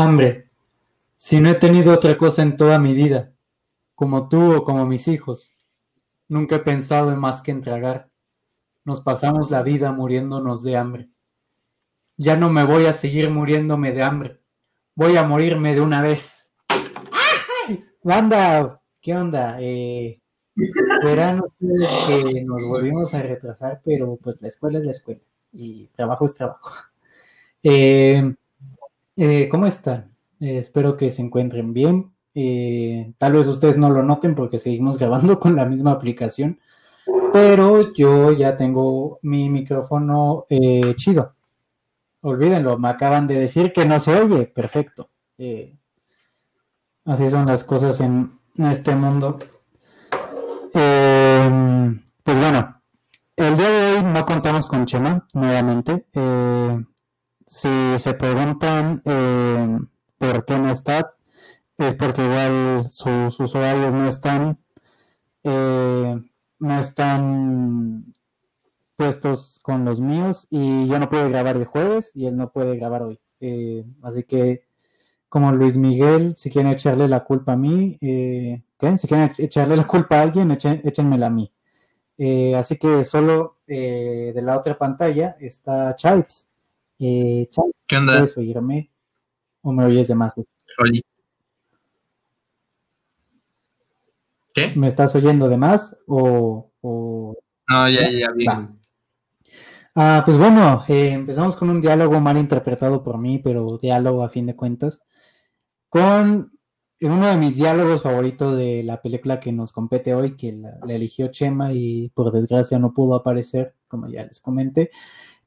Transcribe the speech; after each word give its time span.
Hambre. 0.00 0.46
Si 1.16 1.40
no 1.40 1.50
he 1.50 1.56
tenido 1.56 1.92
otra 1.92 2.16
cosa 2.16 2.42
en 2.42 2.56
toda 2.56 2.78
mi 2.78 2.94
vida, 2.94 3.32
como 3.96 4.28
tú 4.28 4.54
o 4.54 4.62
como 4.62 4.86
mis 4.86 5.08
hijos, 5.08 5.56
nunca 6.28 6.54
he 6.54 6.60
pensado 6.60 7.10
en 7.10 7.18
más 7.18 7.42
que 7.42 7.50
en 7.50 7.62
tragar. 7.62 8.08
Nos 8.84 9.00
pasamos 9.00 9.50
la 9.50 9.64
vida 9.64 9.90
muriéndonos 9.90 10.62
de 10.62 10.76
hambre. 10.76 11.08
Ya 12.16 12.36
no 12.36 12.48
me 12.48 12.62
voy 12.64 12.86
a 12.86 12.92
seguir 12.92 13.28
muriéndome 13.28 13.90
de 13.90 14.04
hambre. 14.04 14.40
Voy 14.94 15.16
a 15.16 15.24
morirme 15.24 15.74
de 15.74 15.80
una 15.80 16.00
vez. 16.00 16.52
Banda, 18.04 18.80
¿qué 19.00 19.16
onda? 19.16 19.56
Eh, 19.60 20.20
verán 21.02 21.40
ustedes 21.40 22.32
que 22.32 22.42
nos 22.42 22.62
volvimos 22.68 23.14
a 23.14 23.22
retrasar, 23.22 23.80
pero 23.84 24.16
pues 24.22 24.40
la 24.40 24.46
escuela 24.46 24.78
es 24.78 24.84
la 24.84 24.92
escuela 24.92 25.20
y 25.52 25.88
trabajo 25.88 26.24
es 26.24 26.34
trabajo. 26.36 26.70
Eh, 27.64 28.32
eh, 29.18 29.48
¿Cómo 29.48 29.66
están? 29.66 30.12
Eh, 30.40 30.58
espero 30.58 30.96
que 30.96 31.10
se 31.10 31.22
encuentren 31.22 31.72
bien. 31.72 32.12
Eh, 32.34 33.12
tal 33.18 33.32
vez 33.32 33.46
ustedes 33.48 33.76
no 33.76 33.90
lo 33.90 34.02
noten 34.02 34.34
porque 34.34 34.58
seguimos 34.58 34.96
grabando 34.98 35.40
con 35.40 35.56
la 35.56 35.66
misma 35.66 35.92
aplicación, 35.92 36.60
pero 37.32 37.92
yo 37.92 38.32
ya 38.32 38.56
tengo 38.56 39.18
mi 39.22 39.50
micrófono 39.50 40.46
eh, 40.48 40.94
chido. 40.96 41.34
Olvídenlo, 42.20 42.78
me 42.78 42.88
acaban 42.88 43.26
de 43.26 43.38
decir 43.38 43.72
que 43.72 43.84
no 43.84 43.98
se 43.98 44.14
oye. 44.14 44.46
Perfecto. 44.46 45.08
Así 47.04 47.30
son 47.30 47.46
las 47.46 47.64
cosas 47.64 48.00
en 48.00 48.38
este 48.58 48.94
mundo. 48.94 49.38
Pues 50.72 52.38
bueno, 52.38 52.82
el 53.36 53.56
día 53.56 53.70
de 53.70 53.96
hoy 53.96 54.04
no 54.04 54.26
contamos 54.26 54.66
con 54.66 54.84
Chema 54.84 55.26
nuevamente. 55.32 56.06
Si 57.48 57.98
se 57.98 58.12
preguntan 58.12 59.00
eh, 59.06 59.78
por 60.18 60.44
qué 60.44 60.58
no 60.58 60.70
está, 60.70 61.14
es 61.78 61.94
porque 61.94 62.22
igual 62.22 62.88
sus 62.90 63.40
usuarios 63.40 63.94
no 63.94 64.06
están, 64.06 64.58
eh, 65.44 66.20
no 66.58 66.78
están 66.78 68.12
puestos 68.96 69.58
con 69.62 69.86
los 69.86 69.98
míos 69.98 70.46
y 70.50 70.88
yo 70.88 70.98
no 70.98 71.08
puedo 71.08 71.30
grabar 71.30 71.56
el 71.56 71.64
jueves 71.64 72.10
y 72.14 72.26
él 72.26 72.36
no 72.36 72.52
puede 72.52 72.76
grabar 72.76 73.04
hoy. 73.04 73.18
Eh, 73.40 73.82
así 74.02 74.24
que, 74.24 74.66
como 75.30 75.50
Luis 75.52 75.78
Miguel, 75.78 76.36
si 76.36 76.50
quieren 76.50 76.72
echarle 76.72 77.08
la 77.08 77.24
culpa 77.24 77.52
a 77.52 77.56
mí, 77.56 77.96
¿qué? 77.98 78.96
si 78.98 79.08
quieren 79.08 79.32
echarle 79.38 79.74
la 79.74 79.86
culpa 79.86 80.18
a 80.18 80.22
alguien, 80.22 80.50
échenmela 80.50 81.28
a 81.28 81.30
mí. 81.30 81.50
Así 82.54 82.76
que 82.76 83.04
solo 83.04 83.56
de 83.66 84.38
la 84.42 84.58
otra 84.58 84.76
pantalla 84.76 85.36
está 85.40 85.94
Chipes. 85.94 86.47
Eh, 86.98 87.48
¿Qué 87.86 87.96
onda? 87.96 88.14
¿puedes 88.14 88.36
oírme? 88.36 88.90
¿O 89.62 89.72
me 89.72 89.84
oyes 89.84 90.08
de 90.08 90.14
más? 90.14 90.34
Oli. 90.78 91.04
¿Qué? 94.52 94.72
¿Me 94.74 94.88
estás 94.88 95.14
oyendo 95.14 95.48
de 95.48 95.56
más? 95.56 95.96
¿O, 96.06 96.72
o... 96.80 97.36
No, 97.68 97.88
ya, 97.88 98.10
ya. 98.10 98.28
Va. 98.48 98.74
Ah, 99.94 100.22
pues 100.24 100.36
bueno, 100.36 100.84
eh, 100.88 101.10
empezamos 101.12 101.56
con 101.56 101.70
un 101.70 101.80
diálogo 101.80 102.20
mal 102.20 102.36
interpretado 102.36 103.02
por 103.02 103.18
mí, 103.18 103.38
pero 103.38 103.78
diálogo 103.78 104.22
a 104.22 104.28
fin 104.28 104.46
de 104.46 104.56
cuentas, 104.56 105.02
con 105.88 106.52
uno 107.00 107.28
de 107.28 107.36
mis 107.36 107.56
diálogos 107.56 108.02
favoritos 108.02 108.56
de 108.56 108.82
la 108.82 109.00
película 109.00 109.40
que 109.40 109.52
nos 109.52 109.72
compete 109.72 110.14
hoy, 110.14 110.36
que 110.36 110.52
la, 110.52 110.78
la 110.84 110.94
eligió 110.94 111.28
Chema 111.28 111.72
y 111.72 112.10
por 112.10 112.32
desgracia 112.32 112.78
no 112.78 112.92
pudo 112.92 113.14
aparecer, 113.14 113.74
como 113.86 114.08
ya 114.08 114.24
les 114.24 114.40
comenté. 114.40 114.90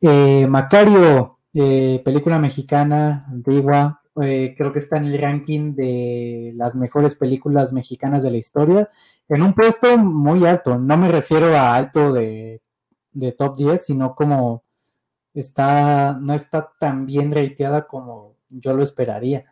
Eh, 0.01 0.47
Macario, 0.47 1.39
eh, 1.53 2.01
película 2.03 2.39
mexicana, 2.39 3.25
antigua, 3.29 4.01
eh, 4.21 4.53
creo 4.57 4.73
que 4.73 4.79
está 4.79 4.97
en 4.97 5.05
el 5.05 5.17
ranking 5.19 5.73
de 5.75 6.53
las 6.55 6.75
mejores 6.75 7.15
películas 7.15 7.73
mexicanas 7.73 8.23
de 8.23 8.31
la 8.31 8.37
historia, 8.37 8.89
en 9.29 9.41
un 9.41 9.53
puesto 9.53 9.97
muy 9.97 10.45
alto, 10.45 10.77
no 10.77 10.97
me 10.97 11.09
refiero 11.09 11.55
a 11.55 11.75
alto 11.75 12.11
de 12.13 12.61
de 13.13 13.31
top 13.31 13.57
10, 13.57 13.85
sino 13.85 14.15
como 14.15 14.63
está, 15.33 16.13
no 16.19 16.33
está 16.33 16.71
tan 16.79 17.05
bien 17.05 17.31
rateada 17.31 17.87
como 17.87 18.35
yo 18.49 18.73
lo 18.73 18.83
esperaría. 18.83 19.45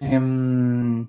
Em, 0.00 1.08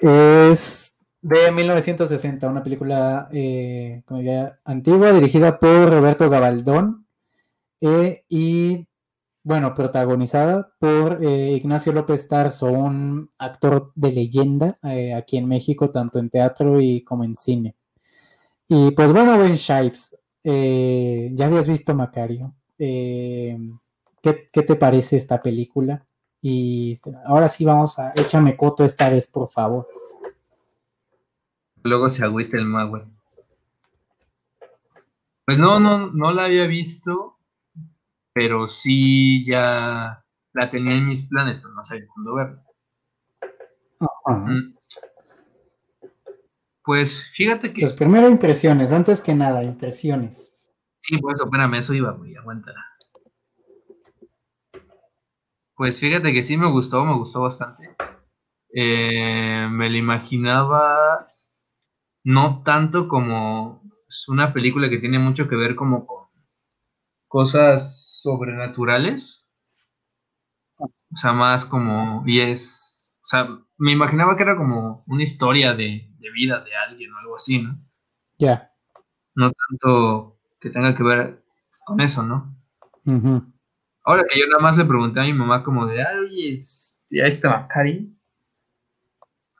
es 0.00 0.94
de 1.22 1.50
1960, 1.50 2.48
una 2.48 2.62
película 2.62 3.28
eh, 3.32 4.02
como 4.06 4.20
ya 4.20 4.58
antigua, 4.64 5.12
dirigida 5.12 5.58
por 5.58 5.90
Roberto 5.90 6.28
Gabaldón 6.28 7.03
y, 7.80 8.86
bueno, 9.42 9.74
protagonizada 9.74 10.72
por 10.78 11.24
eh, 11.24 11.52
Ignacio 11.52 11.92
López 11.92 12.26
Tarso, 12.28 12.66
un 12.66 13.28
actor 13.38 13.92
de 13.94 14.12
leyenda 14.12 14.78
eh, 14.82 15.14
aquí 15.14 15.36
en 15.36 15.48
México, 15.48 15.90
tanto 15.90 16.18
en 16.18 16.30
teatro 16.30 16.80
y 16.80 17.02
como 17.04 17.24
en 17.24 17.36
cine. 17.36 17.76
Y 18.68 18.92
pues 18.92 19.12
bueno, 19.12 19.38
Ben 19.38 19.56
Shipes, 19.56 20.16
eh, 20.44 21.30
ya 21.34 21.46
habías 21.46 21.68
visto 21.68 21.94
Macario. 21.94 22.54
¿qué, 22.76 23.58
¿Qué 24.22 24.62
te 24.62 24.76
parece 24.76 25.16
esta 25.16 25.40
película? 25.42 26.06
Y 26.40 27.00
ahora 27.24 27.48
sí 27.48 27.64
vamos 27.64 27.98
a 27.98 28.12
échame 28.16 28.56
coto 28.56 28.84
esta 28.84 29.08
vez, 29.08 29.26
por 29.26 29.50
favor. 29.50 29.88
Luego 31.82 32.08
se 32.08 32.24
agüita 32.24 32.56
el 32.56 32.64
magüe. 32.64 33.04
Pues 35.44 35.58
no, 35.58 35.78
no, 35.78 36.10
no 36.10 36.32
la 36.32 36.44
había 36.44 36.66
visto, 36.66 37.33
pero 38.34 38.68
sí 38.68 39.46
ya 39.46 40.22
la 40.52 40.70
tenía 40.70 40.94
en 40.94 41.06
mis 41.06 41.26
planes, 41.28 41.60
pero 41.62 41.72
no 41.72 41.82
sabía 41.82 42.06
cuándo 42.12 42.34
verla. 42.34 42.62
Ajá. 44.00 44.36
Mm. 44.36 44.74
Pues 46.82 47.24
fíjate 47.32 47.72
que. 47.72 47.80
Pues 47.80 47.94
primero 47.94 48.28
impresiones, 48.28 48.92
antes 48.92 49.22
que 49.22 49.34
nada, 49.34 49.62
impresiones. 49.62 50.52
Sí, 51.00 51.16
pues 51.18 51.40
espérame, 51.40 51.74
eso 51.74 51.94
iba, 51.94 52.12
güey, 52.12 52.36
aguanta. 52.36 52.74
Pues 55.76 55.98
fíjate 55.98 56.32
que 56.32 56.42
sí 56.42 56.56
me 56.56 56.70
gustó, 56.70 57.04
me 57.04 57.14
gustó 57.14 57.42
bastante. 57.42 57.96
Eh, 58.72 59.66
me 59.70 59.88
la 59.88 59.96
imaginaba 59.96 61.28
no 62.24 62.62
tanto 62.64 63.06
como 63.06 63.82
es 64.08 64.28
una 64.28 64.52
película 64.52 64.88
que 64.88 64.98
tiene 64.98 65.18
mucho 65.18 65.48
que 65.48 65.56
ver 65.56 65.76
como 65.76 66.06
con 66.06 66.23
cosas 67.34 68.20
sobrenaturales. 68.22 69.50
O 70.78 71.16
sea, 71.16 71.32
más 71.32 71.64
como, 71.64 72.22
y 72.26 72.38
es, 72.38 73.08
o 73.22 73.26
sea, 73.26 73.48
me 73.76 73.90
imaginaba 73.90 74.36
que 74.36 74.44
era 74.44 74.56
como 74.56 75.02
una 75.08 75.24
historia 75.24 75.74
de, 75.74 76.08
de 76.20 76.30
vida 76.30 76.60
de 76.60 76.76
alguien 76.76 77.12
o 77.12 77.18
algo 77.18 77.34
así, 77.34 77.60
¿no? 77.60 77.76
Ya. 78.38 78.70
No 79.34 79.50
tanto 79.50 80.38
que 80.60 80.70
tenga 80.70 80.94
que 80.94 81.02
ver 81.02 81.44
con 81.84 82.00
eso, 82.00 82.22
¿no? 82.22 82.56
Ujú. 83.04 83.42
Ahora 84.04 84.22
que 84.30 84.38
yo 84.38 84.46
nada 84.46 84.62
más 84.62 84.76
le 84.76 84.84
pregunté 84.84 85.18
a 85.18 85.24
mi 85.24 85.32
mamá 85.32 85.64
como 85.64 85.86
de, 85.86 86.06
ay, 86.06 86.18
oye, 86.18 86.54
este, 86.58 87.20
ahí 87.20 87.30
está 87.30 87.50
Macari. 87.50 88.16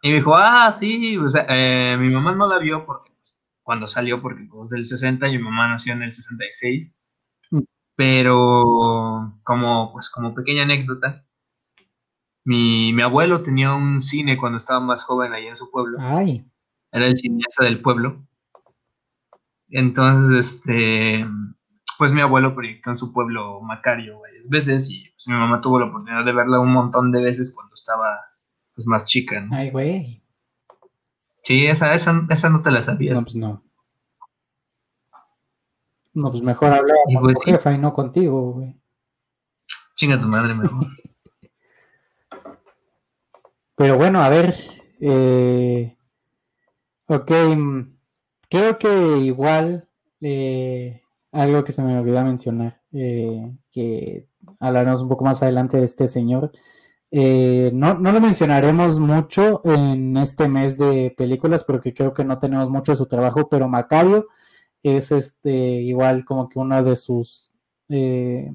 Y 0.00 0.10
me 0.10 0.14
dijo, 0.14 0.36
ah, 0.36 0.70
sí, 0.70 1.18
o 1.18 1.26
sea, 1.26 1.44
eh, 1.48 1.96
mi 1.96 2.08
mamá 2.08 2.36
no 2.36 2.46
la 2.46 2.60
vio 2.60 2.86
porque 2.86 3.10
pues, 3.10 3.42
cuando 3.64 3.88
salió, 3.88 4.22
porque 4.22 4.46
pues 4.48 4.70
del 4.70 4.86
60 4.86 5.26
y 5.26 5.38
mi 5.38 5.42
mamá 5.42 5.66
nació 5.66 5.94
en 5.94 6.04
el 6.04 6.12
66. 6.12 6.96
Pero 7.96 9.38
como, 9.44 9.92
pues, 9.92 10.10
como 10.10 10.34
pequeña 10.34 10.64
anécdota, 10.64 11.24
mi, 12.44 12.92
mi 12.92 13.02
abuelo 13.02 13.42
tenía 13.42 13.72
un 13.72 14.00
cine 14.00 14.36
cuando 14.36 14.58
estaba 14.58 14.80
más 14.80 15.04
joven 15.04 15.32
ahí 15.32 15.46
en 15.46 15.56
su 15.56 15.70
pueblo. 15.70 15.98
Ay, 16.00 16.46
Era 16.92 17.06
el 17.06 17.16
cineasta 17.16 17.64
del 17.64 17.80
pueblo. 17.80 18.26
Entonces, 19.70 20.52
este, 20.52 21.26
pues 21.98 22.12
mi 22.12 22.20
abuelo 22.20 22.54
proyectó 22.54 22.90
en 22.90 22.96
su 22.96 23.12
pueblo 23.12 23.60
Macario 23.60 24.20
varias 24.20 24.48
veces 24.48 24.90
y 24.90 25.10
pues, 25.10 25.26
mi 25.26 25.34
mamá 25.34 25.60
tuvo 25.60 25.80
la 25.80 25.86
oportunidad 25.86 26.24
de 26.24 26.32
verla 26.32 26.60
un 26.60 26.72
montón 26.72 27.10
de 27.10 27.22
veces 27.22 27.52
cuando 27.52 27.74
estaba 27.74 28.20
pues, 28.74 28.86
más 28.86 29.06
chica, 29.06 29.40
¿no? 29.40 29.56
ay, 29.56 29.70
güey. 29.70 30.22
Sí, 31.42 31.66
esa, 31.66 31.92
esa, 31.92 32.26
esa 32.30 32.48
no 32.50 32.62
te 32.62 32.70
la 32.70 32.82
sabías. 32.82 33.16
No, 33.16 33.22
pues 33.22 33.36
no. 33.36 33.63
No, 36.14 36.30
pues 36.30 36.42
mejor 36.42 36.68
hablar 36.72 36.96
con 37.12 37.22
pues 37.22 37.34
tu 37.34 37.40
jefa 37.40 37.72
y 37.72 37.78
no 37.78 37.92
contigo, 37.92 38.52
güey. 38.52 38.80
Chinga 39.96 40.20
tu 40.20 40.26
madre 40.26 40.54
mejor. 40.54 40.86
Pero 43.76 43.96
bueno, 43.98 44.22
a 44.22 44.28
ver. 44.28 44.54
eh, 45.00 45.96
ok, 47.08 47.30
mm, 47.56 47.80
creo 48.48 48.78
que 48.78 49.18
igual 49.18 49.88
eh, 50.20 51.02
algo 51.32 51.64
que 51.64 51.72
se 51.72 51.82
me 51.82 51.98
olvidó 51.98 52.22
mencionar, 52.24 52.80
eh, 52.92 53.52
que 53.72 54.28
hablaremos 54.60 55.02
un 55.02 55.08
poco 55.08 55.24
más 55.24 55.42
adelante 55.42 55.78
de 55.78 55.84
este 55.84 56.06
señor. 56.06 56.52
Eh, 57.10 57.70
no, 57.74 57.94
no 57.94 58.12
lo 58.12 58.20
mencionaremos 58.20 58.98
mucho 59.00 59.62
en 59.64 60.16
este 60.16 60.48
mes 60.48 60.78
de 60.78 61.12
películas 61.16 61.64
porque 61.64 61.92
creo 61.94 62.14
que 62.14 62.24
no 62.24 62.38
tenemos 62.38 62.70
mucho 62.70 62.92
de 62.92 62.98
su 62.98 63.06
trabajo, 63.06 63.48
pero 63.48 63.68
Macario 63.68 64.28
es 64.84 65.10
este 65.10 65.50
igual 65.50 66.24
como 66.24 66.48
que 66.48 66.58
uno 66.60 66.82
de 66.84 66.96
sus 66.96 67.50
eh, 67.88 68.50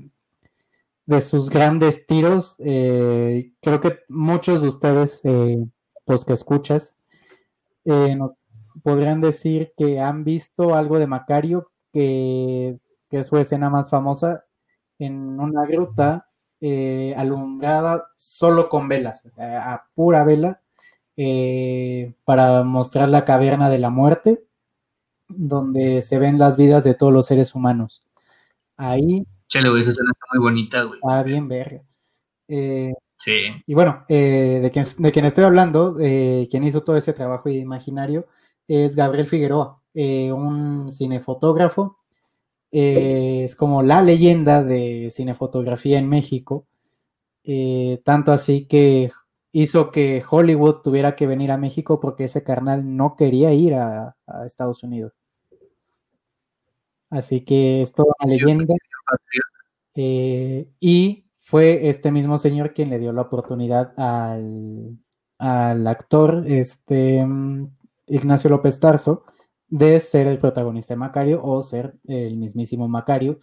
de 1.10 1.22
sus 1.22 1.50
grandes 1.50 2.06
tiros. 2.06 2.56
Eh, 2.60 3.52
creo 3.62 3.82
que 3.82 4.02
muchos 4.10 4.62
de 4.62 4.68
ustedes, 4.68 5.22
eh, 5.24 5.66
los 6.06 6.24
que 6.24 6.34
escuchas, 6.34 6.96
eh, 7.86 8.16
podrían 8.84 9.20
decir 9.20 9.74
que 9.76 10.00
han 10.00 10.24
visto 10.24 10.76
algo 10.76 11.00
de 11.00 11.08
Macario, 11.08 11.72
que, 11.92 12.78
es 13.10 13.26
su 13.26 13.38
escena 13.38 13.72
más 13.72 13.90
famosa, 13.90 14.46
en 15.00 15.40
una 15.40 15.66
gruta 15.66 16.28
alumbrada 17.16 18.06
solo 18.16 18.70
con 18.70 18.88
velas, 18.88 19.24
a 19.40 19.86
pura 19.96 20.24
vela, 20.24 20.62
para 22.24 22.64
mostrar 22.64 23.10
la 23.10 23.26
caverna 23.26 23.72
de 23.72 23.80
la 23.80 23.90
muerte, 23.90 24.44
donde 25.30 26.02
se 26.02 26.20
ven 26.20 26.38
las 26.38 26.58
vidas 26.58 26.84
de 26.84 26.96
todos 26.96 27.14
los 27.14 27.26
seres 27.28 27.56
humanos. 27.56 28.02
Ahí 28.76 29.26
Chale, 29.50 29.70
güey, 29.70 29.82
esa 29.82 29.90
escena 29.90 30.12
está 30.12 30.26
muy 30.32 30.44
bonita, 30.44 30.84
güey. 30.84 31.00
Ah, 31.04 31.24
bien 31.24 31.48
verga. 31.48 31.82
Eh, 32.48 32.94
sí. 33.18 33.32
Y 33.66 33.74
bueno, 33.74 34.06
eh, 34.08 34.60
de, 34.62 34.72
quien, 34.72 34.86
de 35.00 35.12
quien 35.12 35.26
estoy 35.26 35.44
hablando, 35.44 35.98
eh, 36.00 36.48
quien 36.52 36.64
hizo 36.64 36.84
todo 36.84 36.96
ese 36.96 37.14
trabajo 37.14 37.50
imaginario, 37.50 38.28
es 38.68 38.96
Gabriel 38.96 39.26
Figueroa, 39.26 39.82
un 39.96 40.92
cinefotógrafo. 40.92 41.98
es 42.72 43.56
como 43.56 43.82
la 43.82 44.04
leyenda 44.04 44.64
de 44.64 45.10
cinefotografía 45.12 45.98
en 45.98 46.08
México. 46.08 46.68
tanto 48.04 48.32
así 48.32 48.68
que 48.68 49.12
hizo 49.52 49.92
que 49.92 50.24
Hollywood 50.30 50.82
tuviera 50.84 51.16
que 51.16 51.26
venir 51.28 51.52
a 51.52 51.58
México 51.58 52.00
porque 52.00 52.26
ese 52.26 52.44
carnal 52.44 52.96
no 52.96 53.16
quería 53.16 53.52
ir 53.54 53.74
a, 53.76 54.16
Estados 54.46 54.84
Unidos. 54.84 55.19
Así 57.10 57.42
que 57.42 57.82
es 57.82 57.94
toda 57.94 58.14
una 58.20 58.32
leyenda. 58.32 58.76
Eh, 59.96 60.70
y 60.80 61.26
fue 61.42 61.90
este 61.90 62.12
mismo 62.12 62.38
señor 62.38 62.74
quien 62.74 62.90
le 62.90 63.00
dio 63.00 63.12
la 63.12 63.24
oportunidad 63.24 63.94
al, 63.98 64.98
actor 65.88 66.44
este, 66.48 67.26
mm, 67.26 67.66
Ignacio 68.08 68.50
López 68.50 68.80
Tarso 68.80 69.24
de 69.68 70.00
ser 70.00 70.28
el 70.28 70.40
protagonista 70.40 70.94
de 70.94 71.00
Macario 71.00 71.42
o 71.44 71.64
ser 71.64 71.96
el 72.08 72.38
mismísimo 72.38 72.88
Macario, 72.88 73.40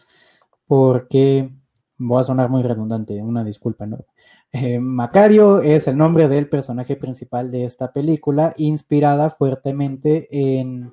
porque 0.67 1.51
voy 1.99 2.21
a 2.21 2.25
sonar 2.25 2.51
muy 2.51 2.63
redundante, 2.63 3.23
una 3.23 3.45
disculpa, 3.45 3.87
¿no? 3.87 4.05
Eh, 4.53 4.79
Macario 4.79 5.61
es 5.61 5.87
el 5.89 5.97
nombre 5.97 6.29
del 6.29 6.49
personaje 6.49 6.97
principal 6.97 7.51
de 7.51 7.65
esta 7.65 7.93
película, 7.93 8.55
inspirada 8.57 9.31
fuertemente 9.31 10.29
en, 10.31 10.93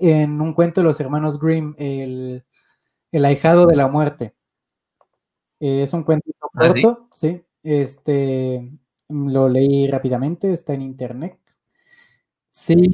en 0.00 0.40
un 0.40 0.54
cuento 0.54 0.80
de 0.80 0.86
los 0.86 1.00
hermanos 1.00 1.38
Grimm, 1.38 1.74
el, 1.78 2.44
el 3.12 3.24
ahijado 3.24 3.66
de 3.66 3.76
la 3.76 3.88
muerte. 3.88 4.34
Eh, 5.60 5.82
es 5.82 5.92
un 5.92 6.02
cuentito 6.02 6.50
¿Ah, 6.54 6.68
corto, 6.68 7.08
sí? 7.12 7.42
Este, 7.62 8.70
lo 9.08 9.48
leí 9.48 9.88
rápidamente, 9.88 10.52
está 10.52 10.74
en 10.74 10.82
internet. 10.82 11.38
Sí, 12.48 12.90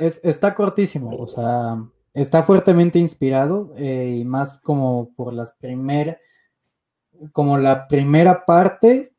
está 0.00 0.54
cortísimo, 0.54 1.10
o 1.16 1.26
sea, 1.26 1.76
está 2.14 2.42
fuertemente 2.42 2.98
inspirado 2.98 3.74
eh, 3.76 4.16
y 4.20 4.24
más 4.24 4.54
como 4.60 5.12
por 5.14 5.34
las 5.34 5.50
primeras, 5.52 6.16
como 7.32 7.58
la 7.58 7.86
primera 7.86 8.46
parte 8.46 9.12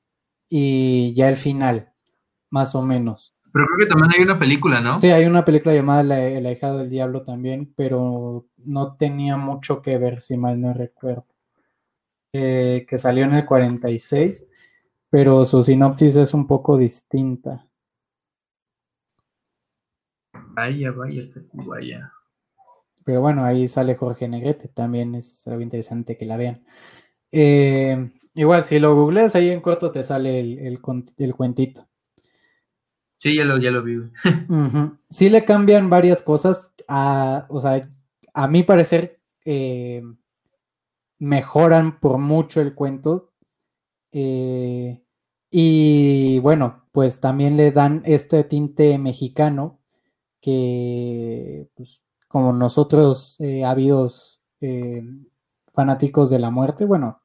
y 0.47 1.13
ya 1.13 1.29
el 1.29 1.37
final, 1.37 1.93
más 2.49 2.73
o 2.73 2.81
menos. 2.81 3.35
Pero 3.51 3.65
creo 3.65 3.77
que 3.79 3.85
también 3.87 4.11
hay 4.15 4.23
una 4.23 4.37
película, 4.37 4.81
¿no? 4.81 4.99
Sí, 4.99 5.09
hay 5.09 5.25
una 5.25 5.43
película 5.43 5.73
llamada 5.73 6.01
El 6.27 6.45
ahijado 6.45 6.79
del 6.79 6.89
diablo 6.89 7.23
también, 7.23 7.73
pero 7.75 8.45
no 8.57 8.95
tenía 8.95 9.37
mucho 9.37 9.81
que 9.81 9.97
ver, 9.97 10.21
si 10.21 10.37
mal 10.37 10.61
no 10.61 10.73
recuerdo. 10.73 11.25
Eh, 12.31 12.85
que 12.87 12.99
salió 12.99 13.23
en 13.23 13.33
el 13.33 13.45
46, 13.45 14.45
pero 15.09 15.47
su 15.47 15.63
sinopsis 15.63 16.15
es 16.15 16.33
un 16.33 16.45
poco 16.45 16.77
distinta. 16.77 17.65
Vaya, 20.31 20.91
vaya, 20.91 21.23
vaya. 21.53 22.13
Pero 23.03 23.21
bueno, 23.21 23.43
ahí 23.43 23.67
sale 23.67 23.95
Jorge 23.95 24.27
Negrete, 24.27 24.67
también 24.67 25.15
es 25.15 25.47
algo 25.47 25.61
interesante 25.61 26.15
que 26.15 26.25
la 26.25 26.37
vean. 26.37 26.63
Eh, 27.31 28.11
igual, 28.35 28.63
si 28.63 28.77
lo 28.77 28.95
googleas 28.95 29.33
ahí 29.35 29.49
en 29.49 29.61
corto 29.61 29.91
te 29.91 30.03
sale 30.03 30.39
el, 30.39 30.59
el, 30.59 31.35
cuentito. 31.35 31.87
Sí, 33.19 33.35
ya 33.37 33.43
lo, 33.43 33.57
ya 33.57 33.69
lo. 33.69 33.83
Sí 35.09 35.29
le 35.29 35.43
cambian 35.43 35.89
varias 35.89 36.21
cosas, 36.21 36.71
a, 36.87 37.45
o 37.49 37.59
sea, 37.59 37.89
a 38.33 38.47
mi 38.47 38.63
parecer, 38.63 39.19
eh, 39.43 40.01
mejoran 41.19 41.99
por 41.99 42.17
mucho 42.17 42.61
el 42.61 42.73
cuento. 42.73 43.33
Eh, 44.11 45.03
y 45.51 46.39
bueno, 46.39 46.85
pues 46.91 47.19
también 47.19 47.57
le 47.57 47.71
dan 47.71 48.03
este 48.05 48.43
tinte 48.45 48.97
mexicano 48.97 49.79
que, 50.41 51.67
pues, 51.75 52.01
como 52.27 52.53
nosotros, 52.53 53.35
eh, 53.39 53.65
habidos 53.65 54.41
eh, 54.61 55.03
fanáticos 55.73 56.29
de 56.29 56.39
la 56.39 56.51
muerte, 56.51 56.85
bueno, 56.85 57.21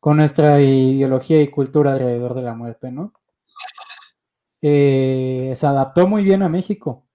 con 0.00 0.16
nuestra 0.16 0.60
ideología 0.62 1.42
y 1.42 1.48
cultura 1.48 1.92
alrededor 1.92 2.34
de 2.34 2.42
la 2.42 2.54
muerte, 2.54 2.90
¿no? 2.90 3.12
Se 4.62 5.66
adaptó 5.66 6.06
muy 6.06 6.24
bien 6.24 6.42
a 6.42 6.48
México. 6.48 7.06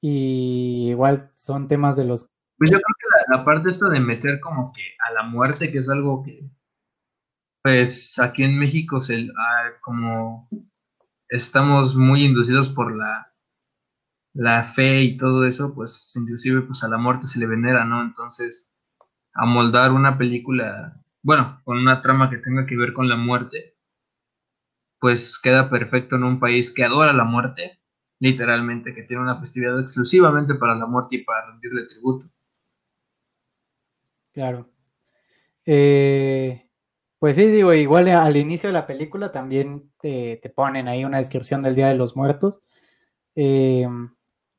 Y 0.00 0.90
igual 0.90 1.30
son 1.34 1.66
temas 1.66 1.96
de 1.96 2.04
los 2.04 2.28
pues 2.56 2.70
yo 2.70 2.78
creo 2.78 2.94
que 2.98 3.36
la, 3.36 3.44
parte 3.44 3.70
esto 3.70 3.88
de 3.88 4.00
meter 4.00 4.40
como 4.40 4.72
que 4.72 4.82
a 5.06 5.12
la 5.12 5.24
muerte, 5.24 5.72
que 5.72 5.78
es 5.78 5.88
algo 5.88 6.22
que, 6.22 6.48
pues 7.62 8.18
aquí 8.18 8.44
en 8.44 8.58
México, 8.58 9.02
se, 9.02 9.28
ah, 9.36 9.70
como 9.80 10.48
estamos 11.28 11.96
muy 11.96 12.24
inducidos 12.24 12.68
por 12.68 12.94
la, 12.96 13.32
la 14.34 14.64
fe 14.64 15.02
y 15.02 15.16
todo 15.16 15.44
eso, 15.44 15.74
pues 15.74 16.12
inclusive 16.16 16.62
pues 16.62 16.84
a 16.84 16.88
la 16.88 16.98
muerte 16.98 17.26
se 17.26 17.38
le 17.40 17.46
venera, 17.46 17.84
¿no? 17.84 18.02
Entonces, 18.02 18.74
amoldar 19.34 19.92
una 19.92 20.16
película, 20.18 21.02
bueno, 21.22 21.60
con 21.64 21.78
una 21.78 22.02
trama 22.02 22.30
que 22.30 22.38
tenga 22.38 22.66
que 22.66 22.76
ver 22.76 22.92
con 22.92 23.08
la 23.08 23.16
muerte, 23.16 23.73
pues 25.04 25.38
queda 25.38 25.68
perfecto 25.68 26.16
en 26.16 26.24
un 26.24 26.40
país 26.40 26.72
que 26.72 26.82
adora 26.82 27.12
la 27.12 27.24
muerte, 27.24 27.78
literalmente, 28.20 28.94
que 28.94 29.02
tiene 29.02 29.22
una 29.22 29.38
festividad 29.38 29.78
exclusivamente 29.78 30.54
para 30.54 30.74
la 30.76 30.86
muerte 30.86 31.16
y 31.16 31.24
para 31.24 31.44
rendirle 31.44 31.84
tributo. 31.84 32.30
Claro. 34.32 34.70
Eh, 35.66 36.70
pues 37.18 37.36
sí, 37.36 37.44
digo, 37.48 37.74
igual 37.74 38.08
al 38.08 38.34
inicio 38.38 38.70
de 38.70 38.72
la 38.72 38.86
película 38.86 39.30
también 39.30 39.92
te, 40.00 40.40
ponen 40.56 40.88
ahí 40.88 41.04
una 41.04 41.18
descripción 41.18 41.62
del 41.62 41.74
Día 41.74 41.88
de 41.88 41.96
los 41.96 42.16
Muertos. 42.16 42.62
Eh, 43.36 43.86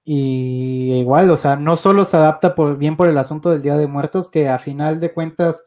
y 0.03 0.93
igual, 0.93 1.31
o 1.31 1.37
sea, 1.37 1.55
no 1.55 1.75
solo 1.75 2.05
se 2.05 2.17
adapta 2.17 2.53
por, 2.53 2.77
bien 2.77 2.95
por 2.97 3.09
el 3.09 3.17
asunto 3.17 3.49
del 3.49 3.63
Día 3.63 3.77
de 3.77 3.87
Muertos, 3.87 4.29
que 4.29 4.47
a 4.47 4.59
final 4.59 4.99
de 4.99 5.11
cuentas 5.11 5.63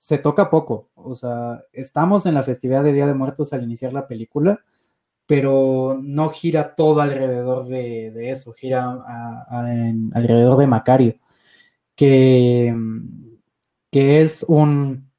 se 0.00 0.18
toca 0.18 0.50
poco. 0.50 0.90
O 0.96 1.14
sea, 1.14 1.62
estamos 1.72 2.26
en 2.26 2.34
la 2.34 2.42
festividad 2.42 2.82
de 2.82 2.92
Día 2.92 3.06
de 3.06 3.14
Muertos 3.14 3.52
al 3.52 3.62
iniciar 3.62 3.92
la 3.92 4.08
película, 4.08 4.64
pero 5.26 6.00
no 6.02 6.30
gira 6.30 6.74
todo 6.74 7.00
alrededor 7.00 7.68
de, 7.68 8.30
eso, 8.30 8.52
gira 8.52 8.98
alrededor 10.12 10.56
de 10.58 10.66
Macario, 10.66 11.14
que 11.94 12.74
que 13.90 14.22
es 14.22 14.44
un, 14.44 15.10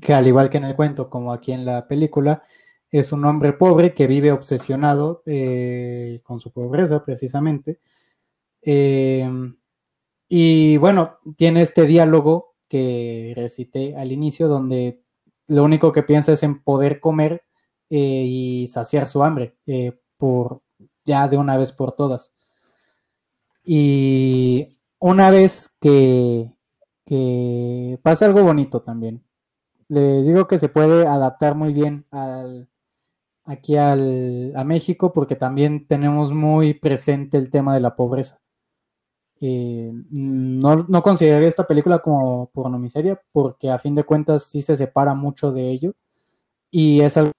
que 0.00 0.14
al 0.14 0.26
igual 0.26 0.50
que 0.50 0.58
en 0.58 0.64
el 0.64 0.76
cuento, 0.76 1.10
como 1.10 1.32
aquí 1.32 1.52
en 1.52 1.64
la 1.64 1.86
película, 1.86 2.42
es 2.90 3.12
un 3.12 3.24
hombre 3.24 3.52
pobre 3.52 3.94
que 3.94 4.06
vive 4.06 4.32
obsesionado 4.32 5.22
eh, 5.26 6.20
con 6.24 6.40
su 6.40 6.52
pobreza 6.52 7.04
precisamente. 7.04 7.78
Eh, 8.62 9.28
y 10.28 10.76
bueno, 10.78 11.18
tiene 11.36 11.62
este 11.62 11.86
diálogo 11.86 12.51
que 12.72 13.34
recité 13.36 13.94
al 13.98 14.12
inicio, 14.12 14.48
donde 14.48 15.02
lo 15.46 15.62
único 15.62 15.92
que 15.92 16.02
piensa 16.02 16.32
es 16.32 16.42
en 16.42 16.62
poder 16.62 17.00
comer 17.00 17.42
eh, 17.90 18.24
y 18.26 18.66
saciar 18.68 19.06
su 19.06 19.22
hambre, 19.22 19.58
por 20.16 20.62
ya 21.04 21.28
de 21.28 21.36
una 21.36 21.58
vez 21.58 21.70
por 21.70 21.92
todas. 21.92 22.32
Y 23.62 24.78
una 24.98 25.28
vez 25.28 25.70
que, 25.80 26.50
que 27.04 27.98
pasa 28.02 28.24
algo 28.24 28.42
bonito 28.42 28.80
también. 28.80 29.22
Les 29.88 30.24
digo 30.24 30.48
que 30.48 30.56
se 30.56 30.70
puede 30.70 31.06
adaptar 31.06 31.54
muy 31.54 31.74
bien 31.74 32.06
al, 32.10 32.70
aquí 33.44 33.76
al, 33.76 34.54
a 34.56 34.64
México 34.64 35.12
porque 35.12 35.36
también 35.36 35.86
tenemos 35.86 36.32
muy 36.32 36.72
presente 36.72 37.36
el 37.36 37.50
tema 37.50 37.74
de 37.74 37.80
la 37.80 37.96
pobreza. 37.96 38.41
Eh, 39.44 39.90
no, 40.10 40.86
no, 40.88 41.02
consideraría 41.02 41.48
esta 41.48 41.66
película 41.66 41.98
como 41.98 42.48
pornomiseria 42.50 43.20
porque 43.32 43.70
a 43.70 43.78
fin 43.80 43.96
de 43.96 44.04
cuentas 44.04 44.44
sí 44.44 44.62
se 44.62 44.76
separa 44.76 45.14
mucho 45.14 45.50
de 45.50 45.68
ello 45.68 45.96
y 46.70 47.00
es 47.00 47.16
algo 47.16 47.32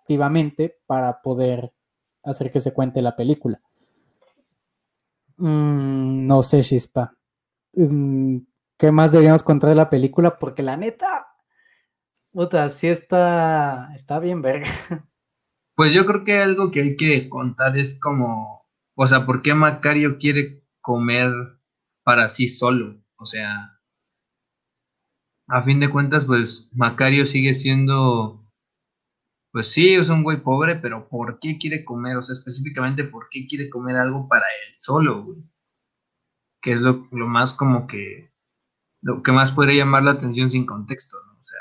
activamente 0.00 0.78
para 0.86 1.20
poder 1.20 1.74
hacer 2.24 2.50
que 2.50 2.60
se 2.60 2.72
cuente 2.72 3.02
la 3.02 3.14
película. 3.14 3.60
Mm, 5.36 6.26
no 6.26 6.42
sé, 6.42 6.62
Chispa. 6.62 7.14
Mm, 7.74 8.38
qué 8.78 8.90
más 8.90 9.12
deberíamos 9.12 9.42
contar 9.42 9.68
de 9.68 9.76
la 9.76 9.90
película, 9.90 10.38
porque 10.38 10.62
la 10.62 10.78
neta, 10.78 11.26
puta, 12.32 12.70
sí 12.70 12.88
está, 12.88 13.90
está 13.94 14.18
bien 14.20 14.40
verga. 14.40 14.68
Pues 15.74 15.92
yo 15.92 16.06
creo 16.06 16.24
que 16.24 16.38
algo 16.38 16.70
que 16.70 16.80
hay 16.80 16.96
que 16.96 17.28
contar 17.28 17.76
es 17.76 18.00
como, 18.00 18.65
o 18.96 19.06
sea, 19.06 19.26
¿por 19.26 19.42
qué 19.42 19.54
Macario 19.54 20.18
quiere 20.18 20.64
comer 20.80 21.30
para 22.02 22.28
sí 22.28 22.48
solo? 22.48 23.02
O 23.18 23.26
sea, 23.26 23.78
a 25.48 25.62
fin 25.62 25.80
de 25.80 25.90
cuentas, 25.90 26.24
pues 26.24 26.70
Macario 26.72 27.26
sigue 27.26 27.52
siendo, 27.52 28.50
pues 29.52 29.68
sí, 29.68 29.94
es 29.94 30.08
un 30.08 30.22
güey 30.22 30.42
pobre, 30.42 30.76
pero 30.76 31.08
¿por 31.08 31.38
qué 31.40 31.58
quiere 31.58 31.84
comer? 31.84 32.16
O 32.16 32.22
sea, 32.22 32.32
específicamente, 32.32 33.04
¿por 33.04 33.28
qué 33.30 33.46
quiere 33.46 33.68
comer 33.68 33.96
algo 33.96 34.28
para 34.28 34.46
él 34.46 34.74
solo, 34.78 35.24
güey? 35.24 35.38
Que 36.62 36.72
es 36.72 36.80
lo, 36.80 37.06
lo 37.12 37.26
más 37.28 37.54
como 37.54 37.86
que, 37.86 38.32
lo 39.02 39.22
que 39.22 39.32
más 39.32 39.52
podría 39.52 39.84
llamar 39.84 40.04
la 40.04 40.12
atención 40.12 40.50
sin 40.50 40.66
contexto, 40.66 41.18
¿no? 41.26 41.38
O 41.38 41.42
sea, 41.42 41.60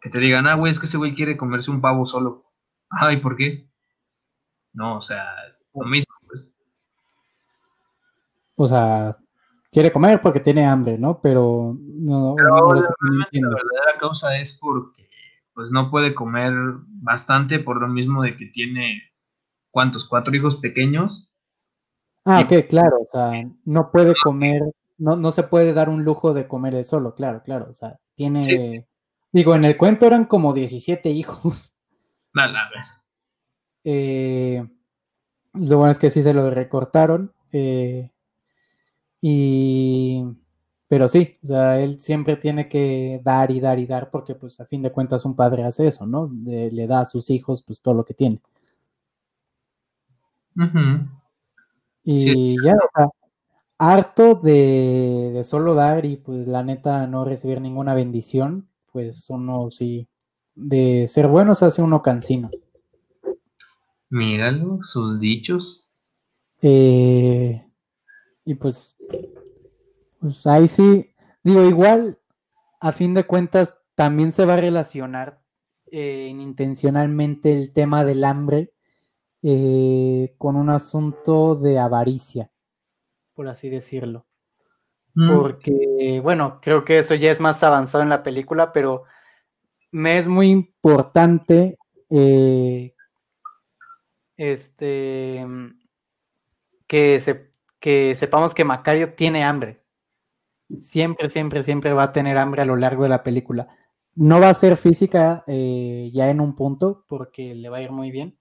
que 0.00 0.08
te 0.08 0.20
digan, 0.20 0.46
ah, 0.46 0.54
güey, 0.54 0.70
es 0.72 0.78
que 0.78 0.86
ese 0.86 0.98
güey 0.98 1.14
quiere 1.14 1.36
comerse 1.36 1.70
un 1.70 1.80
pavo 1.80 2.06
solo. 2.06 2.44
Ay, 2.90 3.18
¿por 3.20 3.36
qué? 3.36 3.68
No, 4.72 4.98
o 4.98 5.02
sea, 5.02 5.26
lo 5.74 5.86
mismo, 5.86 6.14
pues. 6.26 6.52
O 8.56 8.68
sea, 8.68 9.16
quiere 9.70 9.92
comer 9.92 10.20
porque 10.20 10.40
tiene 10.40 10.64
hambre, 10.66 10.98
¿no? 10.98 11.20
Pero 11.20 11.76
no, 11.80 12.34
Pero 12.36 12.48
no 12.50 12.74
la, 12.74 12.88
verdadera 13.32 13.98
causa 13.98 14.36
es 14.38 14.58
porque 14.60 15.08
pues 15.54 15.70
no 15.70 15.90
puede 15.90 16.14
comer 16.14 16.52
bastante 16.86 17.58
por 17.58 17.80
lo 17.80 17.88
mismo 17.88 18.22
de 18.22 18.36
que 18.36 18.46
tiene 18.46 19.02
¿cuántos? 19.70 20.08
cuatro 20.08 20.34
hijos 20.36 20.56
pequeños. 20.56 21.30
Ah, 22.24 22.40
ok, 22.40 22.68
claro, 22.68 22.98
o 23.00 23.06
sea, 23.10 23.32
no 23.64 23.90
puede 23.90 24.14
comer, 24.22 24.62
no, 24.96 25.16
no 25.16 25.32
se 25.32 25.42
puede 25.42 25.72
dar 25.72 25.88
un 25.88 26.04
lujo 26.04 26.32
de 26.32 26.46
comer 26.46 26.76
él 26.76 26.84
solo, 26.84 27.14
claro, 27.16 27.42
claro, 27.42 27.68
o 27.70 27.74
sea, 27.74 27.98
tiene, 28.14 28.44
Sí. 28.44 28.84
digo, 29.32 29.56
en 29.56 29.64
el 29.64 29.76
cuento 29.76 30.06
eran 30.06 30.26
como 30.26 30.52
17 30.52 31.10
hijos, 31.10 31.72
Nada, 32.32 32.66
a 32.66 32.70
ver. 32.70 32.84
eh, 33.84 34.68
lo 35.54 35.78
bueno 35.78 35.90
es 35.92 35.98
que 35.98 36.10
sí 36.10 36.22
se 36.22 36.34
lo 36.34 36.50
recortaron, 36.50 37.32
eh, 37.52 38.10
y, 39.20 40.24
pero 40.88 41.08
sí, 41.08 41.34
o 41.42 41.46
sea, 41.46 41.80
él 41.80 42.00
siempre 42.00 42.36
tiene 42.36 42.68
que 42.68 43.20
dar 43.24 43.50
y 43.50 43.60
dar 43.60 43.78
y 43.78 43.86
dar 43.86 44.10
porque 44.10 44.34
pues 44.34 44.60
a 44.60 44.66
fin 44.66 44.82
de 44.82 44.92
cuentas 44.92 45.24
un 45.24 45.36
padre 45.36 45.64
hace 45.64 45.86
eso, 45.86 46.06
¿no? 46.06 46.28
De- 46.28 46.70
le 46.70 46.86
da 46.86 47.00
a 47.00 47.06
sus 47.06 47.30
hijos 47.30 47.62
pues 47.62 47.80
todo 47.80 47.94
lo 47.94 48.04
que 48.04 48.14
tiene. 48.14 48.40
Y 52.04 52.62
ya, 52.62 52.74
o 52.74 52.88
sea, 52.96 53.08
harto 53.78 54.36
de, 54.36 55.32
de 55.34 55.44
solo 55.44 55.74
dar 55.74 56.04
y 56.06 56.16
pues 56.16 56.46
la 56.48 56.62
neta 56.64 57.06
no 57.08 57.24
recibir 57.24 57.60
ninguna 57.60 57.94
bendición, 57.94 58.68
pues 58.92 59.30
uno 59.30 59.70
sí, 59.70 60.08
de 60.54 61.08
ser 61.08 61.28
bueno 61.28 61.54
se 61.56 61.66
hace 61.66 61.82
uno 61.82 62.02
cansino. 62.02 62.50
Míralo, 64.12 64.80
sus 64.82 65.18
dichos. 65.18 65.88
Eh, 66.60 67.66
y 68.44 68.54
pues, 68.56 68.94
pues 70.20 70.46
ahí 70.46 70.68
sí, 70.68 71.14
digo, 71.42 71.64
igual, 71.64 72.18
a 72.78 72.92
fin 72.92 73.14
de 73.14 73.24
cuentas, 73.24 73.74
también 73.94 74.30
se 74.30 74.44
va 74.44 74.54
a 74.54 74.58
relacionar 74.58 75.40
eh, 75.90 76.28
intencionalmente 76.30 77.58
el 77.58 77.72
tema 77.72 78.04
del 78.04 78.24
hambre 78.24 78.74
eh, 79.42 80.34
con 80.36 80.56
un 80.56 80.68
asunto 80.68 81.54
de 81.54 81.78
avaricia, 81.78 82.50
por 83.32 83.48
así 83.48 83.70
decirlo. 83.70 84.26
Mm, 85.14 85.38
porque, 85.38 86.20
bueno, 86.22 86.60
creo 86.60 86.84
que 86.84 86.98
eso 86.98 87.14
ya 87.14 87.30
es 87.30 87.40
más 87.40 87.62
avanzado 87.62 88.02
en 88.02 88.10
la 88.10 88.22
película, 88.22 88.74
pero 88.74 89.04
me 89.90 90.18
es 90.18 90.28
muy 90.28 90.50
importante 90.50 91.78
eh, 92.10 92.94
este 94.50 95.46
que, 96.86 97.20
se, 97.20 97.50
que 97.80 98.14
sepamos 98.14 98.54
que 98.54 98.64
Macario 98.64 99.14
tiene 99.14 99.44
hambre. 99.44 99.82
Siempre, 100.80 101.30
siempre, 101.30 101.62
siempre 101.62 101.92
va 101.92 102.04
a 102.04 102.12
tener 102.12 102.38
hambre 102.38 102.62
a 102.62 102.64
lo 102.64 102.76
largo 102.76 103.04
de 103.04 103.08
la 103.10 103.22
película. 103.22 103.68
No 104.14 104.40
va 104.40 104.50
a 104.50 104.54
ser 104.54 104.76
física 104.76 105.44
eh, 105.46 106.10
ya 106.12 106.28
en 106.30 106.40
un 106.40 106.54
punto, 106.54 107.04
porque 107.08 107.54
le 107.54 107.68
va 107.68 107.78
a 107.78 107.82
ir 107.82 107.92
muy 107.92 108.10
bien. 108.10 108.36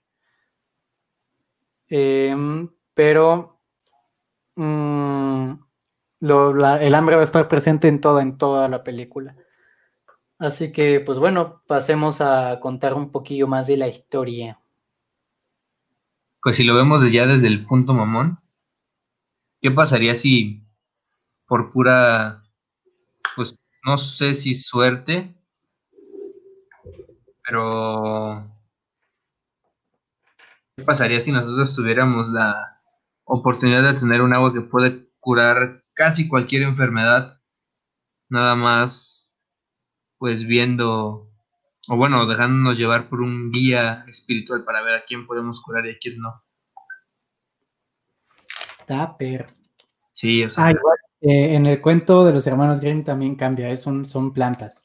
Em, 1.87 2.69
pero 2.93 3.59
mm, 4.55 5.51
el 6.21 6.95
hambre 6.95 7.15
va 7.15 7.21
a 7.21 7.25
estar 7.25 7.47
presente 7.47 7.87
en 7.87 8.01
toda, 8.01 8.21
en 8.21 8.37
toda 8.37 8.67
la 8.69 8.83
película. 8.83 9.35
Así 10.39 10.71
que, 10.71 10.99
pues 11.01 11.19
bueno, 11.19 11.61
pasemos 11.67 12.21
a 12.21 12.59
contar 12.59 12.93
un 12.95 13.11
poquillo 13.11 13.47
más 13.47 13.67
de 13.67 13.77
la 13.77 13.87
historia. 13.87 14.60
Pues 16.41 16.55
si 16.55 16.63
lo 16.63 16.75
vemos 16.75 17.09
ya 17.11 17.25
desde 17.25 17.47
el 17.47 17.65
punto 17.65 17.93
mamón, 17.93 18.39
¿qué 19.61 19.71
pasaría 19.71 20.15
si 20.15 20.63
por 21.47 21.71
pura, 21.71 22.43
pues 23.35 23.55
no 23.85 23.97
sé 23.97 24.33
si 24.33 24.55
suerte, 24.55 25.35
pero 27.43 28.49
¿qué 30.75 30.83
pasaría 30.83 31.21
si 31.21 31.31
nosotros 31.31 31.75
tuviéramos 31.75 32.29
la 32.29 32.81
oportunidad 33.25 33.93
de 33.93 33.99
tener 33.99 34.21
un 34.21 34.33
agua 34.33 34.53
que 34.53 34.61
puede 34.61 35.09
curar 35.19 35.83
casi 35.93 36.27
cualquier 36.27 36.63
enfermedad, 36.63 37.41
nada 38.29 38.55
más 38.55 39.35
pues 40.17 40.45
viendo, 40.45 41.30
o 41.87 41.95
bueno, 41.97 42.25
dejándonos 42.25 42.77
llevar 42.77 43.09
por 43.09 43.21
un 43.21 43.51
guía 43.51 44.05
espiritual 44.07 44.63
para 44.63 44.81
ver 44.81 44.95
a 44.95 45.03
quién 45.05 45.25
podemos 45.25 45.61
curar 45.61 45.85
y 45.85 45.91
a 45.91 45.97
quién 45.99 46.19
no? 46.19 46.43
Tupper. 48.87 49.47
Sí, 50.11 50.43
o 50.43 50.49
sea, 50.49 50.65
Ah, 50.67 50.71
igual, 50.71 50.97
eh, 51.21 51.55
en 51.55 51.65
el 51.65 51.81
cuento 51.81 52.25
de 52.25 52.33
los 52.33 52.45
hermanos 52.47 52.79
Grimm 52.81 53.03
también 53.03 53.35
cambia, 53.35 53.69
es 53.69 53.85
un- 53.87 54.05
son 54.05 54.33
plantas. 54.33 54.75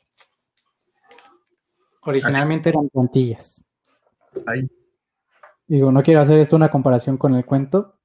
Originalmente 2.03 2.69
eran 2.69 2.89
plantillas. 2.89 3.67
ay, 4.47 4.69
Digo, 5.67 5.91
no 5.91 6.03
quiero 6.03 6.21
hacer 6.21 6.39
esto 6.39 6.55
una 6.55 6.71
comparación 6.71 7.17
con 7.17 7.35
el 7.35 7.45
cuento, 7.45 7.99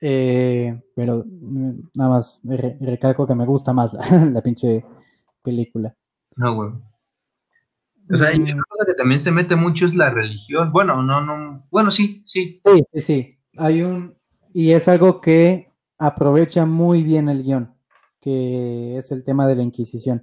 eh, 0.00 0.80
pero 0.94 1.24
mm, 1.26 1.70
nada 1.94 2.10
más 2.10 2.40
re- 2.44 2.76
recalco 2.80 3.26
que 3.26 3.34
me 3.34 3.44
gusta 3.44 3.72
más 3.72 3.92
la, 4.32 4.40
pinche 4.42 4.84
película. 5.42 5.96
no, 6.36 6.54
güey. 6.54 6.70
O 8.12 8.16
sea, 8.16 8.34
y 8.34 8.40
una 8.40 8.62
cosa 8.68 8.84
que 8.86 8.94
también 8.94 9.20
se 9.20 9.30
mete 9.30 9.56
mucho 9.56 9.86
es 9.86 9.94
la 9.94 10.10
religión. 10.10 10.70
Bueno, 10.72 11.02
no, 11.02 11.20
no, 11.24 11.66
bueno, 11.70 11.90
sí, 11.90 12.22
sí. 12.26 12.60
Sí, 12.64 12.84
sí, 12.92 13.00
sí. 13.00 13.38
Hay 13.56 13.82
un. 13.82 14.16
Y 14.52 14.72
es 14.72 14.86
algo 14.88 15.20
que 15.20 15.72
aprovecha 15.98 16.66
muy 16.66 17.02
bien 17.02 17.28
el 17.30 17.42
guion, 17.42 17.74
que 18.20 18.98
es 18.98 19.12
el 19.12 19.24
tema 19.24 19.46
de 19.46 19.56
la 19.56 19.62
Inquisición. 19.62 20.22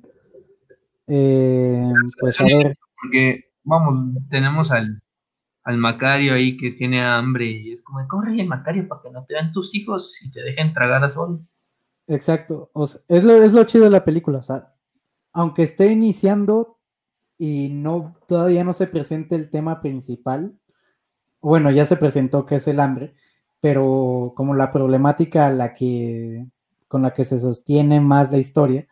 Eh, 1.07 1.91
pues 2.19 2.39
a 2.39 2.43
ver, 2.43 2.77
Porque, 3.01 3.45
vamos, 3.63 4.15
tenemos 4.29 4.71
al, 4.71 5.01
al 5.63 5.77
Macario 5.77 6.33
ahí 6.33 6.57
que 6.57 6.71
tiene 6.71 7.03
hambre 7.03 7.45
y 7.45 7.71
es 7.71 7.83
como, 7.83 8.07
corre 8.07 8.43
Macario 8.43 8.87
para 8.87 9.01
que 9.01 9.09
no 9.11 9.25
te 9.25 9.33
vean 9.33 9.51
tus 9.51 9.73
hijos 9.75 10.21
y 10.21 10.31
te 10.31 10.43
dejen 10.43 10.73
tragar 10.73 11.03
a 11.03 11.09
sol. 11.09 11.45
exacto. 12.07 12.69
O 12.73 12.87
sea, 12.87 13.01
es, 13.07 13.23
lo, 13.23 13.41
es 13.43 13.53
lo 13.53 13.63
chido 13.65 13.85
de 13.85 13.91
la 13.91 14.05
película. 14.05 14.39
O 14.39 14.43
sea, 14.43 14.73
aunque 15.33 15.63
esté 15.63 15.91
iniciando 15.91 16.78
y 17.39 17.69
no 17.69 18.15
todavía 18.27 18.63
no 18.63 18.73
se 18.73 18.85
presente 18.85 19.35
el 19.35 19.49
tema 19.49 19.81
principal, 19.81 20.53
bueno, 21.41 21.71
ya 21.71 21.85
se 21.85 21.97
presentó 21.97 22.45
que 22.45 22.55
es 22.55 22.67
el 22.67 22.79
hambre, 22.81 23.15
pero 23.61 24.33
como 24.35 24.53
la 24.53 24.71
problemática 24.71 25.49
la 25.49 25.73
que, 25.73 26.45
con 26.87 27.01
la 27.01 27.13
que 27.13 27.23
se 27.23 27.39
sostiene 27.39 28.01
más 28.01 28.31
la 28.31 28.39
historia, 28.39 28.87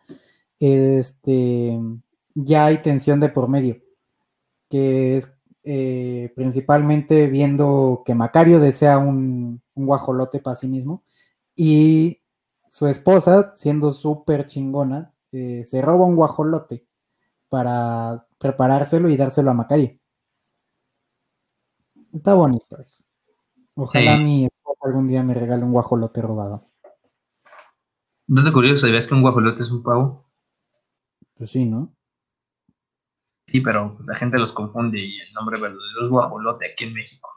este, 0.58 1.78
ya 2.34 2.66
hay 2.66 2.78
tensión 2.78 3.20
de 3.20 3.28
por 3.28 3.48
medio, 3.48 3.82
que 4.70 5.16
es 5.16 5.32
eh, 5.64 6.32
principalmente 6.34 7.26
viendo 7.26 8.02
que 8.06 8.14
Macario 8.14 8.60
desea 8.60 8.98
un, 8.98 9.60
un 9.74 9.86
guajolote 9.86 10.40
para 10.40 10.56
sí 10.56 10.66
mismo 10.66 11.04
y 11.54 12.22
su 12.66 12.86
esposa, 12.86 13.52
siendo 13.56 13.90
súper 13.90 14.46
chingona, 14.46 15.12
eh, 15.32 15.64
se 15.64 15.82
roba 15.82 16.06
un 16.06 16.16
guajolote 16.16 16.86
para 17.48 18.27
preparárselo 18.38 19.08
y 19.08 19.16
dárselo 19.16 19.50
a 19.50 19.54
Macario. 19.54 19.98
Está 22.12 22.34
bonito 22.34 22.78
eso. 22.80 23.04
Ojalá 23.74 24.16
Sí. 24.16 24.22
mi 24.24 24.44
esposa 24.46 24.80
algún 24.86 25.06
día 25.06 25.22
me 25.22 25.34
regale 25.34 25.62
un 25.64 25.72
guajolote 25.72 26.22
robado. 26.22 26.68
Dato 28.26 28.52
curioso, 28.52 28.86
¿sabías 28.86 29.06
que 29.06 29.14
un 29.14 29.22
guajolote 29.22 29.62
es 29.62 29.70
un 29.70 29.82
pavo? 29.82 30.26
Pues 31.36 31.50
sí, 31.50 31.64
¿no? 31.64 31.94
Sí, 33.46 33.60
pero 33.60 33.96
la 34.06 34.14
gente 34.14 34.38
los 34.38 34.52
confunde 34.52 34.98
y 35.00 35.20
el 35.20 35.32
nombre 35.32 35.58
verdadero 35.60 36.02
es 36.04 36.10
guajolote 36.10 36.70
aquí 36.70 36.84
en 36.84 36.94
México. 36.94 37.28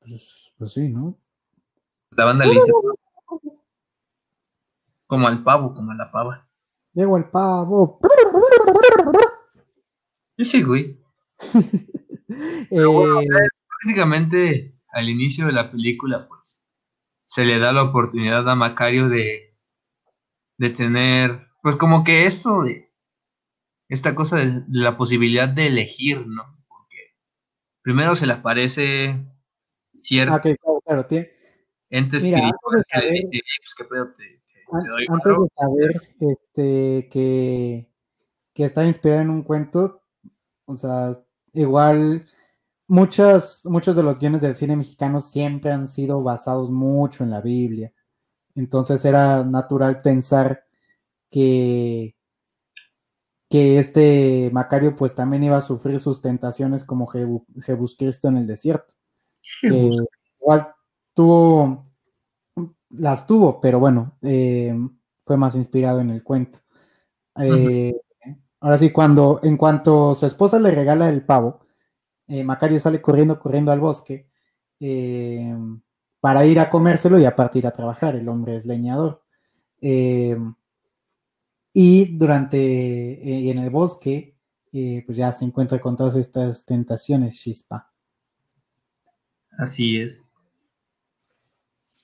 Pues, 0.00 0.52
pues 0.58 0.72
sí, 0.72 0.88
¿no? 0.88 1.18
La 2.10 2.24
banda 2.26 2.44
le 2.44 2.52
dice 2.54 2.72
como 5.06 5.26
al 5.28 5.42
pavo, 5.42 5.74
como 5.74 5.92
a 5.92 5.94
la 5.94 6.10
pava. 6.10 6.48
Llegó 6.92 7.16
el 7.16 7.30
pavo. 7.30 8.00
Sí, 10.44 10.62
güey. 10.62 10.98
Eh, 12.72 13.26
prácticamente 13.82 14.74
al 14.92 15.08
inicio 15.08 15.46
de 15.46 15.52
la 15.52 15.70
película, 15.72 16.28
pues, 16.28 16.64
se 17.26 17.44
le 17.44 17.58
da 17.58 17.72
la 17.72 17.82
oportunidad 17.82 18.48
a 18.48 18.54
Macario 18.54 19.08
de, 19.08 19.56
de 20.56 20.70
tener, 20.70 21.48
pues 21.60 21.74
como 21.74 22.04
que 22.04 22.26
esto 22.26 22.62
de, 22.62 22.92
esta 23.88 24.14
cosa 24.14 24.36
de, 24.36 24.46
de 24.46 24.62
la 24.68 24.96
posibilidad 24.96 25.48
de 25.48 25.66
elegir, 25.66 26.24
¿no? 26.26 26.56
Porque 26.68 26.98
primero 27.82 28.14
se 28.14 28.28
le 28.28 28.34
aparece 28.34 29.24
cierto 29.96 30.34
ah, 30.34 30.40
que, 30.40 30.56
claro, 30.56 30.80
claro, 30.86 31.06
tiene- 31.06 31.30
ente 31.90 32.18
espiritual 32.18 32.52
que 32.88 32.98
le 32.98 33.02
saber- 33.02 33.12
dice, 33.12 33.36
"Eh, 33.38 33.40
pues 33.62 33.74
qué 33.76 33.84
pedo, 33.86 34.14
te, 34.16 34.24
te- 34.24 34.62
an- 34.72 34.82
te 34.84 34.88
doy 34.88 35.06
antes 35.08 35.32
varo". 35.32 35.42
de 35.42 35.50
saber 35.56 36.02
este, 36.20 37.08
que, 37.10 37.90
que 38.54 38.62
está 38.64 38.84
inspirado 38.86 39.22
en 39.22 39.30
un 39.30 39.42
cuento, 39.42 39.96
o 40.70 40.76
sea, 40.76 41.12
igual 41.52 42.26
muchas, 42.88 43.62
muchos 43.64 43.96
de 43.96 44.02
los 44.02 44.18
guiones 44.18 44.40
del 44.40 44.54
cine 44.56 44.76
mexicano 44.76 45.20
siempre 45.20 45.70
han 45.72 45.86
sido 45.86 46.22
basados 46.22 46.70
mucho 46.70 47.24
en 47.24 47.30
la 47.30 47.40
Biblia. 47.40 47.92
Entonces 48.54 49.04
era 49.04 49.44
natural 49.44 50.02
pensar 50.02 50.64
que, 51.30 52.16
que 53.48 53.78
este 53.78 54.50
Macario 54.52 54.96
pues 54.96 55.14
también 55.14 55.42
iba 55.44 55.56
a 55.56 55.60
sufrir 55.60 55.98
sus 55.98 56.20
tentaciones 56.20 56.84
como 56.84 57.06
Jebu- 57.06 57.96
Cristo 57.96 58.28
en 58.28 58.36
el 58.38 58.46
desierto. 58.46 58.94
que 59.62 59.90
igual 60.40 60.68
tuvo, 61.14 61.86
las 62.90 63.26
tuvo, 63.26 63.60
pero 63.60 63.78
bueno, 63.78 64.16
eh, 64.22 64.74
fue 65.24 65.36
más 65.36 65.54
inspirado 65.54 66.00
en 66.00 66.10
el 66.10 66.22
cuento. 66.22 66.60
Eh, 67.36 67.94
Ahora 68.60 68.78
sí, 68.78 68.90
cuando, 68.90 69.40
en 69.42 69.56
cuanto 69.56 70.14
su 70.14 70.26
esposa 70.26 70.58
le 70.58 70.70
regala 70.70 71.08
el 71.08 71.24
pavo, 71.24 71.66
eh, 72.28 72.44
Macario 72.44 72.78
sale 72.78 73.00
corriendo, 73.00 73.38
corriendo 73.38 73.72
al 73.72 73.80
bosque 73.80 74.28
eh, 74.78 75.56
para 76.20 76.44
ir 76.46 76.60
a 76.60 76.70
comérselo 76.70 77.18
y 77.18 77.24
a 77.24 77.34
partir 77.34 77.66
a 77.66 77.72
trabajar. 77.72 78.16
El 78.16 78.28
hombre 78.28 78.56
es 78.56 78.66
leñador. 78.66 79.22
Eh, 79.80 80.36
y 81.72 82.16
durante, 82.16 82.58
eh, 82.58 83.50
en 83.50 83.58
el 83.58 83.70
bosque, 83.70 84.36
eh, 84.72 85.02
pues 85.06 85.16
ya 85.18 85.32
se 85.32 85.44
encuentra 85.44 85.80
con 85.80 85.96
todas 85.96 86.16
estas 86.16 86.64
tentaciones, 86.64 87.40
Chispa. 87.40 87.90
Así 89.58 89.98
es. 90.00 90.26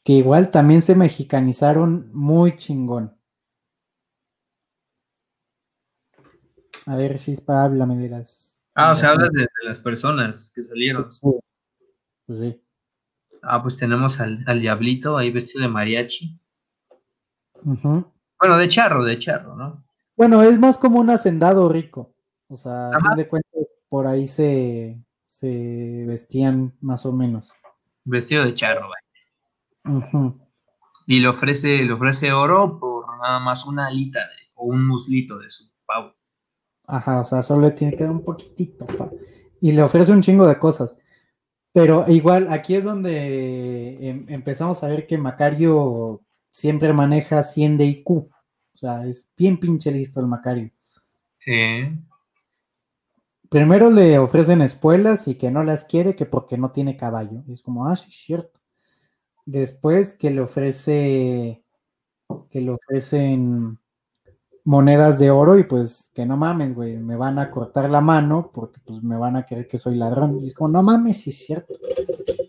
que 0.06 0.12
igual 0.12 0.52
también 0.52 0.82
se 0.82 0.94
mexicanizaron 0.94 2.10
muy 2.12 2.54
chingón. 2.54 3.15
A 6.86 6.96
ver, 6.96 7.18
Chispa, 7.18 7.62
háblame 7.64 7.96
de 7.98 8.10
las. 8.10 8.62
Ah, 8.74 8.92
o 8.92 8.96
sea, 8.96 9.10
las- 9.10 9.14
hablas 9.18 9.32
de, 9.32 9.40
de 9.42 9.68
las 9.68 9.78
personas 9.80 10.52
que 10.54 10.62
salieron. 10.62 11.12
Sí, 11.12 11.20
pues 12.26 12.38
sí. 12.40 12.62
Ah, 13.42 13.62
pues 13.62 13.76
tenemos 13.76 14.18
al, 14.20 14.42
al 14.46 14.60
diablito 14.60 15.16
ahí 15.16 15.30
vestido 15.30 15.62
de 15.62 15.68
mariachi. 15.68 16.38
Ujú. 17.64 18.12
Bueno, 18.38 18.56
de 18.58 18.68
charro, 18.68 19.04
de 19.04 19.18
charro, 19.18 19.56
¿no? 19.56 19.84
Bueno, 20.16 20.42
es 20.42 20.58
más 20.58 20.78
como 20.78 20.98
un 21.00 21.10
hacendado 21.10 21.68
rico. 21.68 22.14
O 22.48 22.56
sea, 22.56 22.90
a 22.90 23.00
fin 23.00 23.16
de 23.16 23.28
cuentas, 23.28 23.62
por 23.88 24.06
ahí 24.06 24.26
se, 24.26 25.00
se 25.26 26.04
vestían 26.06 26.76
más 26.80 27.04
o 27.06 27.12
menos. 27.12 27.50
Vestido 28.04 28.44
de 28.44 28.54
charro. 28.54 28.88
Ujú. 29.84 30.40
Y 31.06 31.20
le 31.20 31.28
ofrece, 31.28 31.84
le 31.84 31.92
ofrece 31.92 32.32
oro 32.32 32.78
por 32.80 33.06
nada 33.20 33.38
más 33.38 33.64
una 33.66 33.86
alita 33.86 34.20
de, 34.20 34.50
o 34.54 34.66
un 34.66 34.86
muslito 34.86 35.38
de 35.38 35.50
su 35.50 35.64
pavo. 35.86 36.14
Ajá, 36.86 37.20
o 37.20 37.24
sea, 37.24 37.42
solo 37.42 37.68
le 37.68 37.72
tiene 37.72 37.96
que 37.96 38.04
dar 38.04 38.12
un 38.12 38.22
poquitito. 38.22 38.86
pa. 38.86 39.10
Y 39.60 39.72
le 39.72 39.82
ofrece 39.82 40.12
un 40.12 40.22
chingo 40.22 40.46
de 40.46 40.58
cosas. 40.58 40.94
Pero 41.72 42.04
igual, 42.08 42.48
aquí 42.50 42.74
es 42.74 42.84
donde 42.84 44.08
em- 44.08 44.26
empezamos 44.28 44.82
a 44.82 44.88
ver 44.88 45.06
que 45.06 45.18
Macario 45.18 46.22
siempre 46.50 46.92
maneja 46.92 47.42
100 47.42 47.76
de 47.76 47.84
IQ. 47.84 48.10
O 48.10 48.30
sea, 48.78 49.06
es 49.06 49.28
bien 49.36 49.58
pinche 49.58 49.90
listo 49.90 50.20
el 50.20 50.26
Macario. 50.26 50.70
Sí. 51.38 51.52
Primero 53.50 53.90
le 53.90 54.18
ofrecen 54.18 54.62
espuelas 54.62 55.28
y 55.28 55.36
que 55.36 55.50
no 55.50 55.62
las 55.62 55.84
quiere, 55.84 56.16
que 56.16 56.26
porque 56.26 56.56
no 56.58 56.72
tiene 56.72 56.96
caballo. 56.96 57.42
Y 57.46 57.52
es 57.52 57.62
como, 57.62 57.86
ah, 57.86 57.96
sí, 57.96 58.08
es 58.08 58.16
cierto. 58.16 58.58
Después 59.44 60.12
que 60.12 60.30
le 60.30 60.40
ofrece, 60.40 61.62
que 62.50 62.60
le 62.60 62.70
ofrecen 62.70 63.78
monedas 64.66 65.18
de 65.18 65.30
oro 65.30 65.56
y 65.58 65.62
pues 65.62 66.10
que 66.12 66.26
no 66.26 66.36
mames, 66.36 66.74
güey, 66.74 66.98
me 66.98 67.16
van 67.16 67.38
a 67.38 67.50
cortar 67.50 67.88
la 67.88 68.00
mano 68.00 68.50
porque 68.52 68.80
pues 68.84 69.02
me 69.02 69.16
van 69.16 69.36
a 69.36 69.46
creer 69.46 69.66
que 69.68 69.78
soy 69.78 69.94
ladrón. 69.94 70.40
Y 70.42 70.48
es 70.48 70.54
como, 70.54 70.68
no 70.68 70.82
mames, 70.82 71.22
sí 71.22 71.30
es 71.30 71.38
cierto. 71.46 71.74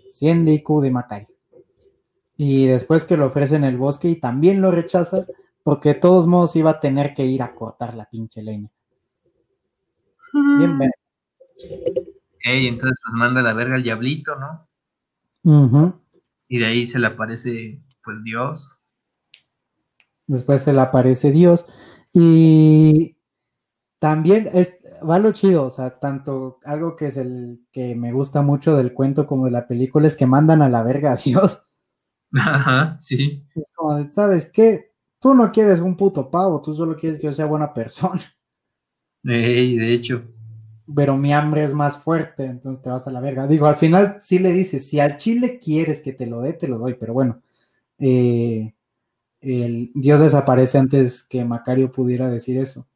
100 0.09 0.43
de 0.43 0.53
IQ 0.53 0.81
de 0.81 0.91
Macario. 0.91 1.35
Y 2.35 2.65
después 2.67 3.05
que 3.05 3.15
le 3.17 3.23
ofrecen 3.23 3.63
el 3.63 3.77
bosque 3.77 4.09
y 4.09 4.19
también 4.19 4.61
lo 4.61 4.71
rechaza 4.71 5.25
porque 5.63 5.89
de 5.89 5.95
todos 5.95 6.27
modos 6.27 6.55
iba 6.55 6.71
a 6.71 6.79
tener 6.79 7.13
que 7.13 7.25
ir 7.25 7.41
a 7.41 7.53
cortar 7.53 7.95
la 7.95 8.05
pinche 8.09 8.41
leña. 8.41 8.69
Bien, 10.33 10.77
ver- 10.77 10.91
Ey, 12.43 12.67
entonces 12.67 12.99
pues 13.03 13.13
manda 13.15 13.41
a 13.41 13.43
la 13.43 13.53
verga 13.53 13.75
al 13.75 13.83
diablito, 13.83 14.35
¿no? 14.39 14.67
Y 16.47 16.59
de 16.59 16.65
ahí 16.65 16.87
se 16.87 16.97
le 16.99 17.07
aparece, 17.07 17.81
pues, 18.03 18.23
Dios. 18.23 18.76
Después 20.27 20.61
se 20.63 20.73
le 20.73 20.81
aparece 20.81 21.31
Dios. 21.31 21.65
Y 22.13 23.17
también 23.99 24.49
es, 24.53 24.75
va 25.09 25.19
lo 25.19 25.31
chido, 25.33 25.65
o 25.65 25.69
sea, 25.71 25.99
tanto 25.99 26.59
algo 26.65 26.95
que 26.95 27.07
es 27.07 27.17
el 27.17 27.61
que 27.71 27.95
me 27.95 28.11
gusta 28.13 28.41
mucho 28.41 28.75
del 28.77 28.93
cuento 28.93 29.27
como 29.27 29.45
de 29.45 29.51
la 29.51 29.67
película 29.67 30.07
es 30.07 30.15
que 30.17 30.27
mandan 30.27 30.61
a 30.61 30.69
la 30.69 30.83
verga 30.83 31.13
a 31.13 31.15
Dios. 31.17 31.63
Ajá, 32.33 32.95
sí. 32.99 33.45
Como 33.75 34.11
¿sabes 34.11 34.49
qué? 34.51 34.93
Tú 35.19 35.33
no 35.33 35.51
quieres 35.51 35.79
un 35.79 35.95
puto 35.97 36.29
pavo, 36.31 36.61
tú 36.61 36.73
solo 36.73 36.95
quieres 36.97 37.17
que 37.19 37.25
yo 37.27 37.33
sea 37.33 37.45
buena 37.45 37.73
persona. 37.73 38.21
Ey, 39.25 39.77
de 39.77 39.93
hecho. 39.93 40.23
Pero 40.95 41.17
mi 41.17 41.33
hambre 41.33 41.63
es 41.65 41.73
más 41.73 41.97
fuerte, 42.01 42.45
entonces 42.45 42.81
te 42.81 42.89
vas 42.89 43.07
a 43.07 43.11
la 43.11 43.19
verga. 43.19 43.45
Digo, 43.47 43.67
al 43.67 43.75
final 43.75 44.19
sí 44.21 44.39
le 44.39 44.53
dices, 44.53 44.87
si 44.87 44.99
al 45.01 45.17
chile 45.17 45.59
quieres 45.59 45.99
que 45.99 46.13
te 46.13 46.25
lo 46.25 46.41
dé, 46.41 46.53
te 46.53 46.67
lo 46.67 46.77
doy, 46.77 46.93
pero 46.95 47.13
bueno. 47.13 47.41
eh, 47.99 48.73
el 49.41 49.91
Dios 49.93 50.19
desaparece 50.19 50.77
antes 50.77 51.23
que 51.23 51.45
Macario 51.45 51.91
pudiera 51.91 52.29
decir 52.29 52.57
eso. 52.57 52.87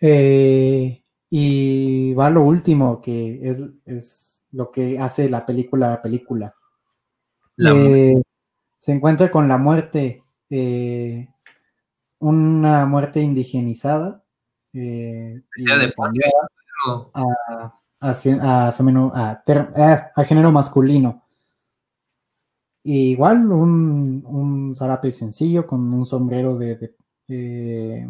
Eh, 0.00 1.02
y 1.30 2.14
va 2.14 2.30
lo 2.30 2.42
último, 2.42 3.00
que 3.00 3.40
es, 3.48 3.60
es 3.84 4.42
lo 4.52 4.70
que 4.70 4.98
hace 4.98 5.28
la 5.28 5.46
película 5.46 5.90
la 5.90 6.02
película. 6.02 6.54
La 7.56 7.72
Eh, 7.72 8.22
se 8.78 8.92
encuentra 8.92 9.30
con 9.30 9.48
la 9.48 9.58
muerte, 9.58 10.24
eh, 10.50 11.28
una 12.18 12.84
muerte 12.86 13.20
indigenizada. 13.20 14.22
de 14.72 15.92
a, 19.14 19.40
a 20.16 20.24
género 20.24 20.50
masculino. 20.50 21.22
Y 22.84 23.10
igual 23.12 23.50
un, 23.52 24.24
un 24.26 24.74
zarape 24.74 25.10
sencillo 25.10 25.66
con 25.66 25.92
un 25.94 26.04
sombrero 26.04 26.56
de, 26.56 26.76
de- 26.76 26.96
eh, 27.28 28.08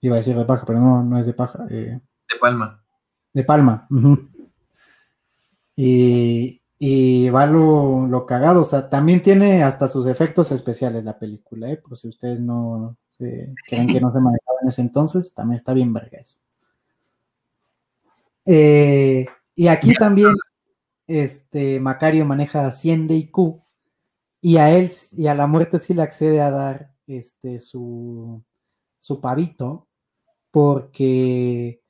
iba 0.00 0.14
a 0.14 0.18
decir 0.18 0.36
de 0.36 0.44
paja, 0.44 0.64
pero 0.66 0.80
no, 0.80 1.02
no 1.04 1.18
es 1.18 1.26
de 1.26 1.34
paja, 1.34 1.64
eh, 1.70 2.00
de 2.28 2.38
Palma. 2.40 2.82
de 3.32 3.44
palma. 3.44 3.86
Y, 5.76 6.60
y 6.78 7.30
va 7.30 7.46
lo, 7.46 8.06
lo 8.06 8.26
cagado, 8.26 8.62
o 8.62 8.64
sea, 8.64 8.90
también 8.90 9.22
tiene 9.22 9.62
hasta 9.62 9.88
sus 9.88 10.06
efectos 10.06 10.50
especiales 10.52 11.04
la 11.04 11.18
película, 11.18 11.70
¿eh? 11.70 11.76
Por 11.78 11.96
si 11.96 12.08
ustedes 12.08 12.40
no 12.40 12.96
se- 13.08 13.54
creen 13.68 13.86
que 13.88 14.00
no 14.00 14.12
se 14.12 14.20
manejaba 14.20 14.58
en 14.62 14.68
ese 14.68 14.82
entonces, 14.82 15.32
también 15.32 15.56
está 15.56 15.72
bien 15.72 15.92
verga 15.92 16.18
eso. 16.18 16.36
Eh, 18.44 19.26
y 19.54 19.66
aquí 19.68 19.94
también 19.94 20.34
este 21.06 21.78
Macario 21.80 22.24
maneja 22.24 22.70
100 22.72 23.06
de 23.06 23.14
IQ 23.14 23.62
y 24.42 24.58
a 24.58 24.70
él 24.76 24.90
y 25.12 25.28
a 25.28 25.34
la 25.34 25.46
muerte 25.46 25.78
sí 25.78 25.94
le 25.94 26.02
accede 26.02 26.40
a 26.42 26.50
dar 26.50 26.92
este 27.06 27.58
su, 27.60 28.44
su 28.98 29.20
pavito 29.20 29.88
porque 30.50 31.80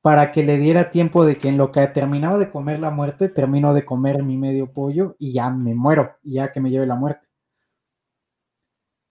para 0.00 0.30
que 0.32 0.44
le 0.44 0.58
diera 0.58 0.90
tiempo 0.90 1.24
de 1.26 1.38
que 1.38 1.48
en 1.48 1.58
lo 1.58 1.72
que 1.72 1.86
terminaba 1.88 2.38
de 2.38 2.50
comer 2.50 2.78
la 2.80 2.90
muerte, 2.90 3.28
termino 3.28 3.74
de 3.74 3.84
comer 3.84 4.22
mi 4.22 4.36
medio 4.36 4.72
pollo 4.72 5.16
y 5.18 5.32
ya 5.32 5.50
me 5.50 5.74
muero, 5.74 6.16
ya 6.22 6.52
que 6.52 6.60
me 6.60 6.70
lleve 6.70 6.86
la 6.86 6.94
muerte. 6.94 7.26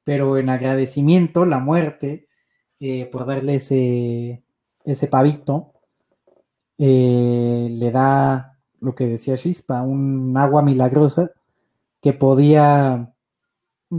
Pero 0.04 0.38
en 0.38 0.50
agradecimiento, 0.50 1.46
la 1.46 1.60
muerte, 1.60 2.28
eh, 2.80 3.06
por 3.12 3.26
darle 3.26 3.56
ese, 3.56 4.44
ese 4.86 5.08
pavito, 5.08 5.74
eh, 6.78 7.68
le 7.70 7.92
da 7.92 8.58
lo 8.80 8.96
que 8.96 9.08
decía 9.08 9.36
Chispa, 9.38 9.82
un 9.82 10.36
agua 10.38 10.62
milagrosa 10.62 11.32
que 12.02 12.14
podía, 12.14 13.14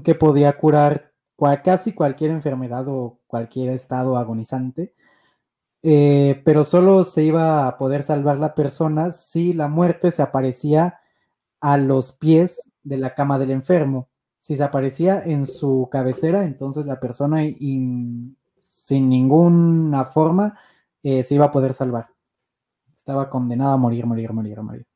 que 0.04 0.14
podía 0.14 0.56
curar 0.58 1.12
cua- 1.36 1.62
casi 1.62 1.92
cualquier 1.92 2.30
enfermedad 2.30 2.86
o 2.88 3.20
cualquier 3.26 3.72
estado 3.72 4.16
agonizante, 4.16 4.94
eh, 5.82 6.42
pero 6.44 6.64
solo 6.64 7.04
se 7.04 7.22
iba 7.24 7.66
a 7.68 7.76
poder 7.78 8.02
salvar 8.02 8.38
la 8.38 8.54
persona 8.54 9.10
si 9.10 9.52
la 9.52 9.68
muerte 9.68 10.10
se 10.10 10.22
aparecía 10.22 11.00
a 11.60 11.76
los 11.76 12.12
pies 12.12 12.68
de 12.82 12.98
la 12.98 13.14
cama 13.14 13.38
del 13.38 13.50
enfermo. 13.50 14.08
Si 14.40 14.56
se 14.56 14.64
aparecía 14.64 15.22
en 15.24 15.44
su 15.46 15.88
cabecera, 15.90 16.44
entonces 16.44 16.86
la 16.86 16.98
persona 16.98 17.42
sin 18.60 19.08
ninguna 19.08 20.06
forma 20.06 20.58
eh, 21.02 21.22
se 21.22 21.34
iba 21.34 21.46
a 21.46 21.52
poder 21.52 21.74
salvar. 21.74 22.08
Estaba 22.94 23.28
condenada 23.28 23.74
a 23.74 23.76
morir, 23.76 24.06
morir, 24.06 24.32
morir, 24.32 24.60
morir. 24.62 24.86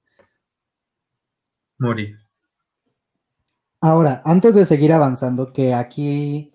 Morir. 1.78 2.21
Ahora, 3.82 4.22
antes 4.24 4.54
de 4.54 4.64
seguir 4.64 4.92
avanzando, 4.92 5.52
que 5.52 5.74
aquí, 5.74 6.54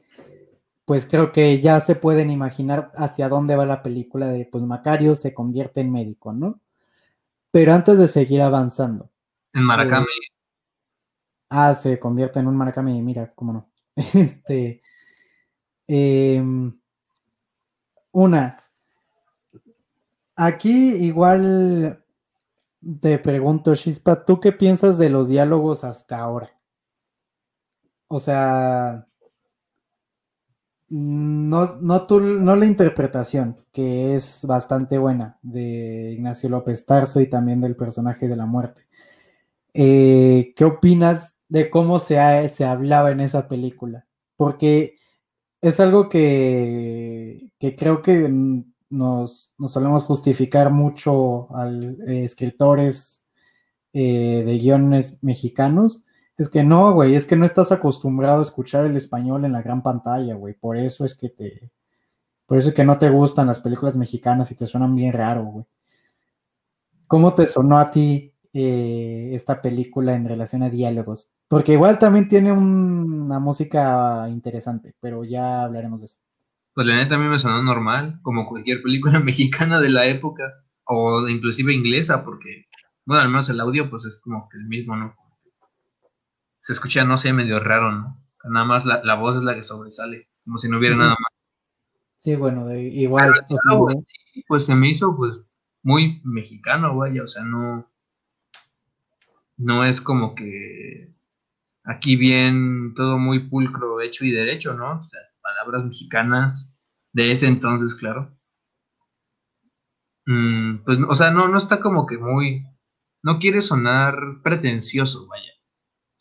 pues 0.85 1.05
creo 1.05 1.31
que 1.31 1.61
ya 1.61 1.79
se 1.79 1.93
pueden 1.93 2.31
imaginar 2.31 2.91
hacia 2.95 3.29
dónde 3.29 3.55
va 3.55 3.65
la 3.65 3.83
película 3.83 4.29
de, 4.29 4.45
pues 4.45 4.63
Macario 4.63 5.13
se 5.13 5.33
convierte 5.33 5.81
en 5.81 5.91
médico, 5.91 6.33
¿no? 6.33 6.59
Pero 7.51 7.73
antes 7.73 7.99
de 7.99 8.07
seguir 8.07 8.41
avanzando. 8.41 9.11
En 9.53 9.63
Maracame. 9.63 10.05
Eh, 10.05 10.33
ah, 11.49 11.73
se 11.75 11.99
convierte 11.99 12.39
en 12.39 12.47
un 12.47 12.57
Maracame, 12.57 12.99
mira, 13.01 13.31
cómo 13.35 13.53
no. 13.53 13.69
Este. 13.95 14.81
Em, 15.87 16.75
una, 18.11 18.67
Aquí 20.39 20.93
igual 20.97 22.03
te 23.01 23.17
pregunto, 23.17 23.73
Chispa, 23.73 24.23
¿tú 24.23 24.39
qué 24.39 24.51
piensas 24.51 24.99
de 24.99 25.09
los 25.09 25.27
diálogos 25.29 25.83
hasta 25.83 26.19
ahora? 26.19 26.56
O 28.07 28.19
sea, 28.19 29.07
no, 30.89 31.75
no, 31.81 32.07
no 32.09 32.55
la 32.55 32.65
interpretación, 32.65 33.57
que 33.73 34.15
es 34.15 34.45
bastante 34.45 34.97
buena, 34.97 35.37
de 35.41 36.11
Ignacio 36.13 36.49
López 36.49 36.85
Tarso 36.85 37.19
y 37.19 37.29
también 37.29 37.61
del 37.61 37.75
personaje 37.75 38.27
de 38.27 38.35
la 38.35 38.45
muerte. 38.45 38.87
Eh, 39.73 40.53
¿Qué 40.55 40.65
opinas 40.65 41.35
de 41.49 41.69
cómo 41.69 41.99
se, 41.99 42.49
se 42.49 42.65
hablaba 42.65 43.11
en 43.11 43.19
esa 43.19 43.47
película? 43.47 44.05
Porque 44.37 44.95
es 45.61 45.79
algo 45.79 46.09
que, 46.09 47.51
que 47.59 47.75
creo 47.75 48.01
que 48.01 48.29
nos, 48.89 49.51
solemos 49.67 50.03
justificar 50.03 50.71
mucho 50.71 51.53
a 51.55 51.69
eh, 51.69 52.23
escritores 52.23 53.25
eh, 53.93 54.43
de 54.45 54.57
guiones 54.57 55.17
mexicanos, 55.21 56.03
es 56.37 56.49
que 56.49 56.63
no, 56.63 56.93
güey, 56.93 57.15
es 57.15 57.25
que 57.25 57.35
no 57.35 57.45
estás 57.45 57.71
acostumbrado 57.71 58.39
a 58.39 58.43
escuchar 58.43 58.85
el 58.85 58.95
español 58.95 59.45
en 59.45 59.53
la 59.53 59.61
gran 59.61 59.81
pantalla, 59.83 60.35
güey, 60.35 60.53
por 60.53 60.77
eso 60.77 61.05
es 61.05 61.15
que 61.15 61.29
te, 61.29 61.71
por 62.45 62.57
eso 62.57 62.69
es 62.69 62.75
que 62.75 62.85
no 62.85 62.97
te 62.97 63.09
gustan 63.09 63.47
las 63.47 63.59
películas 63.59 63.95
mexicanas 63.97 64.51
y 64.51 64.55
te 64.55 64.67
suenan 64.67 64.95
bien 64.95 65.13
raro, 65.13 65.43
güey. 65.45 65.65
¿Cómo 67.07 67.33
te 67.33 67.45
sonó 67.45 67.77
a 67.77 67.89
ti 67.89 68.33
eh, 68.53 69.31
esta 69.33 69.61
película 69.61 70.13
en 70.13 70.27
relación 70.27 70.63
a 70.63 70.69
diálogos? 70.69 71.31
Porque 71.47 71.73
igual 71.73 71.97
también 71.97 72.27
tiene 72.27 72.51
una 72.51 73.39
música 73.39 74.27
interesante, 74.29 74.93
pero 74.99 75.23
ya 75.23 75.63
hablaremos 75.63 76.01
de 76.01 76.07
eso 76.07 76.17
pues 76.77 76.85
la 76.85 76.97
neta 76.97 77.15
a 77.15 77.17
mí 77.17 77.25
me 77.25 77.39
sonó 77.39 77.63
normal, 77.63 78.19
como 78.21 78.45
cualquier 78.45 78.83
película 78.83 79.19
mexicana 79.19 79.81
de 79.81 79.89
la 79.89 80.05
época, 80.05 80.43
o 80.83 81.27
inclusive 81.27 81.73
inglesa, 81.73 82.23
porque, 82.23 82.67
bueno, 83.03 83.23
al 83.23 83.29
menos 83.29 83.49
el 83.49 83.59
audio 83.59 83.89
pues 83.89 84.05
es 84.05 84.19
como 84.19 84.47
que 84.47 84.59
el 84.59 84.65
mismo, 84.65 84.95
¿no? 84.95 85.15
Se 86.67 86.73
escucha, 86.73 87.05
no 87.05 87.17
sé, 87.17 87.31
medio 87.31 87.61
raro, 87.61 87.93
¿no? 87.93 88.21
Nada 88.43 88.65
más 88.65 88.83
la, 88.83 89.15
voz 89.15 89.37
es 89.37 89.43
la 89.43 89.55
que 89.55 89.61
sobresale, 89.61 90.27
como 90.43 90.59
si 90.59 90.67
no 90.67 90.79
hubiera 90.79 90.97
nada 90.97 91.11
más. 91.11 91.39
Sí, 92.19 92.35
bueno, 92.35 92.75
igual. 92.75 93.45
Pues, 93.47 94.05
pues 94.49 94.65
se 94.65 94.75
me 94.75 94.89
hizo 94.89 95.15
pues 95.15 95.37
muy 95.81 96.19
mexicano, 96.25 96.93
vaya, 96.97 97.23
o 97.23 97.27
sea, 97.29 97.43
no, 97.45 97.89
no 99.55 99.85
es 99.85 100.01
como 100.01 100.35
que 100.35 101.15
aquí 101.85 102.17
bien 102.17 102.93
todo 102.95 103.17
muy 103.17 103.47
pulcro, 103.47 104.01
hecho 104.01 104.25
y 104.25 104.31
derecho, 104.31 104.73
¿no? 104.73 104.99
O 104.99 105.03
sea, 105.05 105.21
palabras 105.41 105.85
mexicanas 105.85 106.77
de 107.13 107.31
ese 107.31 107.47
entonces, 107.47 107.95
claro. 107.95 108.37
Mm, 110.25 110.79
pues, 110.83 110.99
o 111.07 111.15
sea, 111.15 111.31
no, 111.31 111.47
no 111.47 111.57
está 111.57 111.79
como 111.79 112.05
que 112.05 112.17
muy. 112.17 112.65
No 113.23 113.39
quiere 113.39 113.61
sonar 113.61 114.41
pretencioso, 114.43 115.27
vaya. 115.27 115.46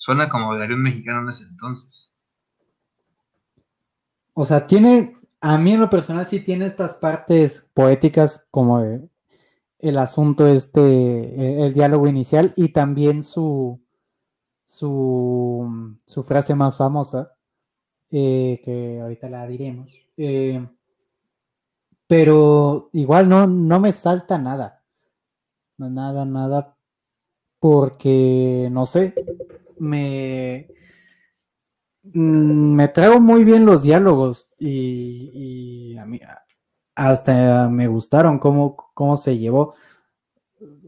Suena 0.06 0.28
como 0.28 0.52
hablaría 0.52 0.76
un 0.76 0.84
mexicano 0.84 1.22
en 1.22 1.30
ese 1.30 1.42
entonces. 1.46 2.14
O 4.34 4.44
sea, 4.44 4.64
tiene. 4.64 5.16
A 5.40 5.58
mí 5.58 5.72
en 5.72 5.80
lo 5.80 5.90
personal 5.90 6.24
sí 6.26 6.38
tiene 6.38 6.66
estas 6.66 6.94
partes 6.94 7.66
poéticas 7.74 8.46
como 8.52 8.80
el 9.80 9.98
asunto 9.98 10.46
este, 10.46 11.66
el, 11.66 11.74
diálogo 11.74 12.06
inicial 12.06 12.52
y 12.54 12.68
también 12.68 13.24
su, 13.24 13.80
su, 14.64 15.92
frase 16.24 16.54
más 16.54 16.76
famosa, 16.76 17.32
eh, 18.12 18.60
que 18.64 19.00
ahorita 19.00 19.28
la 19.28 19.44
diremos. 19.48 19.92
Eh, 20.16 20.64
pero 22.06 22.90
igual 22.92 23.28
no, 23.28 23.48
no 23.48 23.80
me 23.80 23.90
salta 23.90 24.38
nada. 24.38 24.84
Nada, 25.78 26.24
nada. 26.24 26.76
Porque, 27.58 28.68
no 28.70 28.86
sé, 28.86 29.12
me, 29.78 30.68
mm, 32.02 32.74
me 32.74 32.88
trago 32.88 33.20
muy 33.20 33.44
bien 33.44 33.66
los 33.66 33.82
diálogos 33.82 34.50
y, 34.58 35.96
a 35.98 36.06
mí 36.06 36.20
hasta 36.94 37.68
me 37.68 37.88
gustaron 37.88 38.38
cómo, 38.38 38.76
cómo 38.94 39.16
se 39.16 39.38
llevó. 39.38 39.74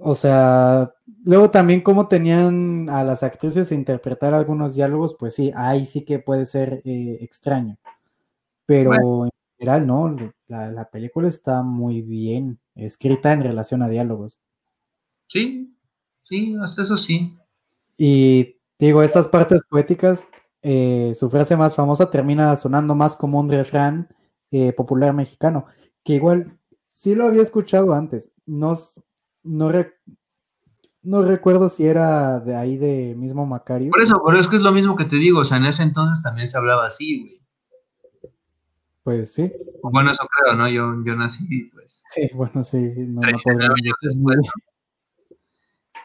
O 0.01 0.15
sea, 0.15 0.95
luego 1.25 1.51
también 1.51 1.83
como 1.83 2.09
tenían 2.09 2.89
a 2.89 3.05
las 3.05 3.23
actrices 3.23 3.73
interpretar 3.73 4.33
algunos 4.33 4.75
diálogos, 4.75 5.17
pues 5.19 5.35
sí, 5.35 5.53
ahí 5.55 5.85
sí 5.85 6.05
que 6.05 6.19
puede 6.19 6.47
ser 6.47 6.81
eh, 6.85 7.19
extraño. 7.21 7.77
Pero 8.65 9.25
en 9.25 9.31
general, 9.59 9.87
no, 9.87 10.17
la, 10.47 10.89
película 10.91 11.29
está 11.29 11.63
muy 11.63 12.03
bien 12.03 12.59
escrita 12.75 13.33
en 13.33 13.43
relación 13.43 13.83
a 13.83 13.89
diálogos. 13.89 14.41
Sí, 15.27 15.75
sí, 16.23 16.55
hasta 16.63 16.83
eso 16.83 16.97
sí. 16.97 17.37
Y 17.97 18.58
digo, 18.79 19.03
estas 19.03 19.29
partes 19.29 19.63
poéticas, 19.69 20.25
eh, 20.63 21.13
su 21.15 21.31
frase 21.31 21.57
más 21.57 21.75
famosa 21.75 22.11
termina 22.11 22.55
sonando 22.57 22.95
más 22.95 23.17
como 23.17 23.39
un 23.41 23.49
refrán 23.49 24.09
eh, 24.51 24.73
popular 24.73 25.13
mexicano, 25.15 25.67
que 26.05 26.15
igual 26.15 26.59
sí 26.93 27.15
lo 27.15 27.27
había 27.27 27.43
escuchado 27.43 27.95
antes. 27.95 28.33
No, 28.47 28.77
no, 29.43 29.73
no 31.03 31.23
recuerdo 31.23 31.69
si 31.69 31.87
era 31.87 32.41
de 32.41 32.57
ahí 32.57 32.77
de 32.77 33.15
mismo 33.17 33.47
Macario. 33.47 33.91
Por 33.91 34.03
eso, 34.03 34.23
pero 34.27 34.39
es 34.39 34.49
que 34.49 34.57
es 34.57 34.63
lo 34.63 34.73
mismo 34.73 34.97
que 34.97 35.05
te 35.05 35.17
digo, 35.17 35.41
o 35.41 35.45
sea, 35.45 35.59
en 35.59 35.67
ese 35.67 35.83
entonces 35.83 36.23
también 36.23 36.49
se 36.49 36.59
hablaba 36.59 36.87
así, 36.87 37.21
güey. 37.21 37.39
Pues 39.05 39.33
sí. 39.33 39.51
Bueno, 39.83 40.13
eso 40.13 40.27
creo, 40.27 40.55
¿no? 40.55 40.69
Yo, 40.69 41.03
yo 41.03 41.17
nací, 41.17 41.71
pues. 41.73 42.03
Sí, 42.15 42.29
bueno, 42.35 42.63
sí. 42.63 42.77
No, 42.77 43.23
eh, 43.23 43.33
es 44.03 44.17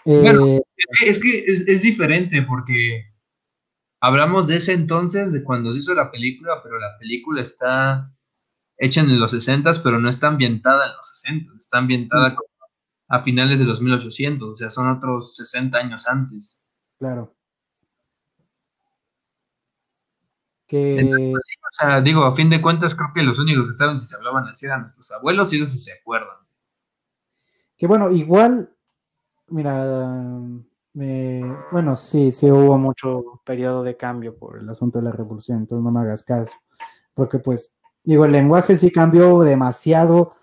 que, 0.04 0.64
es, 1.06 1.68
es, 1.68 1.82
diferente 1.82 2.42
porque 2.42 3.06
hablamos 4.00 4.48
de 4.48 4.58
ese 4.58 4.74
entonces, 4.74 5.34
de 5.34 5.44
cuando 5.44 5.72
se 5.72 5.80
hizo 5.80 5.94
la 5.94 6.12
película, 6.12 6.62
pero 6.62 6.78
la 6.78 6.98
película 7.00 7.42
está 7.42 8.12
hecha 8.78 9.02
en 9.02 9.20
los 9.20 9.32
60, 9.32 9.72
pero 9.84 10.00
no 10.00 10.10
está 10.10 10.28
ambientada 10.28 10.88
en 10.88 10.98
los 10.98 11.10
60, 11.22 11.54
está 11.58 11.78
ambientada 11.78 12.36
a 13.08 13.22
finales 13.22 13.60
de 13.60 13.66
los 13.66 13.82
1800, 13.82 14.50
o 14.50 14.54
sea, 14.54 14.70
son 14.70 14.90
otros 14.90 15.36
60 15.36 15.78
años 15.78 16.08
antes. 16.08 16.66
Claro. 16.98 17.36
Que... 20.68 21.04
o 21.04 21.40
sea, 21.72 22.02
digo, 22.02 22.24
a 22.24 22.36
fin 22.36 22.50
de 22.50 22.62
cuentas 22.62 22.96
creo 22.96 23.12
que 23.14 23.22
los 23.22 23.38
únicos 23.38 23.68
que 23.68 23.74
saben 23.74 24.00
si 24.00 24.08
se 24.08 24.16
hablaban 24.16 24.48
así 24.48 24.66
eran 24.66 24.84
nuestros 24.84 25.12
abuelos 25.12 25.54
y 25.54 25.58
ellos 25.58 25.70
sí 25.70 25.78
se 25.78 25.94
acuerdan. 25.94 26.38
Que 27.78 27.86
bueno, 27.86 28.12
igual, 28.12 28.73
mira, 29.54 30.40
bueno, 31.72 31.96
sí, 31.96 32.32
sí 32.32 32.50
hubo 32.50 32.78
mucho 32.78 33.42
periodo 33.46 33.84
de 33.84 33.96
cambio 33.96 34.36
por 34.36 34.58
el 34.58 34.68
asunto 34.70 35.00
de 35.00 35.06
la 35.06 35.12
revolución, 35.12 35.60
entonces 35.60 35.84
no 35.84 35.92
me 35.92 36.02
hagas 36.02 36.24
caso, 36.24 36.54
porque 37.14 37.40
pues, 37.40 37.72
digo, 38.04 38.26
el 38.26 38.32
lenguaje 38.32 38.78
sí 38.78 38.92
cambió 38.92 39.40
demasiado 39.42 40.36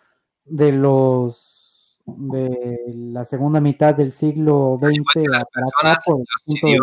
de 0.44 0.73
los 0.73 1.99
de 2.07 2.81
la 2.88 3.25
segunda 3.25 3.61
mitad 3.61 3.94
del 3.94 4.11
siglo 4.11 4.79
XX 4.81 5.03
para 5.14 5.92
acá 5.92 6.01
por 6.05 6.20
el 6.20 6.77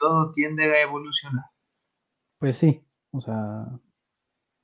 todo 0.00 0.32
tiende 0.32 0.64
a 0.64 0.82
evolucionar. 0.82 1.44
Pues 2.38 2.56
sí, 2.56 2.84
o 3.12 3.20
sea, 3.20 3.66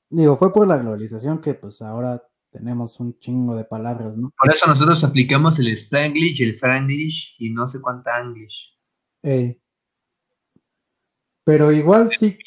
digo, 0.09 0.37
fue 0.37 0.51
por 0.51 0.67
la 0.67 0.77
globalización 0.77 1.39
que 1.39 1.53
pues 1.53 1.81
ahora 1.81 2.21
tenemos 2.55 2.99
un 2.99 3.19
chingo 3.19 3.55
de 3.55 3.65
palabras, 3.65 4.15
¿no? 4.15 4.31
Por 4.39 4.51
eso 4.51 4.65
nosotros 4.67 5.03
aplicamos 5.03 5.59
el 5.59 5.67
Spanglish, 5.69 6.41
el 6.41 6.57
Franglish 6.57 7.35
y 7.39 7.49
no 7.49 7.67
sé 7.67 7.81
cuánta 7.81 8.19
English. 8.21 8.77
pero 11.43 11.71
igual 11.71 12.09
sí, 12.11 12.37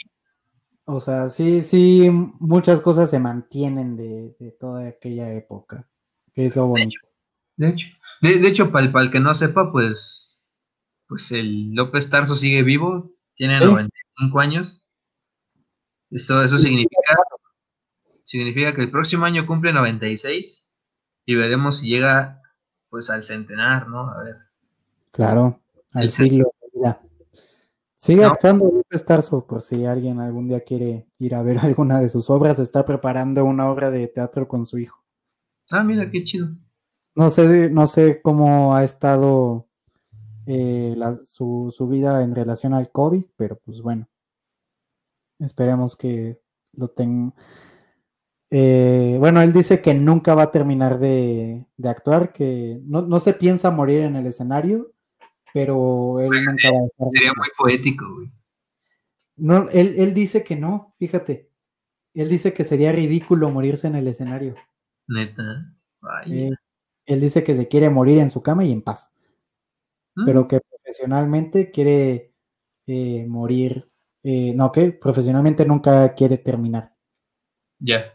O 0.86 1.00
sea, 1.00 1.28
sí, 1.28 1.60
sí, 1.60 2.08
muchas 2.40 2.80
cosas 2.80 3.10
se 3.10 3.18
mantienen 3.18 3.96
de, 3.96 4.34
de 4.40 4.52
toda 4.52 4.88
aquella 4.88 5.32
época, 5.34 5.86
que 6.32 6.46
es 6.46 6.56
lo 6.56 6.68
bonito. 6.68 7.00
De 7.56 7.68
hecho, 7.68 7.88
de, 8.22 8.38
de 8.38 8.48
hecho, 8.48 8.72
para 8.72 8.86
el, 8.86 8.92
para 8.92 9.04
el 9.04 9.10
que 9.10 9.20
no 9.20 9.34
sepa, 9.34 9.70
pues, 9.70 10.40
pues 11.06 11.30
el 11.32 11.74
López 11.74 12.08
Tarso 12.08 12.34
sigue 12.34 12.62
vivo, 12.62 13.12
tiene 13.34 13.58
Sí. 13.58 13.64
95 13.64 14.40
años. 14.40 14.86
Eso, 16.10 16.42
eso 16.42 16.56
significa, 16.56 17.16
significa 18.28 18.74
que 18.74 18.82
el 18.82 18.90
próximo 18.90 19.24
año 19.24 19.46
cumple 19.46 19.72
96 19.72 20.70
y 21.24 21.34
veremos 21.34 21.78
si 21.78 21.88
llega 21.88 22.42
pues 22.90 23.08
al 23.08 23.22
centenar, 23.22 23.88
¿no? 23.88 24.10
A 24.10 24.22
ver. 24.22 24.36
Claro, 25.12 25.60
al 25.94 26.02
El 26.04 26.08
siglo 26.10 26.52
de 26.60 26.78
vida. 26.78 27.00
Sigue 27.96 28.22
No. 28.22 28.28
actuando 28.28 28.70
Tarso, 29.06 29.46
por 29.46 29.62
si 29.62 29.86
alguien 29.86 30.20
algún 30.20 30.46
día 30.48 30.60
quiere 30.60 31.06
ir 31.18 31.34
a 31.34 31.42
ver 31.42 31.56
alguna 31.64 32.00
de 32.00 32.08
sus 32.10 32.28
obras, 32.28 32.58
está 32.58 32.84
preparando 32.84 33.44
una 33.46 33.70
obra 33.70 33.90
de 33.90 34.06
teatro 34.08 34.46
con 34.46 34.66
su 34.66 34.78
hijo. 34.78 35.02
Ah, 35.70 35.82
mira, 35.82 36.10
qué 36.10 36.22
chido. 36.22 36.48
No 37.14 37.30
sé, 37.30 37.70
no 37.70 37.86
sé 37.86 38.20
cómo 38.22 38.74
ha 38.76 38.84
estado 38.84 39.66
eh, 40.46 40.92
la- 40.98 41.14
su, 41.22 41.72
su 41.74 41.88
vida 41.88 42.22
en 42.22 42.34
relación 42.34 42.74
al 42.74 42.90
COVID, 42.90 43.24
pero 43.36 43.56
pues 43.64 43.80
bueno, 43.80 44.06
esperemos 45.38 45.96
que 45.96 46.40
lo 46.74 46.88
tenga. 46.88 47.32
Bueno, 48.50 49.42
él 49.42 49.52
dice 49.52 49.82
que 49.82 49.94
nunca 49.94 50.34
va 50.34 50.44
a 50.44 50.50
terminar 50.50 50.98
de, 50.98 51.64
de 51.76 51.88
actuar, 51.88 52.32
que 52.32 52.80
no, 52.84 53.02
no 53.02 53.20
se 53.20 53.34
piensa 53.34 53.70
morir 53.70 54.00
en 54.00 54.16
el 54.16 54.26
escenario, 54.26 54.92
pero 55.52 56.20
él 56.20 56.30
nunca 56.30 56.70
va 56.72 56.78
a 56.78 56.82
dejar 56.82 57.06
de 57.06 57.10
Sería 57.10 57.32
muy 57.34 57.48
poético, 57.56 58.14
güey. 58.14 58.30
No, 59.36 59.68
él, 59.70 59.94
él 59.98 60.14
dice 60.14 60.42
que 60.42 60.56
no, 60.56 60.94
fíjate. 60.98 61.48
Él 62.14 62.28
dice 62.28 62.52
que 62.52 62.64
sería 62.64 62.90
ridículo 62.90 63.50
morirse 63.50 63.86
en 63.86 63.94
el 63.94 64.08
escenario. 64.08 64.56
Neta. 65.06 65.72
Eh, 66.26 66.50
él 67.06 67.20
dice 67.20 67.44
que 67.44 67.54
se 67.54 67.68
quiere 67.68 67.90
morir 67.90 68.18
en 68.18 68.30
su 68.30 68.42
cama 68.42 68.64
y 68.64 68.72
en 68.72 68.82
paz, 68.82 69.10
Mm, 70.18 70.24
pero 70.24 70.48
que 70.48 70.60
profesionalmente 70.60 71.70
quiere 71.70 72.32
eh, 72.86 73.24
morir, 73.28 73.88
eh, 74.24 74.52
no, 74.54 74.72
que 74.72 74.92
profesionalmente 74.92 75.64
nunca 75.64 76.12
quiere 76.14 76.38
terminar, 76.38 76.92
Ya. 77.78 78.12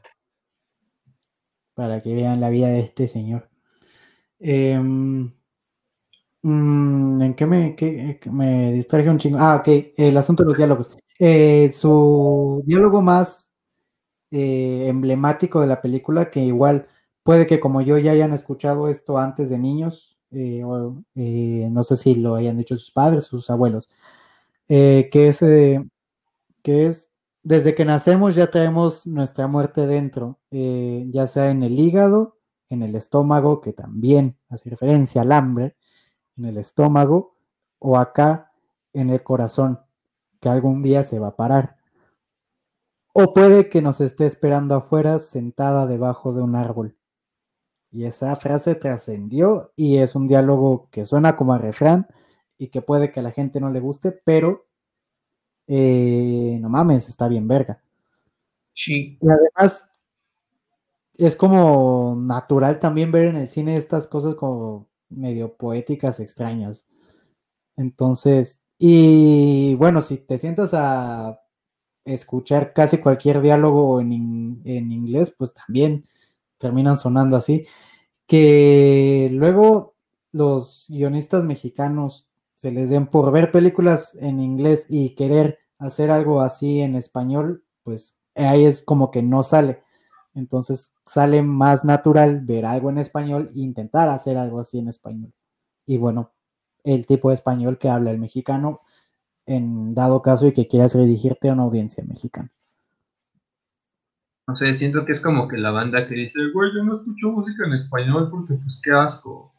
Para 1.74 2.02
que 2.02 2.14
vean 2.16 2.42
la 2.42 2.50
vida 2.50 2.68
de 2.70 2.82
este 2.82 3.08
señor. 3.08 3.50
Em, 4.40 5.32
mm, 6.42 7.22
¿en 7.22 7.34
qué 7.36 7.46
me, 7.46 7.76
me 8.32 8.74
distraje 8.74 9.10
un 9.10 9.18
chingo? 9.18 9.38
Ah, 9.40 9.56
ok, 9.58 9.94
el 9.98 10.18
asunto 10.18 10.44
de 10.44 10.48
los 10.48 10.58
diálogos. 10.58 10.92
Eh, 11.20 11.70
su 11.70 12.64
diálogo 12.66 13.02
más 13.02 13.52
eh, 14.32 14.88
emblemático 14.90 15.62
de 15.62 15.68
la 15.68 15.82
película, 15.82 16.32
que 16.32 16.42
igual 16.42 16.88
puede 17.24 17.48
que 17.48 17.60
como 17.60 17.82
yo 17.82 17.98
ya 17.98 18.12
hayan 18.12 18.34
escuchado 18.34 18.90
esto 18.90 19.18
antes 19.18 19.50
de 19.50 19.58
niños, 19.60 20.18
eh, 20.32 20.62
no 21.72 21.84
sé 21.84 21.96
si 21.96 22.16
lo 22.16 22.36
hayan 22.36 22.58
dicho 22.58 22.76
sus 22.78 22.92
padres, 22.92 23.26
sus 23.26 23.50
abuelos, 23.50 23.90
que 24.68 25.10
es, 25.14 25.40
que 26.64 26.86
es, 26.88 27.13
desde 27.44 27.76
que 27.76 27.84
nacemos 27.84 28.36
ya 28.36 28.50
traemos 28.50 29.06
nuestra 29.06 29.48
muerte 29.48 29.86
dentro, 29.86 30.40
eh, 30.50 31.06
ya 31.10 31.28
sea 31.28 31.50
en 31.52 31.62
el 31.62 31.78
hígado, 31.78 32.38
en 32.70 32.84
el 32.84 32.96
estómago, 32.96 33.60
que 33.62 33.74
también 33.74 34.38
hace 34.50 34.70
referencia 34.70 35.22
al 35.22 35.32
hambre, 35.34 35.76
en 36.38 36.46
el 36.46 36.58
estómago, 36.58 37.36
o 37.80 37.98
acá 37.98 38.52
en 38.94 39.10
el 39.10 39.24
corazón, 39.24 39.82
que 40.40 40.50
algún 40.50 40.82
día 40.82 41.04
se 41.04 41.20
va 41.20 41.28
a 41.28 41.36
parar. 41.36 41.76
O 43.14 43.34
puede 43.34 43.70
que 43.70 43.82
nos 43.82 44.00
esté 44.02 44.26
esperando 44.26 44.76
afuera 44.76 45.20
sentada 45.20 45.86
debajo 45.86 46.34
de 46.34 46.42
un 46.42 46.56
árbol. 46.56 46.98
Y 47.92 48.06
esa 48.06 48.36
frase 48.38 48.74
trascendió 48.74 49.72
y 49.76 49.98
es 49.98 50.16
un 50.16 50.28
diálogo 50.28 50.88
que 50.92 51.06
suena 51.06 51.36
como 51.36 51.54
a 51.54 51.60
refrán 51.60 52.08
y 52.58 52.70
que 52.70 52.82
puede 52.82 53.12
que 53.12 53.20
a 53.20 53.24
la 53.24 53.32
gente 53.32 53.60
no 53.60 53.70
le 53.70 53.82
guste, 53.82 54.12
pero 54.12 54.66
eh, 55.68 56.58
no 56.62 56.70
mames, 56.70 57.10
está 57.10 57.28
bien 57.28 57.48
verga. 57.48 57.82
Sí. 58.74 59.18
Y 59.22 59.28
además 59.30 59.88
es 61.16 61.36
como 61.36 62.16
natural 62.18 62.80
también 62.80 63.12
ver 63.12 63.26
en 63.28 63.36
el 63.36 63.48
cine 63.50 63.78
estas 63.78 64.08
cosas 64.08 64.36
como 64.36 64.88
medio 65.10 65.54
poéticas 65.56 66.20
extrañas. 66.20 66.88
Entonces, 67.78 68.62
y 68.80 69.76
bueno, 69.76 70.02
si 70.02 70.18
te 70.18 70.38
sientas 70.38 70.74
a 70.74 71.40
escuchar 72.06 72.74
casi 72.74 73.00
cualquier 73.00 73.42
diálogo 73.42 74.02
en, 74.02 74.14
in- 74.14 74.62
en 74.66 74.92
inglés, 74.92 75.34
pues 75.38 75.54
también 75.54 76.06
terminan 76.60 76.98
sonando 76.98 77.38
así. 77.38 77.66
Que 78.28 79.30
luego 79.34 79.96
los 80.32 80.88
guionistas 80.90 81.44
mexicanos 81.46 82.28
se 82.64 82.72
les 82.72 82.90
den 82.90 83.08
por 83.08 83.30
ver 83.34 83.52
películas 83.52 84.16
en 84.22 84.40
inglés 84.40 84.86
y 84.88 85.16
querer 85.16 85.60
hacer 85.80 86.10
algo 86.10 86.40
así 86.40 86.80
en 86.80 86.96
español, 86.96 87.66
pues 87.84 88.16
ahí 88.36 88.64
es 88.64 88.82
como 88.82 89.12
que 89.12 89.22
no 89.22 89.44
sale. 89.44 89.84
Entonces 90.34 90.94
sale 91.06 91.42
más 91.42 91.84
natural 91.84 92.40
ver 92.40 92.66
algo 92.66 92.90
en 92.90 93.00
español 93.00 93.52
e 93.54 93.60
intentar 93.60 94.08
hacer 94.08 94.38
algo 94.38 94.62
así 94.62 94.80
en 94.80 94.88
español. 94.88 95.34
Y 95.86 95.98
bueno, 95.98 96.32
el 96.86 97.06
tipo 97.06 97.28
de 97.28 97.36
español 97.36 97.78
que 97.78 97.90
habla 97.90 98.12
el 98.12 98.18
mexicano 98.18 98.80
en 99.46 99.94
dado 99.94 100.22
caso 100.22 100.48
y 100.48 100.54
que 100.54 100.70
quieras 100.70 100.94
dirigirte 100.94 101.50
a 101.50 101.54
una 101.54 101.64
audiencia 101.64 102.02
mexicana. 102.08 102.50
No 104.48 104.56
sé, 104.56 104.74
siento 104.76 105.04
que 105.04 105.12
es 105.12 105.20
como 105.20 105.50
que 105.50 105.58
la 105.58 105.72
banda 105.72 106.08
que 106.08 106.16
dice, 106.16 106.40
güey, 106.54 106.74
yo 106.74 106.82
no 106.86 106.96
escucho 106.96 107.30
música 107.30 107.66
en 107.66 107.74
español 107.74 108.30
porque 108.32 108.54
pues 108.54 108.80
qué 108.82 108.92
asco. 108.92 109.54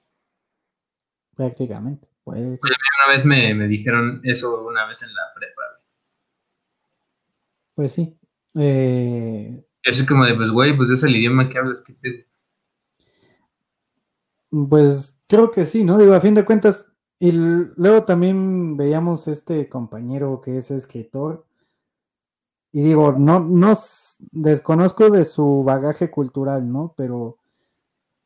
Prácticamente. 1.36 2.13
Que- 2.24 2.30
Una 2.40 3.14
vez 3.14 3.24
me, 3.24 3.54
me 3.54 3.68
dijeron 3.68 4.20
eso 4.24 4.66
una 4.66 4.86
vez 4.86 5.02
en 5.02 5.14
la 5.14 5.22
prepa. 5.34 5.62
Pues 7.74 7.92
sí. 7.92 8.16
Eh, 8.54 9.64
así 9.84 10.06
como 10.06 10.24
de, 10.24 10.34
pues 10.34 10.50
güey, 10.50 10.76
pues 10.76 10.90
es 10.90 11.02
el 11.02 11.16
idioma 11.16 11.48
que 11.48 11.58
hablas, 11.58 11.82
¿qué 11.86 11.94
pedo? 11.94 12.24
pues 14.68 15.18
creo 15.28 15.50
que 15.50 15.64
sí, 15.64 15.82
¿no? 15.82 15.98
Digo, 15.98 16.14
a 16.14 16.20
fin 16.20 16.34
de 16.34 16.44
cuentas, 16.44 16.86
y 17.18 17.32
luego 17.32 18.04
también 18.04 18.76
veíamos 18.76 19.26
este 19.26 19.68
compañero 19.68 20.40
que 20.40 20.58
es 20.58 20.70
escritor. 20.70 21.44
Y 22.72 22.82
digo, 22.82 23.12
no, 23.18 23.40
no 23.40 23.76
desconozco 24.30 25.10
de 25.10 25.24
su 25.24 25.64
bagaje 25.64 26.10
cultural, 26.10 26.70
¿no? 26.70 26.94
Pero 26.96 27.38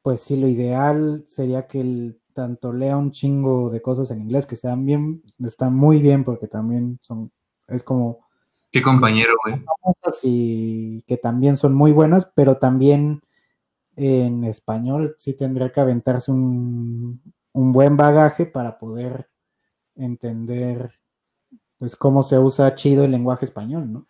pues 0.02 0.20
sí, 0.20 0.36
lo 0.36 0.48
ideal 0.48 1.24
sería 1.26 1.66
que 1.66 1.80
él 1.80 2.17
tanto 2.38 2.72
lea 2.72 2.96
un 2.96 3.10
chingo 3.10 3.68
de 3.68 3.82
cosas 3.82 4.12
en 4.12 4.20
inglés 4.20 4.46
que 4.46 4.54
sean 4.54 4.86
bien, 4.86 5.24
están 5.44 5.74
muy 5.74 6.00
bien 6.00 6.22
porque 6.22 6.46
también 6.46 6.96
son, 7.00 7.32
es 7.66 7.82
como 7.82 8.20
Qué 8.70 8.80
compañero, 8.80 9.34
güey. 9.44 9.60
y 10.22 11.02
que 11.02 11.16
también 11.16 11.56
son 11.56 11.74
muy 11.74 11.90
buenas, 11.90 12.30
pero 12.36 12.58
también 12.58 13.22
en 13.96 14.44
español 14.44 15.16
sí 15.18 15.34
tendría 15.34 15.72
que 15.72 15.80
aventarse 15.80 16.30
un, 16.30 17.20
un 17.54 17.72
buen 17.72 17.96
bagaje 17.96 18.46
para 18.46 18.78
poder 18.78 19.28
entender 19.96 20.92
pues 21.76 21.96
cómo 21.96 22.22
se 22.22 22.38
usa 22.38 22.76
chido 22.76 23.04
el 23.04 23.10
lenguaje 23.10 23.46
español, 23.46 23.92
¿no? 23.92 24.06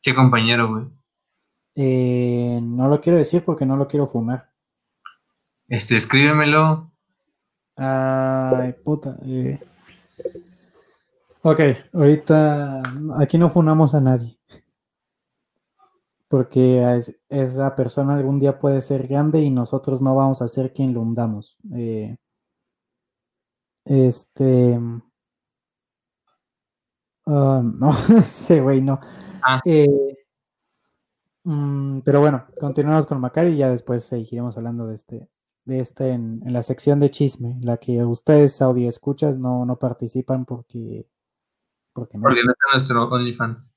Qué 0.00 0.14
compañero, 0.14 0.70
güey. 0.70 0.84
Eh, 1.74 2.58
no 2.62 2.88
lo 2.88 3.02
quiero 3.02 3.18
decir 3.18 3.44
porque 3.44 3.66
no 3.66 3.76
lo 3.76 3.86
quiero 3.86 4.06
fumar. 4.06 4.48
Este, 5.68 5.96
escríbemelo. 5.96 6.90
Ay, 7.76 8.72
puta. 8.84 9.16
eh. 9.24 9.58
Ok, 11.42 11.60
ahorita 11.92 12.82
aquí 13.18 13.38
no 13.38 13.48
funamos 13.50 13.94
a 13.94 14.00
nadie. 14.00 14.38
Porque 16.28 16.82
es- 16.96 17.14
esa 17.28 17.74
persona 17.76 18.14
algún 18.16 18.38
día 18.38 18.58
puede 18.58 18.80
ser 18.80 19.06
grande 19.08 19.40
y 19.40 19.50
nosotros 19.50 20.02
no 20.02 20.14
vamos 20.16 20.42
a 20.42 20.48
ser 20.48 20.72
quien 20.72 20.92
lo 20.92 21.00
hundamos. 21.02 21.56
Eh, 21.74 22.16
este. 23.84 24.78
ah, 27.26 27.62
no, 27.62 27.90
ese 28.18 28.60
güey 28.60 28.80
no. 28.80 28.98
Ah. 29.42 29.60
Eh, 29.64 29.86
mm, 31.44 32.00
pero 32.00 32.20
bueno, 32.20 32.46
continuamos 32.60 33.06
con 33.06 33.20
Macari 33.20 33.52
y 33.52 33.56
ya 33.58 33.70
después 33.70 34.04
seguiremos 34.04 34.56
hablando 34.56 34.86
de 34.86 34.96
este, 34.96 35.28
de 35.66 35.80
este 35.80 36.10
en, 36.12 36.40
en 36.46 36.52
la 36.52 36.62
sección 36.62 36.98
de 37.00 37.10
chisme, 37.10 37.50
en 37.52 37.66
la 37.66 37.76
que 37.76 38.02
ustedes 38.04 38.62
audio 38.62 38.88
escuchas 38.88 39.36
no, 39.36 39.66
no 39.66 39.76
participan 39.76 40.44
porque, 40.46 41.06
porque 41.92 42.16
no, 42.16 42.22
Porque 42.22 42.44
no 42.44 42.52
está 42.52 42.64
nuestro 42.72 43.08
OnlyFans. 43.08 43.74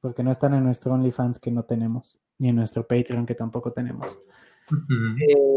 porque 0.00 0.22
no 0.22 0.30
están 0.30 0.54
en 0.54 0.64
nuestro 0.64 0.94
OnlyFans 0.94 1.38
que 1.38 1.50
no 1.50 1.64
tenemos, 1.64 2.18
ni 2.38 2.48
en 2.50 2.56
nuestro 2.56 2.86
Patreon 2.86 3.26
que 3.26 3.34
tampoco 3.34 3.72
tenemos. 3.72 4.16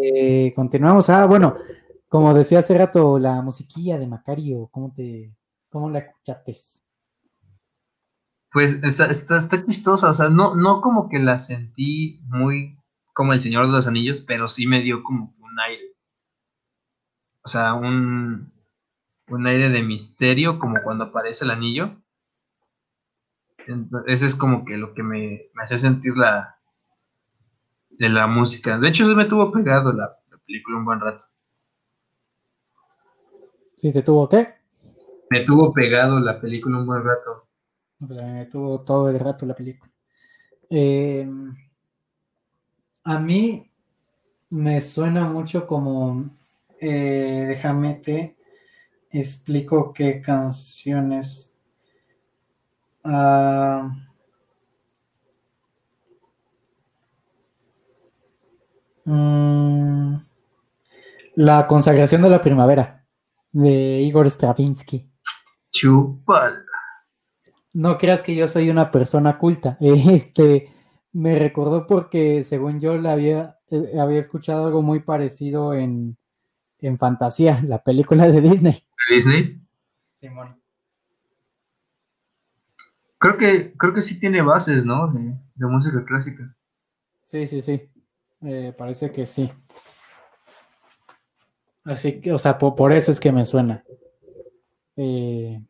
Eh, 0.04 0.52
continuamos. 0.56 1.10
Ah, 1.10 1.26
bueno, 1.26 1.56
como 2.10 2.34
decía 2.34 2.60
hace 2.60 2.78
rato, 2.78 3.20
la 3.20 3.42
musiquilla 3.42 3.98
de 4.00 4.08
Macario, 4.08 4.68
¿cómo 4.72 4.94
te, 4.94 5.34
cómo 5.70 5.90
la 5.90 6.00
escuchaste? 6.00 6.58
Pues 8.52 8.82
está, 8.84 9.06
está, 9.08 9.38
está 9.38 9.66
chistosa, 9.66 10.10
o 10.10 10.14
sea, 10.14 10.30
no, 10.30 10.56
no 10.56 10.82
como 10.82 11.08
que 11.08 11.20
la 11.20 11.38
sentí 11.38 12.20
muy 12.26 12.78
como 13.14 13.34
el 13.34 13.42
Señor 13.42 13.66
de 13.66 13.72
los 13.72 13.88
Anillos, 13.88 14.22
pero 14.22 14.48
sí 14.48 14.68
me 14.68 14.82
dio 14.82 15.04
como 15.04 15.36
un 15.58 15.62
aire. 15.62 15.96
O 17.44 17.48
sea, 17.50 17.74
un, 17.74 18.54
un 19.30 19.48
aire 19.48 19.70
de 19.70 19.84
misterio, 19.84 20.60
como 20.60 20.84
cuando 20.84 21.06
aparece 21.06 21.46
el 21.46 21.52
anillo. 21.52 21.98
Entonces, 23.68 24.14
ese 24.14 24.26
es 24.26 24.36
como 24.36 24.66
que 24.66 24.78
lo 24.78 24.96
que 24.96 25.04
me, 25.04 25.52
me 25.54 25.64
hacía 25.64 25.78
sentir 25.78 26.18
la 26.18 26.58
de 27.90 28.08
la 28.08 28.28
música. 28.28 28.80
De 28.80 28.88
hecho, 28.88 29.06
me 29.14 29.26
tuvo 29.26 29.52
pegado 29.52 29.92
la, 29.92 30.18
la 30.32 30.38
película 30.46 30.78
un 30.78 30.86
buen 30.86 31.02
rato. 31.02 31.26
¿Sí 33.76 33.92
te 33.94 34.02
tuvo 34.04 34.28
qué? 34.28 34.56
Me 35.30 35.46
tuvo 35.46 35.72
pegado 35.72 36.20
la 36.20 36.42
película 36.42 36.80
un 36.80 36.86
buen 36.86 37.02
rato. 37.02 37.48
Me 38.00 38.48
tuvo 38.48 38.82
todo 38.84 39.10
el 39.10 39.20
rato 39.20 39.46
la 39.46 39.56
película. 39.56 39.92
Eh, 40.70 41.28
a 43.04 43.20
mí 43.20 43.67
me 44.50 44.82
suena 44.82 45.26
mucho 45.26 45.68
como, 45.68 46.30
eh, 46.80 47.46
déjame 47.48 47.96
te 47.96 48.36
explico 49.12 49.94
qué 49.94 50.22
canciones. 50.22 51.52
Ah, 53.04 53.90
mm, 59.06 60.16
la 61.36 61.68
consagración 61.68 62.22
de 62.22 62.30
la 62.30 62.42
primavera 62.42 63.06
de 63.52 64.02
Igor 64.02 64.28
Stravinsky. 64.28 65.10
Chupal. 65.72 66.66
No 67.74 67.98
creas 67.98 68.24
que 68.24 68.36
yo 68.36 68.48
soy 68.48 68.70
una 68.70 68.92
persona 68.92 69.38
culta. 69.38 69.78
Este 69.80 70.70
me 71.14 71.38
recordó 71.38 71.88
porque, 71.88 72.44
según 72.44 72.80
yo, 72.80 72.98
la 72.98 73.14
había, 73.14 73.57
eh, 73.72 74.00
había 74.00 74.20
escuchado 74.20 74.68
algo 74.68 74.82
muy 74.82 75.02
parecido 75.02 75.74
en, 75.74 76.18
en 76.80 76.98
Fantasía, 76.98 77.62
la 77.68 77.84
película 77.84 78.28
de 78.28 78.42
Disney. 78.42 78.84
¿De 79.10 79.16
Disney? 79.16 79.62
Simón. 80.16 80.60
Creo 83.20 83.38
que, 83.38 83.74
creo 83.78 83.94
que 83.94 84.02
sí 84.02 84.20
tiene 84.20 84.42
bases, 84.42 84.86
¿no? 84.86 85.08
De, 85.12 85.36
de 85.56 85.68
música 85.68 86.04
clásica. 86.06 86.56
Sí, 87.24 87.48
sí, 87.48 87.62
sí. 87.62 87.90
Eh, 88.42 88.74
parece 88.78 89.12
que 89.12 89.26
sí. 89.26 89.52
Así 91.84 92.22
que, 92.22 92.34
o 92.34 92.38
sea, 92.38 92.58
por, 92.58 92.76
por 92.76 92.92
eso 92.92 93.12
es 93.12 93.20
que 93.20 93.32
me 93.32 93.46
suena. 93.46 93.84
Eh, 94.96 95.62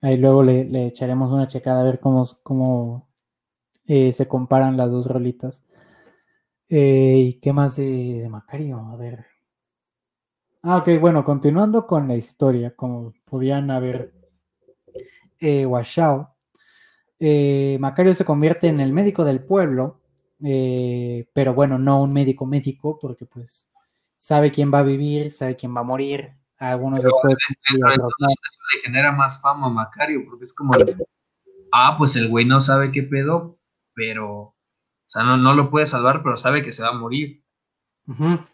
ahí 0.00 0.16
luego 0.16 0.42
le, 0.42 0.64
le, 0.64 0.86
echaremos 0.86 1.30
una 1.30 1.46
checada 1.46 1.82
a 1.82 1.84
ver 1.84 2.00
cómo, 2.00 2.26
cómo 2.42 3.08
eh, 3.86 4.12
se 4.12 4.26
comparan 4.26 4.76
las 4.76 4.90
dos 4.90 5.06
rolitas. 5.06 5.62
Eh, 6.74 7.16
¿Y 7.18 7.34
qué 7.34 7.52
más 7.52 7.76
de, 7.76 8.20
de, 8.22 8.28
Macario? 8.30 8.78
A 8.78 8.96
ver. 8.96 9.26
Ah, 10.62 10.78
ok, 10.78 10.88
bueno, 10.98 11.22
continuando 11.22 11.86
con 11.86 12.08
la 12.08 12.14
historia, 12.14 12.74
como 12.74 13.12
podían 13.26 13.70
haber 13.70 14.14
eh, 15.38 15.66
guachao, 15.66 16.34
Macario 17.78 18.14
se 18.14 18.24
convierte 18.24 18.68
en 18.68 18.80
el 18.80 18.90
médico 18.90 19.22
del 19.22 19.44
pueblo, 19.44 20.00
pero 20.40 21.52
bueno, 21.52 21.78
no 21.78 22.00
un 22.00 22.12
médico 22.14 22.46
médico, 22.46 22.98
porque 22.98 23.26
pues 23.26 23.68
sabe 24.16 24.50
quién 24.50 24.72
va 24.72 24.78
a 24.78 24.84
vivir, 24.84 25.30
sabe 25.30 25.56
quién 25.56 25.76
va 25.76 25.80
a 25.80 25.84
morir. 25.84 26.32
Algunos 26.56 27.00
Pero 27.00 27.12
después. 27.22 27.36
Eso 27.74 28.60
le 28.74 28.80
genera 28.82 29.12
más 29.12 29.42
fama 29.42 29.66
a 29.66 29.70
Macario, 29.70 30.22
porque 30.24 30.44
es 30.44 30.54
como, 30.54 30.72
de, 30.78 30.96
ah, 31.70 31.96
pues 31.98 32.16
el 32.16 32.30
güey 32.30 32.46
no 32.46 32.60
sabe 32.60 32.92
qué 32.92 33.02
pedo, 33.02 33.58
pero, 33.92 34.54
sea, 35.12 35.22
no, 35.24 35.36
no 35.36 35.54
lo 35.54 35.70
puede 35.70 35.86
salvar, 35.86 36.22
pero 36.22 36.36
sabe 36.36 36.62
que 36.64 36.72
se 36.72 36.82
va 36.82 36.88
a 36.90 36.98
morir. 36.98 37.44
Uh 38.06 38.14
-huh. 38.14 38.48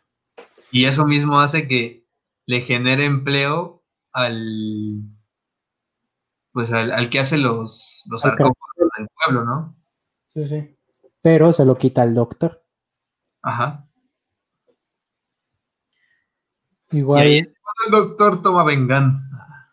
Y 0.71 0.85
eso 0.87 1.07
mismo 1.07 1.41
hace 1.41 1.67
que 1.69 2.07
le 2.47 2.61
genere 2.61 3.05
empleo 3.07 3.85
al, 4.13 5.03
pues 6.53 6.73
al, 6.73 6.91
al 6.93 7.09
que 7.11 7.21
hace 7.21 7.39
los, 7.39 8.03
los 8.07 8.25
Ok. 8.25 8.31
sarcófagos 8.31 8.91
del 8.99 9.09
pueblo, 9.25 9.45
¿no? 9.45 9.77
Sí, 10.27 10.47
sí. 10.49 10.77
Pero 11.23 11.53
se 11.53 11.65
lo 11.65 11.77
quita 11.77 12.03
el 12.05 12.15
doctor. 12.15 12.65
Ajá. 13.43 13.89
Igual. 16.91 17.27
Y 17.27 17.31
ahí 17.31 17.39
es 17.39 17.55
cuando 17.61 17.99
el 18.03 18.09
doctor 18.09 18.43
toma 18.43 18.65
venganza. 18.65 19.71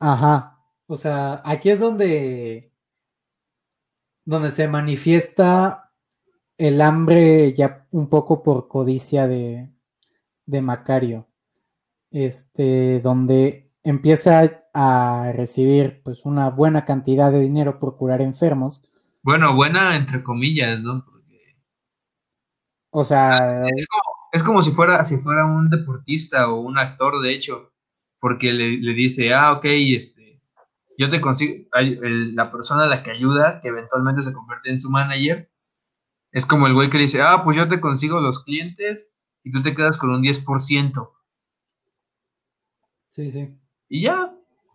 Ajá. 0.00 0.58
O 0.86 0.96
sea, 0.96 1.40
aquí 1.44 1.70
es 1.70 1.78
donde, 1.78 2.72
donde 4.24 4.50
se 4.50 4.66
manifiesta 4.66 5.89
el 6.60 6.82
hambre 6.82 7.54
ya 7.54 7.86
un 7.90 8.08
poco 8.10 8.42
por 8.42 8.68
codicia 8.68 9.26
de, 9.26 9.70
de 10.46 10.60
Macario. 10.62 11.26
Este, 12.12 13.00
donde 13.00 13.70
empieza 13.82 14.62
a 14.74 15.32
recibir 15.34 16.02
pues 16.02 16.24
una 16.26 16.50
buena 16.50 16.84
cantidad 16.84 17.32
de 17.32 17.40
dinero 17.40 17.78
por 17.78 17.96
curar 17.96 18.20
enfermos. 18.20 18.82
Bueno, 19.22 19.54
buena 19.54 19.96
entre 19.96 20.22
comillas, 20.22 20.80
¿no? 20.80 21.04
Porque 21.04 21.56
O 22.90 23.04
sea, 23.04 23.66
es 23.68 23.86
como, 23.86 24.02
es 24.32 24.42
como 24.42 24.62
si 24.62 24.72
fuera, 24.72 25.04
si 25.04 25.16
fuera 25.18 25.46
un 25.46 25.70
deportista 25.70 26.50
o 26.50 26.60
un 26.60 26.78
actor, 26.78 27.20
de 27.22 27.32
hecho, 27.32 27.72
porque 28.20 28.52
le, 28.52 28.78
le 28.78 28.92
dice, 28.92 29.32
ah, 29.32 29.52
ok, 29.52 29.64
este, 29.64 30.42
yo 30.98 31.08
te 31.08 31.20
consigo, 31.20 31.66
el- 31.74 32.34
la 32.34 32.50
persona 32.50 32.84
a 32.84 32.88
la 32.88 33.02
que 33.02 33.12
ayuda, 33.12 33.60
que 33.60 33.68
eventualmente 33.68 34.22
se 34.22 34.32
convierte 34.32 34.70
en 34.70 34.78
su 34.78 34.90
manager, 34.90 35.49
es 36.32 36.46
como 36.46 36.66
el 36.66 36.74
güey 36.74 36.90
que 36.90 36.98
le 36.98 37.04
dice, 37.04 37.22
ah, 37.22 37.42
pues 37.44 37.56
yo 37.56 37.68
te 37.68 37.80
consigo 37.80 38.20
los 38.20 38.44
clientes 38.44 39.12
y 39.42 39.52
tú 39.52 39.62
te 39.62 39.74
quedas 39.74 39.96
con 39.96 40.10
un 40.10 40.22
10%. 40.22 41.10
sí, 43.10 43.30
sí. 43.30 43.56
Y 43.88 44.02
ya, 44.02 44.32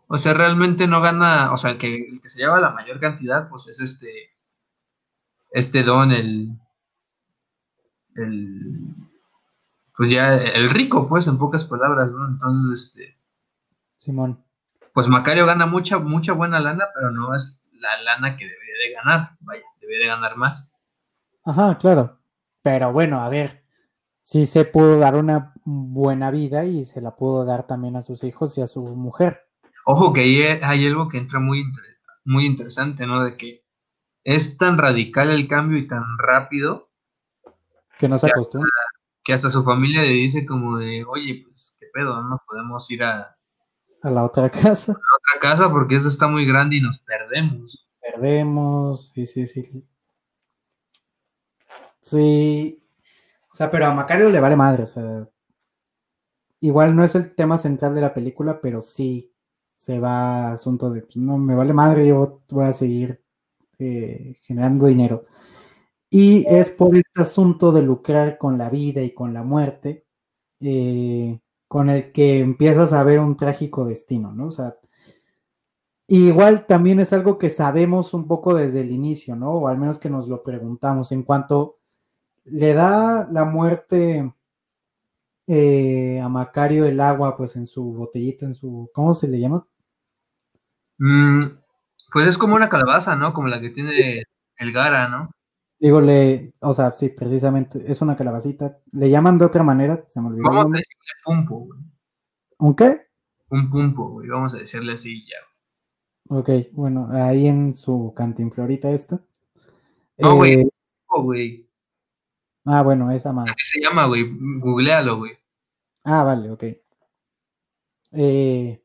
o 0.08 0.18
sea, 0.18 0.34
realmente 0.34 0.88
no 0.88 1.02
gana, 1.02 1.54
o 1.54 1.58
sea, 1.58 1.72
el 1.72 1.78
que, 1.78 1.96
el 1.96 2.22
que 2.22 2.30
se 2.30 2.40
lleva 2.40 2.60
la 2.60 2.72
mayor 2.72 3.00
cantidad, 3.00 3.48
pues 3.50 3.68
es 3.68 3.80
este, 3.80 4.32
este 5.52 5.84
don, 5.84 6.12
el, 6.12 6.52
el, 8.16 8.94
pues 9.96 10.12
ya, 10.12 10.36
el 10.36 10.70
rico, 10.70 11.08
pues, 11.08 11.28
en 11.28 11.38
pocas 11.38 11.64
palabras, 11.64 12.12
¿no? 12.12 12.28
Entonces, 12.28 12.84
este, 12.84 13.18
Simón. 13.98 14.44
pues 14.94 15.08
Macario 15.08 15.46
gana 15.46 15.66
mucha, 15.66 15.98
mucha 15.98 16.34
buena 16.34 16.60
lana, 16.60 16.86
pero 16.94 17.12
no 17.12 17.34
es 17.34 17.62
la 17.80 18.02
lana 18.02 18.36
que 18.36 18.46
debería 18.46 18.76
de 18.84 18.94
ganar, 18.94 19.38
vaya, 19.40 19.64
debería 19.80 20.08
de 20.08 20.12
ganar 20.12 20.36
más. 20.36 20.75
Ajá, 21.46 21.78
claro. 21.78 22.18
Pero 22.64 22.92
bueno, 22.92 23.22
a 23.22 23.30
ver, 23.30 23.64
sí 24.24 24.46
se 24.46 24.66
pudo 24.66 24.98
dar 25.00 25.16
una 25.16 25.54
buena 25.64 26.32
vida 26.32 26.66
y 26.66 26.84
se 26.86 27.02
la 27.02 27.16
pudo 27.16 27.46
dar 27.46 27.68
también 27.68 27.96
a 27.96 28.02
sus 28.02 28.24
hijos 28.24 28.58
y 28.58 28.62
a 28.62 28.68
su 28.68 28.82
mujer. 28.84 29.42
Ojo 29.86 30.14
que 30.14 30.22
ahí 30.22 30.42
hay 30.42 30.88
algo 30.88 31.08
que 31.10 31.18
entra 31.20 31.40
muy, 31.40 31.64
muy 32.24 32.46
interesante, 32.48 33.06
¿no? 33.06 33.24
De 33.24 33.38
que 33.38 33.64
es 34.24 34.58
tan 34.58 34.78
radical 34.78 35.30
el 35.30 35.48
cambio 35.48 35.78
y 35.78 35.88
tan 35.88 36.04
rápido 36.18 36.90
Que 38.00 38.10
no 38.10 38.18
se 38.18 38.28
acostumbra. 38.28 38.70
que 39.24 39.34
hasta 39.34 39.50
su 39.52 39.64
familia 39.64 40.02
le 40.02 40.10
dice 40.10 40.46
como 40.46 40.78
de, 40.78 41.04
oye, 41.06 41.44
pues, 41.48 41.78
¿qué 41.80 41.88
pedo? 41.94 42.22
No 42.24 42.42
podemos 42.48 42.90
ir 42.90 43.04
a 43.04 43.38
A 44.02 44.10
la 44.10 44.24
otra 44.26 44.50
casa. 44.50 44.94
otra 44.94 45.40
casa 45.42 45.72
porque 45.72 45.96
esta 45.96 46.10
está 46.10 46.28
muy 46.28 46.46
grande 46.48 46.78
y 46.78 46.82
nos 46.82 47.00
perdemos. 47.00 47.88
Perdemos. 48.02 49.12
Sí, 49.14 49.26
sí, 49.28 49.46
sí. 49.46 49.84
Sí. 52.06 52.84
O 53.52 53.56
sea, 53.56 53.72
pero 53.72 53.88
a 53.88 53.94
Macario 53.94 54.30
le 54.30 54.40
vale 54.40 54.56
madre. 54.56 54.84
O 54.84 54.86
sea, 54.86 55.28
igual 56.62 56.96
no 56.96 57.04
es 57.04 57.16
el 57.16 57.36
tema 57.36 57.58
central 57.58 57.96
de 57.96 58.02
la 58.02 58.14
película, 58.14 58.60
pero 58.62 58.82
sí 58.82 59.34
se 59.78 60.00
va 60.00 60.54
asunto 60.54 60.90
de, 60.92 61.02
pues, 61.02 61.18
no, 61.18 61.38
me 61.38 61.56
vale 61.56 61.74
madre, 61.74 62.08
yo 62.08 62.42
voy 62.50 62.66
a 62.66 62.74
seguir 62.74 63.24
eh, 63.80 64.36
generando 64.42 64.88
dinero. 64.88 65.26
Y 66.10 66.46
es 66.48 66.70
por 66.70 66.96
este 66.96 67.22
asunto 67.22 67.72
de 67.72 67.82
lucrar 67.84 68.38
con 68.38 68.58
la 68.58 68.70
vida 68.70 69.02
y 69.02 69.14
con 69.14 69.34
la 69.34 69.44
muerte, 69.44 70.06
eh, 70.62 71.40
con 71.68 71.90
el 71.90 72.12
que 72.14 72.40
empiezas 72.40 72.94
a 72.94 73.04
ver 73.04 73.20
un 73.20 73.38
trágico 73.38 73.86
destino, 73.86 74.32
¿no? 74.32 74.48
O 74.48 74.52
sea, 74.52 74.78
igual 76.08 76.66
también 76.68 77.00
es 77.00 77.14
algo 77.14 77.38
que 77.38 77.50
sabemos 77.50 78.14
un 78.14 78.28
poco 78.28 78.56
desde 78.56 78.82
el 78.82 78.92
inicio, 78.92 79.36
¿no? 79.36 79.52
O 79.54 79.68
al 79.68 79.78
menos 79.78 79.98
que 80.00 80.10
nos 80.10 80.28
lo 80.28 80.44
preguntamos. 80.44 81.12
En 81.12 81.24
cuanto 81.24 81.80
le 82.46 82.74
da 82.74 83.28
la 83.30 83.46
muerte 83.46 84.34
eh, 85.48 86.20
a 86.22 86.30
Macario 86.30 86.86
el 86.86 87.00
agua, 87.00 87.38
pues 87.38 87.56
en 87.56 87.68
su 87.68 87.84
botellito, 87.94 88.46
en 88.46 88.56
su, 88.56 88.90
¿cómo 88.94 89.14
se 89.14 89.28
le 89.28 89.40
llama? 89.40 89.68
Mm, 90.98 91.44
pues 92.12 92.28
es 92.28 92.38
como 92.38 92.56
una 92.56 92.70
calabaza, 92.70 93.16
¿no? 93.16 93.34
Como 93.34 93.48
la 93.48 93.60
que 93.60 93.70
tiene 93.70 94.24
el 94.58 94.72
Gara, 94.72 95.08
¿no? 95.08 95.32
Digo, 95.80 96.00
le, 96.00 96.54
o 96.60 96.74
sea, 96.74 96.94
sí, 96.94 97.10
precisamente, 97.10 97.84
es 97.86 98.02
una 98.02 98.16
calabacita. 98.16 98.80
Le 98.94 99.10
llaman 99.10 99.38
de 99.38 99.46
otra 99.46 99.64
manera, 99.64 100.06
se 100.08 100.22
me 100.22 100.28
olvidó. 100.28 100.44
Vamos 100.44 100.66
a 100.66 100.78
decirle 100.78 101.12
pumpo, 101.24 101.60
güey. 101.60 101.80
¿Un 102.60 102.76
qué? 102.76 103.08
Un 103.50 103.70
pumpo, 103.70 104.10
güey. 104.12 104.30
Vamos 104.30 104.54
a 104.54 104.60
decirle 104.60 104.94
así 104.94 105.26
ya. 105.26 105.38
Ok, 106.36 106.50
bueno, 106.72 107.10
ahí 107.12 107.48
en 107.48 107.74
su 107.76 108.14
cantinflorita 108.16 108.90
esto. 108.92 109.20
No, 110.18 110.38
güey. 110.38 110.62
Eh, 110.62 110.70
güey. 111.08 111.70
Ah, 112.66 112.82
bueno, 112.84 113.12
esa 113.12 113.32
madre. 113.32 113.52
Así 113.52 113.80
se 113.80 113.82
llama, 113.82 114.08
güey. 114.08 114.26
Googlealo, 114.60 115.18
güey. 115.18 115.32
Ah, 116.04 116.24
vale, 116.24 116.52
ok. 116.52 116.64
Eh, 118.12 118.82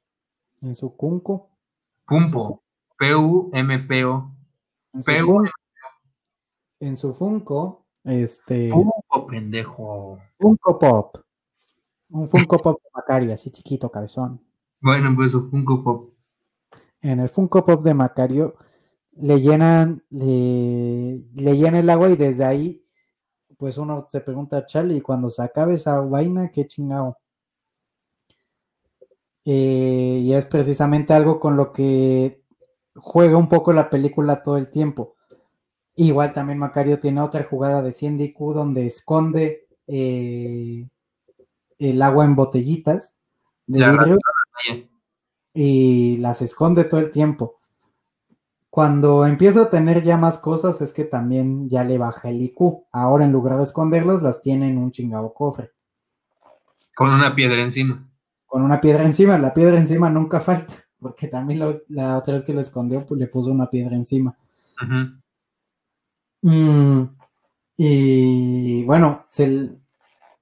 en 0.62 0.74
su 0.74 0.90
Funko. 0.90 1.50
Pumpo. 2.06 2.62
P-U-M-P-O. 2.98 4.34
P-U. 5.04 5.44
En 6.80 6.96
su 6.96 7.14
Funko, 7.14 7.86
este, 8.04 8.70
Pumpo, 8.70 9.26
pendejo. 9.26 10.18
Funko 10.38 10.78
Pop. 10.78 11.18
Un 12.08 12.28
Funko 12.28 12.58
Pop 12.58 12.82
de 12.82 12.90
Macario, 12.94 13.34
así 13.34 13.50
chiquito, 13.50 13.90
cabezón. 13.90 14.42
Bueno, 14.80 15.14
pues 15.14 15.32
su 15.32 15.48
Funko 15.48 15.84
Pop. 15.84 16.14
En 17.02 17.20
el 17.20 17.28
Funko 17.28 17.64
Pop 17.64 17.82
de 17.82 17.94
Macario 17.94 18.56
le 19.12 19.40
llenan, 19.40 20.02
le, 20.10 21.22
le 21.34 21.56
llena 21.56 21.78
el 21.78 21.90
agua 21.90 22.08
y 22.10 22.16
desde 22.16 22.44
ahí, 22.44 22.79
pues 23.60 23.76
uno 23.76 24.06
se 24.08 24.22
pregunta, 24.22 24.64
chale, 24.64 24.94
y 24.94 25.00
cuando 25.02 25.28
se 25.28 25.42
acabe 25.42 25.74
esa 25.74 26.00
vaina, 26.00 26.50
qué 26.50 26.66
chingado. 26.66 27.18
Eh, 29.44 30.20
y 30.22 30.32
es 30.32 30.46
precisamente 30.46 31.12
algo 31.12 31.38
con 31.38 31.58
lo 31.58 31.70
que 31.70 32.42
juega 32.94 33.36
un 33.36 33.50
poco 33.50 33.74
la 33.74 33.90
película 33.90 34.42
todo 34.42 34.56
el 34.56 34.70
tiempo. 34.70 35.14
Igual 35.94 36.32
también 36.32 36.58
Macario 36.58 36.98
tiene 37.00 37.20
otra 37.20 37.44
jugada 37.44 37.82
de 37.82 37.92
100 37.92 38.16
DQ 38.16 38.54
donde 38.54 38.86
esconde 38.86 39.68
eh, 39.86 40.88
el 41.78 42.00
agua 42.00 42.24
en 42.24 42.36
botellitas 42.36 43.14
de 43.66 43.90
vidrio 43.90 44.18
y 45.52 46.16
las 46.16 46.40
esconde 46.40 46.84
todo 46.84 47.00
el 47.00 47.10
tiempo. 47.10 47.59
Cuando 48.70 49.26
empieza 49.26 49.62
a 49.62 49.70
tener 49.70 50.04
ya 50.04 50.16
más 50.16 50.38
cosas 50.38 50.80
es 50.80 50.92
que 50.92 51.04
también 51.04 51.68
ya 51.68 51.82
le 51.82 51.98
baja 51.98 52.30
el 52.30 52.40
IQ. 52.40 52.84
Ahora 52.92 53.24
en 53.24 53.32
lugar 53.32 53.56
de 53.56 53.64
esconderlas 53.64 54.22
las 54.22 54.40
tiene 54.40 54.68
en 54.68 54.78
un 54.78 54.92
chingado 54.92 55.34
cofre. 55.34 55.72
Con 56.94 57.10
una 57.10 57.34
piedra 57.34 57.60
encima. 57.60 58.08
Con 58.46 58.62
una 58.62 58.80
piedra 58.80 59.02
encima. 59.02 59.36
La 59.38 59.52
piedra 59.52 59.76
encima 59.76 60.08
nunca 60.08 60.38
falta. 60.38 60.74
Porque 61.00 61.26
también 61.26 61.58
la, 61.58 61.76
la 61.88 62.18
otra 62.18 62.34
vez 62.34 62.44
que 62.44 62.54
lo 62.54 62.60
escondió 62.60 63.04
pues 63.04 63.18
le 63.18 63.26
puso 63.26 63.50
una 63.50 63.68
piedra 63.68 63.96
encima. 63.96 64.36
Mm, 66.42 67.02
y 67.76 68.84
bueno, 68.84 69.26
se, 69.30 69.70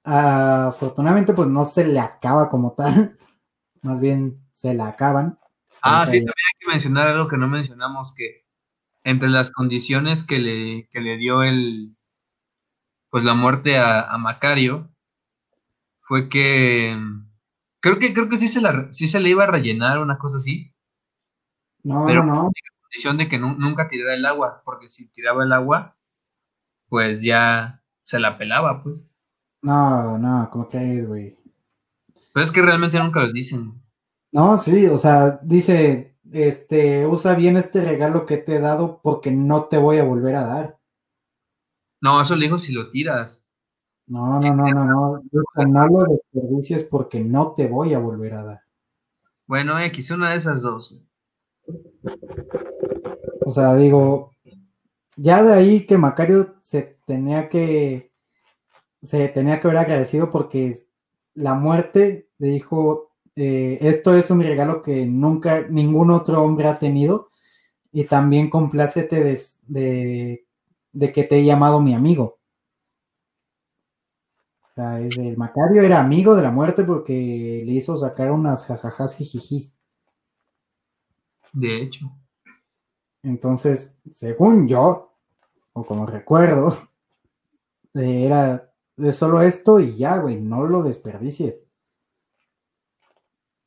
afortunadamente 0.04 1.32
pues 1.32 1.48
no 1.48 1.64
se 1.64 1.86
le 1.86 2.00
acaba 2.00 2.48
como 2.48 2.72
tal. 2.72 3.16
Más 3.82 4.00
bien 4.00 4.40
se 4.52 4.74
la 4.74 4.88
acaban. 4.88 5.38
Ah, 5.82 6.06
sí, 6.06 6.18
también 6.18 6.34
hay 6.52 6.58
que 6.60 6.66
mencionar 6.68 7.08
algo 7.08 7.28
que 7.28 7.36
no 7.36 7.48
mencionamos, 7.48 8.14
que 8.14 8.44
entre 9.04 9.28
las 9.28 9.50
condiciones 9.50 10.24
que 10.24 10.38
le, 10.38 10.88
que 10.90 11.00
le 11.00 11.16
dio 11.18 11.42
el, 11.42 11.96
pues 13.10 13.22
la 13.24 13.34
muerte 13.34 13.76
a, 13.76 14.00
a 14.10 14.16
Macario, 14.16 14.88
fue 16.00 16.28
que, 16.28 16.96
creo 17.80 17.98
que, 17.98 18.12
creo 18.14 18.28
que 18.28 18.38
sí 18.38 18.48
se 18.48 18.60
la, 18.60 18.92
sí 18.92 19.06
se 19.08 19.20
le 19.20 19.30
iba 19.30 19.44
a 19.44 19.48
rellenar 19.48 19.98
una 20.00 20.18
cosa 20.18 20.38
así, 20.38 20.72
No, 21.84 22.04
Pero- 22.06 22.24
no, 22.24 22.50
condición 22.82 23.18
de 23.18 23.28
que 23.28 23.38
nu- 23.38 23.56
nunca 23.58 23.88
tirara 23.88 24.14
el 24.14 24.24
agua, 24.24 24.62
porque 24.64 24.88
si 24.88 25.10
tiraba 25.10 25.44
el 25.44 25.52
agua, 25.52 25.96
pues 26.88 27.22
ya 27.22 27.82
se 28.02 28.18
la 28.20 28.38
pelaba, 28.38 28.82
pues. 28.82 29.00
No, 29.62 30.18
no, 30.18 30.48
¿cómo 30.50 30.68
crees, 30.68 31.06
güey? 31.06 31.36
Pero 32.32 32.44
es 32.46 32.52
que 32.52 32.62
realmente 32.62 32.98
nunca 32.98 33.20
lo 33.20 33.32
dicen. 33.32 33.82
No, 34.32 34.56
sí, 34.56 34.86
o 34.86 34.98
sea, 34.98 35.40
dice, 35.42 36.16
este, 36.32 37.06
usa 37.06 37.34
bien 37.34 37.56
este 37.56 37.80
regalo 37.80 38.26
que 38.26 38.36
te 38.36 38.56
he 38.56 38.60
dado 38.60 39.00
porque 39.02 39.30
no 39.30 39.64
te 39.64 39.78
voy 39.78 39.98
a 39.98 40.04
volver 40.04 40.36
a 40.36 40.46
dar. 40.46 40.78
No, 42.00 42.20
eso 42.20 42.36
le 42.36 42.44
dijo 42.46 42.58
si 42.58 42.72
lo 42.72 42.90
tiras. 42.90 43.48
No, 44.06 44.40
no, 44.40 44.54
no, 44.54 44.68
no, 44.68 44.84
no. 44.84 45.22
Dijo, 45.30 45.44
no 45.66 45.86
lo 45.86 46.04
desperdicies 46.04 46.84
porque 46.84 47.20
no 47.20 47.52
te 47.52 47.66
voy 47.66 47.94
a 47.94 47.98
volver 47.98 48.34
a 48.34 48.44
dar. 48.44 48.60
Bueno, 49.46 49.78
X, 49.80 50.10
una 50.10 50.30
de 50.30 50.36
esas 50.36 50.62
dos. 50.62 50.98
O 53.44 53.50
sea, 53.50 53.74
digo, 53.76 54.32
ya 55.16 55.42
de 55.42 55.54
ahí 55.54 55.86
que 55.86 55.98
Macario 55.98 56.56
se 56.62 56.98
tenía 57.06 57.48
que, 57.48 58.12
se 59.02 59.28
tenía 59.28 59.60
que 59.60 59.68
ver 59.68 59.78
agradecido 59.78 60.30
porque 60.30 60.78
la 61.34 61.54
muerte 61.54 62.30
le 62.38 62.48
dijo, 62.48 63.07
eh, 63.40 63.78
esto 63.82 64.16
es 64.16 64.32
un 64.32 64.42
regalo 64.42 64.82
que 64.82 65.06
nunca 65.06 65.60
ningún 65.68 66.10
otro 66.10 66.42
hombre 66.42 66.66
ha 66.66 66.80
tenido 66.80 67.30
y 67.92 68.02
también 68.02 68.50
complácete 68.50 69.22
de, 69.22 69.40
de, 69.68 70.44
de 70.92 71.12
que 71.12 71.22
te 71.22 71.38
he 71.38 71.44
llamado 71.44 71.80
mi 71.80 71.94
amigo. 71.94 72.40
O 74.60 74.74
sea, 74.74 75.00
es 75.00 75.16
el 75.18 75.36
Macario 75.36 75.82
era 75.82 76.00
amigo 76.00 76.34
de 76.34 76.42
la 76.42 76.50
muerte 76.50 76.82
porque 76.82 77.62
le 77.64 77.72
hizo 77.72 77.96
sacar 77.96 78.32
unas 78.32 78.64
jajajas 78.64 79.14
jijijis. 79.14 79.76
De 81.52 81.80
hecho. 81.80 82.10
Entonces, 83.22 83.94
según 84.14 84.66
yo, 84.66 85.12
o 85.74 85.84
como 85.84 86.06
recuerdo, 86.06 86.76
era 87.94 88.68
de 88.96 89.12
solo 89.12 89.42
esto 89.42 89.78
y 89.78 89.96
ya, 89.96 90.16
güey, 90.18 90.40
no 90.40 90.66
lo 90.66 90.82
desperdicies. 90.82 91.67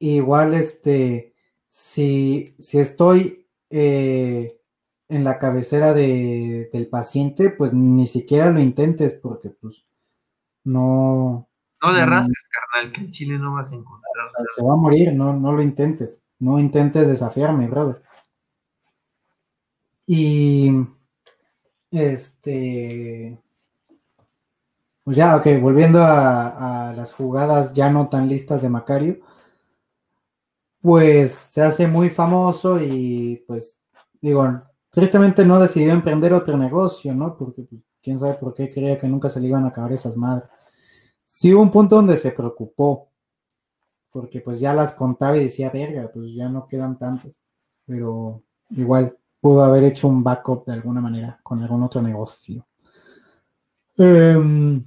Igual, 0.04 0.56
este, 0.56 1.36
si, 1.68 2.56
si 2.58 2.80
estoy 2.80 3.46
eh, 3.70 4.60
en 5.08 5.24
la 5.24 5.38
cabecera 5.38 5.94
de, 5.94 6.72
del 6.74 6.88
paciente, 6.88 7.52
pues 7.52 7.72
ni 7.72 8.08
siquiera 8.08 8.50
lo 8.50 8.60
intentes 8.60 9.14
porque, 9.14 9.52
pues, 9.52 9.86
no, 10.64 11.48
No 11.84 11.94
le 11.94 12.04
rasques, 12.04 12.50
carnal, 12.50 12.92
que 12.92 13.02
el 13.02 13.12
chile 13.12 13.38
no 13.38 13.54
vas 13.54 13.72
a 13.72 13.76
encontrar. 13.76 14.26
o 14.26 14.30
sea, 14.32 14.46
se 14.56 14.64
va 14.64 14.74
a 14.74 14.76
morir, 14.76 15.14
no, 15.14 15.34
no 15.34 15.54
lo 15.54 15.62
intentes. 15.62 16.24
No 16.40 16.58
intentes 16.58 17.08
desafiarme, 17.08 17.68
brother. 17.68 18.02
Y 20.08 20.72
este. 21.92 23.40
Pues 25.04 25.16
ya, 25.16 25.36
ok, 25.36 25.46
volviendo 25.62 26.00
a, 26.02 26.90
a 26.90 26.94
las 26.94 27.14
jugadas 27.14 27.74
ya 27.74 27.92
no 27.92 28.10
tan 28.10 28.28
listas 28.28 28.64
de 28.64 28.70
Macario. 28.70 29.20
Pues 30.82 31.34
se 31.34 31.62
hace 31.62 31.88
muy 31.88 32.10
famoso 32.10 32.82
y 32.82 33.44
pues 33.48 33.80
digo, 34.20 34.48
tristemente 34.90 35.46
no 35.46 35.60
decidió 35.60 35.92
emprender 35.92 36.34
otro 36.34 36.58
negocio, 36.58 37.14
¿no? 37.14 37.38
Porque 37.38 37.64
pues, 37.64 37.82
quién 38.02 38.18
sabe 38.18 38.36
por 38.36 38.54
qué 38.54 38.70
creía 38.70 38.98
que 38.98 39.08
nunca 39.08 39.30
se 39.30 39.40
le 39.40 39.48
iban 39.48 39.66
a 39.66 39.70
acabar 39.70 39.92
esas 39.94 40.18
madres. 40.18 40.50
Sí 41.26 41.54
hubo 41.54 41.62
un 41.62 41.72
punto 41.72 41.96
donde 41.96 42.18
se 42.18 42.32
preocupó, 42.32 43.10
porque 44.12 44.42
pues 44.42 44.60
ya 44.60 44.74
las 44.74 44.92
contaba 44.92 45.38
y 45.38 45.44
decía, 45.44 45.70
verga, 45.70 46.12
pues 46.14 46.34
ya 46.34 46.50
no 46.50 46.68
quedan 46.68 46.98
tantas. 46.98 47.40
Pero 47.86 48.44
igual 48.72 49.18
pudo 49.40 49.64
haber 49.64 49.84
hecho 49.86 50.08
un 50.08 50.24
backup 50.24 50.66
de 50.66 50.74
alguna 50.74 51.02
manera 51.02 51.40
con 51.44 51.62
algún 51.62 51.84
otro 51.84 52.02
negocio. 52.02 52.66
Em, 53.98 54.84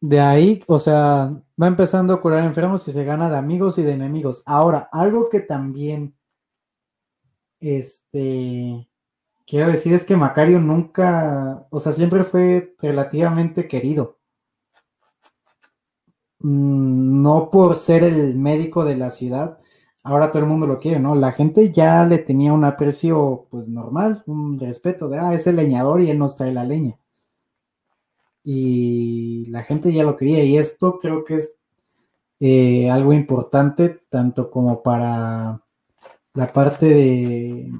de 0.00 0.20
ahí, 0.20 0.62
o 0.66 0.78
sea, 0.78 1.42
va 1.60 1.66
empezando 1.66 2.14
a 2.14 2.20
curar 2.20 2.44
enfermos 2.44 2.86
y 2.88 2.92
se 2.92 3.04
gana 3.04 3.30
de 3.30 3.36
amigos 3.36 3.78
y 3.78 3.82
de 3.82 3.92
enemigos. 3.92 4.42
Ahora, 4.46 4.88
algo 4.92 5.28
que 5.28 5.40
también, 5.40 6.14
este, 7.60 8.88
quiero 9.46 9.68
decir 9.70 9.94
es 9.94 10.04
que 10.04 10.16
Macario 10.16 10.60
nunca, 10.60 11.66
o 11.70 11.80
sea, 11.80 11.92
siempre 11.92 12.24
fue 12.24 12.74
relativamente 12.80 13.68
querido. 13.68 14.18
Mm, 16.40 17.22
No 17.22 17.48
por 17.50 17.74
ser 17.76 18.02
el 18.04 18.34
médico 18.36 18.84
de 18.84 18.96
la 18.96 19.10
ciudad, 19.10 19.58
ahora 20.02 20.30
todo 20.32 20.42
el 20.42 20.48
mundo 20.48 20.66
lo 20.66 20.78
quiere, 20.78 20.98
¿no? 21.00 21.14
La 21.14 21.30
gente 21.32 21.70
ya 21.72 22.04
le 22.06 22.18
tenía 22.18 22.52
un 22.52 22.64
aprecio, 22.64 23.46
pues 23.50 23.68
normal, 23.68 24.22
un 24.26 24.58
respeto 24.58 25.08
de, 25.08 25.18
ah, 25.18 25.34
es 25.34 25.46
el 25.46 25.56
leñador 25.56 26.00
y 26.02 26.10
él 26.10 26.18
nos 26.18 26.36
trae 26.36 26.52
la 26.52 26.64
leña. 26.64 26.98
Y 28.50 29.44
la 29.50 29.62
gente 29.62 29.92
ya 29.92 30.04
lo 30.04 30.16
quería, 30.16 30.42
y 30.42 30.56
esto 30.56 30.98
creo 30.98 31.22
que 31.22 31.34
es 31.34 31.54
eh, 32.40 32.90
algo 32.90 33.12
importante, 33.12 34.00
tanto 34.08 34.50
como 34.50 34.82
para 34.82 35.60
la 36.32 36.46
parte 36.54 36.86
de 36.86 37.72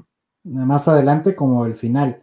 más 0.43 0.87
adelante 0.87 1.35
como 1.35 1.65
el 1.65 1.73
final. 1.73 2.21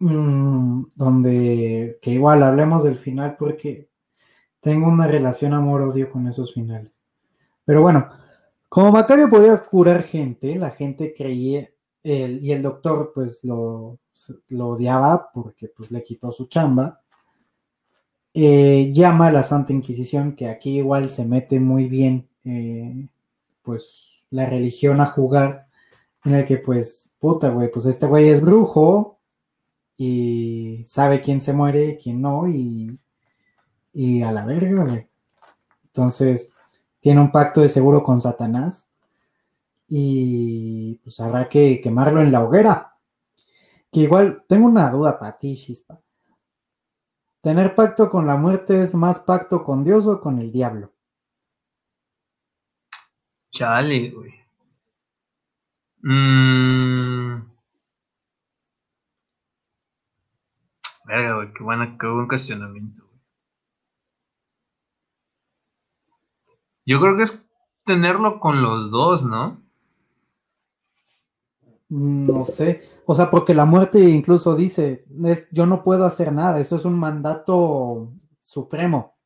Mm, 0.00 0.86
donde, 0.96 1.98
que 2.02 2.10
igual 2.10 2.42
hablemos 2.42 2.82
del 2.82 2.96
final 2.96 3.36
porque 3.38 3.88
tengo 4.58 4.88
una 4.88 5.06
relación 5.06 5.54
amor-odio 5.54 6.10
con 6.10 6.26
esos 6.26 6.52
finales. 6.52 7.00
Pero 7.64 7.82
bueno, 7.82 8.08
como 8.68 8.90
Macario 8.90 9.28
podía 9.28 9.56
curar 9.66 10.02
gente, 10.02 10.56
la 10.56 10.70
gente 10.70 11.14
creía, 11.16 11.70
el, 12.02 12.44
y 12.44 12.52
el 12.52 12.62
doctor 12.62 13.12
pues 13.14 13.44
lo, 13.44 13.98
lo, 14.48 14.68
odiaba 14.68 15.30
porque 15.32 15.68
pues 15.68 15.90
le 15.90 16.02
quitó 16.02 16.32
su 16.32 16.46
chamba. 16.46 17.00
Eh, 18.32 18.90
llama 18.92 19.28
a 19.28 19.32
la 19.32 19.42
Santa 19.42 19.72
Inquisición, 19.72 20.36
que 20.36 20.48
aquí 20.48 20.78
igual 20.78 21.10
se 21.10 21.24
mete 21.24 21.58
muy 21.58 21.86
bien, 21.86 22.28
eh, 22.44 23.08
pues 23.62 24.24
la 24.30 24.46
religión 24.46 25.00
a 25.00 25.06
jugar, 25.06 25.62
en 26.24 26.34
el 26.34 26.44
que 26.44 26.58
pues, 26.58 27.10
puta, 27.18 27.48
güey, 27.48 27.70
pues 27.70 27.86
este 27.86 28.06
güey 28.06 28.28
es 28.28 28.40
brujo 28.40 29.18
y 29.96 30.82
sabe 30.86 31.20
quién 31.20 31.40
se 31.40 31.52
muere, 31.52 31.98
quién 32.00 32.20
no, 32.20 32.48
y, 32.48 32.96
y 33.92 34.22
a 34.22 34.30
la 34.32 34.44
verga, 34.44 34.84
güey. 34.84 35.08
Entonces, 35.86 36.52
tiene 37.00 37.20
un 37.20 37.32
pacto 37.32 37.62
de 37.62 37.68
seguro 37.68 38.02
con 38.04 38.20
Satanás 38.20 38.86
y 39.92 40.94
pues 41.02 41.18
habrá 41.18 41.48
que 41.48 41.80
quemarlo 41.82 42.22
en 42.22 42.30
la 42.30 42.44
hoguera. 42.44 42.96
Que 43.90 44.00
igual, 44.00 44.44
tengo 44.48 44.66
una 44.66 44.88
duda 44.88 45.18
para 45.18 45.36
ti, 45.36 45.56
Chispa. 45.56 46.00
¿Tener 47.42 47.74
pacto 47.74 48.08
con 48.08 48.24
la 48.24 48.36
muerte 48.36 48.82
es 48.82 48.94
más 48.94 49.18
pacto 49.18 49.64
con 49.64 49.82
Dios 49.82 50.06
o 50.06 50.20
con 50.20 50.38
el 50.38 50.52
diablo? 50.52 50.92
Chale, 53.50 54.10
güey. 54.10 54.32
Mmm. 56.02 57.50
Verga, 61.04 61.34
güey, 61.34 61.52
qué, 61.52 61.64
buena, 61.64 61.96
qué 61.98 62.06
buen 62.06 62.28
cuestionamiento. 62.28 63.02
Yo 66.86 67.00
creo 67.00 67.16
que 67.16 67.24
es 67.24 67.44
tenerlo 67.84 68.38
con 68.38 68.62
los 68.62 68.92
dos, 68.92 69.24
¿no? 69.24 69.59
No 71.90 72.44
sé, 72.44 72.82
o 73.04 73.16
sea, 73.16 73.30
porque 73.30 73.52
la 73.52 73.64
muerte 73.64 73.98
incluso 73.98 74.54
dice, 74.54 75.04
es, 75.24 75.48
yo 75.50 75.66
no 75.66 75.82
puedo 75.82 76.06
hacer 76.06 76.32
nada, 76.32 76.60
eso 76.60 76.76
es 76.76 76.84
un 76.84 76.96
mandato 76.96 78.12
supremo. 78.42 79.16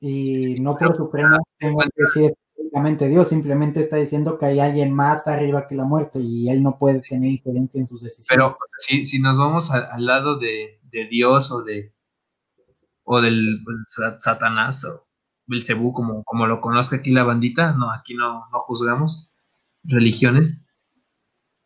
Y 0.00 0.58
no 0.58 0.76
por 0.76 0.96
supremo 0.96 1.38
tengo 1.58 1.78
que 1.78 1.90
decir 1.94 2.24
específicamente 2.24 3.08
Dios, 3.08 3.28
simplemente 3.28 3.78
está 3.78 3.94
diciendo 3.94 4.36
que 4.38 4.46
hay 4.46 4.58
alguien 4.58 4.92
más 4.92 5.28
arriba 5.28 5.68
que 5.68 5.76
la 5.76 5.84
muerte 5.84 6.18
y 6.18 6.48
él 6.48 6.64
no 6.64 6.78
puede 6.78 7.00
tener 7.00 7.30
influencia 7.30 7.78
en 7.78 7.86
sus 7.86 8.02
decisiones. 8.02 8.28
Pero 8.28 8.56
si, 8.78 9.06
si 9.06 9.20
nos 9.20 9.38
vamos 9.38 9.70
al 9.70 10.04
lado 10.04 10.40
de, 10.40 10.80
Dios 11.08 11.52
o 11.52 11.62
de 11.62 11.94
o 13.04 13.20
del 13.20 13.60
pues, 13.64 13.76
Satanás 14.18 14.84
o 14.84 15.06
Belcebú, 15.46 15.92
como, 15.92 16.24
como 16.24 16.48
lo 16.48 16.60
conozca 16.60 16.96
aquí 16.96 17.12
la 17.12 17.22
bandita, 17.22 17.70
no, 17.70 17.92
aquí 17.92 18.14
no, 18.14 18.48
no 18.50 18.58
juzgamos 18.58 19.28
religiones 19.84 20.61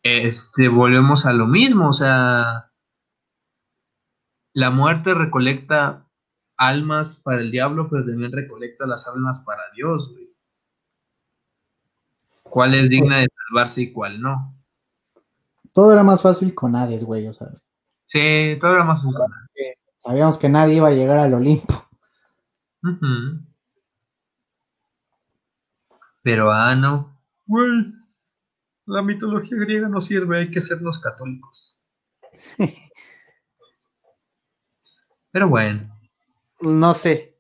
este, 0.07 0.69
volvemos 0.69 1.27
a 1.27 1.33
lo 1.33 1.47
mismo, 1.47 1.89
o 1.89 1.93
sea, 1.93 2.71
la 4.53 4.71
muerte 4.71 5.15
recolecta 5.15 6.07
almas 6.57 7.17
para 7.17 7.41
el 7.41 7.51
diablo, 7.51 7.89
pero 7.91 8.05
también 8.05 8.33
recolecta 8.33 8.87
las 8.87 9.07
almas 9.07 9.41
para 9.41 9.63
Dios, 9.75 10.13
güey. 10.13 10.27
¿Cuál 12.43 12.75
es 12.75 12.89
digna 12.89 13.19
de 13.19 13.29
salvarse 13.49 13.83
y 13.83 13.93
cuál 13.93 14.21
no? 14.21 14.55
Todo 15.73 15.93
era 15.93 16.03
más 16.03 16.23
fácil 16.23 16.55
con 16.55 16.75
Hades, 16.75 17.05
güey, 17.05 17.29
o 17.29 17.35
sea. 17.35 17.49
Sí, 18.07 18.57
todo 18.61 18.73
era 18.75 18.85
más 18.85 19.01
fácil 19.01 19.15
con 19.15 19.31
Hades. 19.31 19.79
Sabíamos 19.99 20.39
que 20.39 20.49
nadie 20.49 20.77
iba 20.77 20.89
a 20.89 20.93
llegar 20.93 21.19
al 21.19 21.35
Olimpo. 21.35 21.87
Pero, 26.23 26.51
ah, 26.51 26.75
no. 26.75 27.21
Güey, 27.47 27.93
la 28.87 29.03
mitología 29.03 29.59
griega 29.59 29.89
no 29.89 30.01
sirve, 30.01 30.39
hay 30.39 30.51
que 30.51 30.63
sernos 30.63 30.99
católicos. 30.99 31.79
Pero 35.31 35.49
bueno. 35.49 35.95
No 36.61 36.95
sé. 36.95 37.37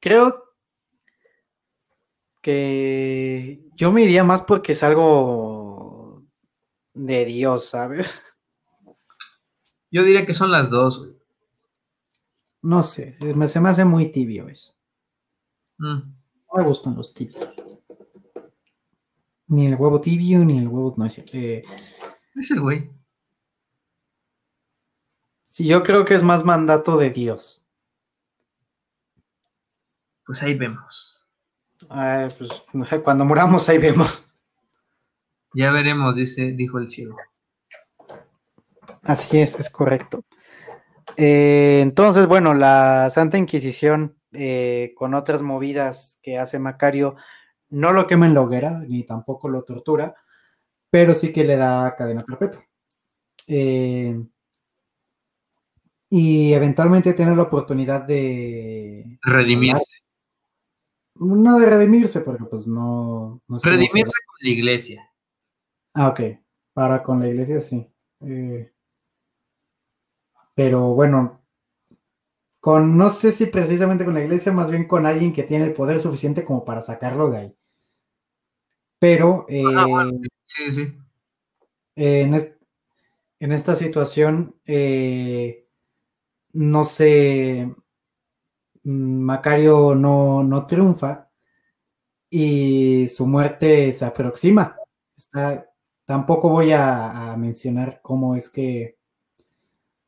Creo 0.00 0.44
que 2.40 3.68
yo 3.74 3.92
me 3.92 4.02
iría 4.02 4.24
más 4.24 4.42
porque 4.42 4.72
es 4.72 4.82
algo 4.82 6.24
de 6.94 7.24
Dios, 7.24 7.68
¿sabes? 7.68 8.22
Yo 9.90 10.04
diría 10.04 10.24
que 10.24 10.32
son 10.32 10.50
las 10.50 10.70
dos. 10.70 11.12
No 12.62 12.82
sé, 12.82 13.18
se 13.48 13.60
me 13.60 13.68
hace 13.68 13.84
muy 13.84 14.10
tibio 14.12 14.48
eso. 14.48 14.74
Mm. 15.78 15.98
No 15.98 16.54
me 16.54 16.64
gustan 16.64 16.96
los 16.96 17.12
tibios. 17.12 17.54
Ni 19.48 19.66
el 19.66 19.76
huevo 19.76 20.00
tibio, 20.00 20.44
ni 20.44 20.58
el 20.58 20.68
huevo. 20.68 20.94
No, 20.96 21.06
es 21.06 21.22
eh, 21.32 21.64
Es 22.34 22.50
el 22.50 22.60
güey. 22.60 22.90
Sí, 25.46 25.66
yo 25.66 25.82
creo 25.82 26.04
que 26.04 26.14
es 26.14 26.22
más 26.22 26.44
mandato 26.44 26.96
de 26.96 27.10
Dios. 27.10 27.64
Pues 30.26 30.42
ahí 30.42 30.54
vemos. 30.54 31.24
pues 31.88 32.50
cuando 33.02 33.24
muramos, 33.24 33.68
ahí 33.68 33.78
vemos. 33.78 34.26
Ya 35.54 35.70
veremos, 35.70 36.14
dice, 36.14 36.52
dijo 36.52 36.78
el 36.78 36.88
cielo. 36.88 37.16
Así 39.02 39.38
es, 39.40 39.54
es 39.54 39.70
correcto. 39.70 40.24
Eh, 41.16 41.80
entonces, 41.82 42.26
bueno, 42.26 42.52
la 42.52 43.08
Santa 43.08 43.38
Inquisición, 43.38 44.18
eh, 44.32 44.92
con 44.96 45.14
otras 45.14 45.40
movidas 45.40 46.18
que 46.22 46.38
hace 46.38 46.58
Macario, 46.58 47.16
no 47.70 47.92
lo 47.92 48.06
quema 48.06 48.26
en 48.26 48.34
la 48.34 48.42
hoguera, 48.42 48.80
ni 48.80 49.04
tampoco 49.04 49.48
lo 49.48 49.62
tortura, 49.64 50.14
pero 50.90 51.14
sí 51.14 51.32
que 51.32 51.44
le 51.44 51.56
da 51.56 51.94
cadena 51.96 52.22
perpetua. 52.24 52.64
Eh, 53.46 54.18
y 56.08 56.52
eventualmente 56.52 57.14
tiene 57.14 57.34
la 57.34 57.42
oportunidad 57.42 58.02
de... 58.02 59.18
Redimirse. 59.22 60.00
No 61.16 61.58
de 61.58 61.66
redimirse, 61.66 62.20
porque 62.20 62.44
pues 62.44 62.66
no... 62.66 63.42
redimirse 63.62 64.20
con 64.26 64.36
la 64.40 64.48
iglesia. 64.50 65.10
Ah, 65.94 66.08
ok. 66.08 66.20
Para 66.72 67.02
con 67.02 67.20
la 67.20 67.28
iglesia, 67.28 67.60
sí. 67.60 67.86
Eh, 68.20 68.72
pero 70.54 70.94
bueno, 70.94 71.45
con, 72.66 72.98
no 72.98 73.10
sé 73.10 73.30
si 73.30 73.46
precisamente 73.46 74.04
con 74.04 74.14
la 74.14 74.24
iglesia, 74.24 74.50
más 74.50 74.72
bien 74.72 74.88
con 74.88 75.06
alguien 75.06 75.32
que 75.32 75.44
tiene 75.44 75.66
el 75.66 75.72
poder 75.72 76.00
suficiente 76.00 76.44
como 76.44 76.64
para 76.64 76.82
sacarlo 76.82 77.30
de 77.30 77.38
ahí. 77.38 77.56
Pero 78.98 79.46
ah, 79.48 80.10
eh, 80.12 80.28
sí, 80.46 80.72
sí. 80.72 80.98
en, 81.94 83.52
esta 83.52 83.76
situación, 83.76 84.56
eh, 84.64 85.68
no 86.54 86.84
sé, 86.84 87.72
Macario 88.82 89.94
no, 89.94 90.42
no, 90.42 90.66
triunfa 90.66 91.30
y 92.28 93.06
su 93.06 93.28
muerte 93.28 93.92
se 93.92 94.06
aproxima. 94.06 94.76
tampoco 96.04 96.48
voy 96.48 96.72
a, 96.72 97.30
a 97.30 97.36
mencionar 97.36 98.00
cómo 98.02 98.34
es 98.34 98.48
que, 98.48 98.98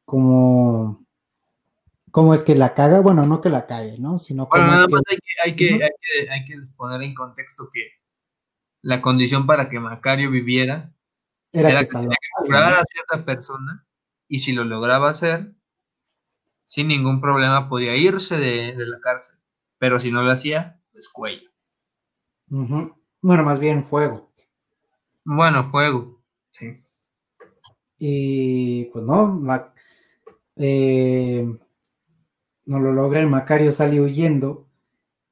cómo 0.05 1.07
cómo 2.11 2.35
es 2.35 2.43
que 2.43 2.55
la 2.55 2.75
caga, 2.75 3.01
bueno, 3.01 3.27
no 3.27 3.41
que 3.41 3.51
la 3.51 3.67
cague, 3.67 3.99
¿no? 3.99 4.19
Sino 4.19 4.47
bueno, 4.47 4.67
nada 4.67 4.89
más 4.89 5.03
hay 5.09 5.17
que, 5.17 5.33
hay, 5.45 5.57
que, 5.57 6.31
hay, 6.31 6.45
que, 6.45 6.59
poner 6.77 7.03
en 7.03 7.15
contexto 7.15 7.71
que 7.73 7.93
la 8.83 9.01
condición 9.01 9.47
para 9.47 9.69
que 9.69 9.81
Macario 9.81 10.31
viviera 10.31 10.93
era, 11.53 11.81
que, 11.81 11.87
tenía 11.87 12.09
que 12.09 12.47
curar 12.47 12.75
a 12.75 12.85
cierta 12.85 13.25
persona 13.25 13.87
y 14.29 14.41
si 14.41 14.53
lo 14.53 14.65
lograba 14.65 15.11
hacer, 15.11 15.53
sin 16.65 16.89
ningún 16.89 17.21
problema 17.21 17.69
podía 17.69 17.97
irse 17.97 18.37
de, 18.37 18.75
la 18.77 19.01
cárcel, 19.01 19.39
pero 19.79 19.99
si 19.99 20.13
no 20.13 20.23
lo 20.23 20.31
hacía, 20.31 20.81
pues 20.93 21.09
cuello. 21.09 21.51
Bueno, 22.47 23.45
más 23.45 23.59
bien 23.59 23.85
fuego. 23.85 24.33
Bueno, 25.25 25.71
fuego, 25.71 26.23
sí. 26.51 26.83
Y 27.99 28.85
pues 28.87 29.05
no, 29.05 29.43
eh, 30.57 31.59
no 32.69 32.79
lo 32.79 32.93
logra, 32.93 33.21
el 33.21 33.29
Macario 33.29 33.73
sale 33.73 33.99
huyendo 33.99 34.69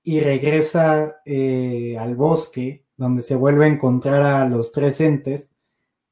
y 0.03 0.21
regresa 0.21 1.17
eh, 1.27 1.97
al 1.99 2.17
bosque, 2.17 2.87
donde 2.97 3.21
se 3.21 3.37
vuelve 3.37 3.67
a 3.67 3.69
encontrar 3.69 4.23
a 4.23 4.49
los 4.49 4.73
tres 4.73 5.03
entes. 5.03 5.53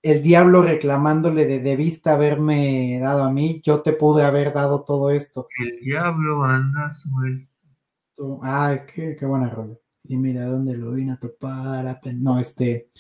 El 0.02 0.22
diablo 0.22 0.62
reclamándole 0.62 1.46
de 1.46 1.60
debiste 1.60 2.10
haberme 2.10 2.98
dado 3.00 3.24
a 3.24 3.32
mí, 3.32 3.62
yo 3.64 3.80
te 3.80 3.94
pude 3.94 4.22
haber 4.22 4.52
dado 4.52 4.84
todo 4.84 5.10
esto. 5.10 5.48
El 5.58 5.80
diablo 5.80 6.44
anda 6.44 6.92
suelto. 6.92 8.40
Ay, 8.42 8.80
qué, 8.94 9.16
qué 9.18 9.24
buena 9.24 9.48
rola. 9.48 9.76
Y 10.02 10.18
mira 10.18 10.44
dónde 10.44 10.76
lo 10.76 10.92
vine 10.92 11.12
a 11.12 11.16
topar. 11.16 12.00
No, 12.16 12.38
este. 12.38 12.90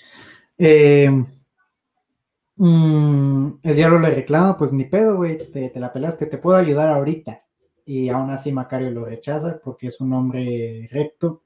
Eh, 0.56 1.10
mm, 2.56 3.48
el 3.62 3.76
diablo 3.76 3.98
le 3.98 4.14
reclama, 4.14 4.56
pues 4.56 4.72
ni 4.72 4.84
pedo, 4.84 5.16
güey, 5.16 5.36
te, 5.52 5.68
te 5.68 5.80
la 5.80 5.92
pelaste, 5.92 6.24
te 6.24 6.38
puedo 6.38 6.56
ayudar 6.56 6.88
ahorita 6.88 7.43
y 7.84 8.08
aún 8.08 8.30
así 8.30 8.50
Macario 8.52 8.90
lo 8.90 9.04
rechaza 9.04 9.60
porque 9.62 9.88
es 9.88 10.00
un 10.00 10.12
hombre 10.12 10.88
recto. 10.90 11.42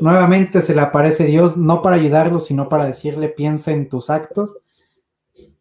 Nuevamente 0.00 0.60
se 0.60 0.74
le 0.74 0.82
aparece 0.82 1.24
Dios 1.24 1.56
no 1.56 1.80
para 1.80 1.96
ayudarlo, 1.96 2.38
sino 2.38 2.68
para 2.68 2.84
decirle 2.84 3.30
piensa 3.30 3.70
en 3.70 3.88
tus 3.88 4.10
actos. 4.10 4.58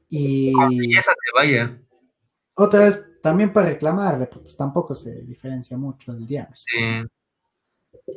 Y 0.10 0.50
esa 0.98 1.12
te 1.14 1.32
vaya. 1.34 1.80
Otra 2.56 2.86
vez, 2.86 3.06
también 3.22 3.54
para 3.54 3.70
reclamarle, 3.70 4.28
pues 4.28 4.58
tampoco 4.58 4.94
se 4.94 5.22
diferencia 5.22 5.78
mucho 5.78 6.14
del 6.14 6.26
diablo. 6.26 6.56
Sí. 6.56 7.06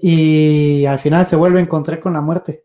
Y 0.01 0.85
al 0.87 0.99
final 0.99 1.25
se 1.27 1.37
vuelve 1.37 1.61
a 1.61 1.63
encontrar 1.63 2.01
con 2.01 2.15
la 2.15 2.21
muerte. 2.21 2.65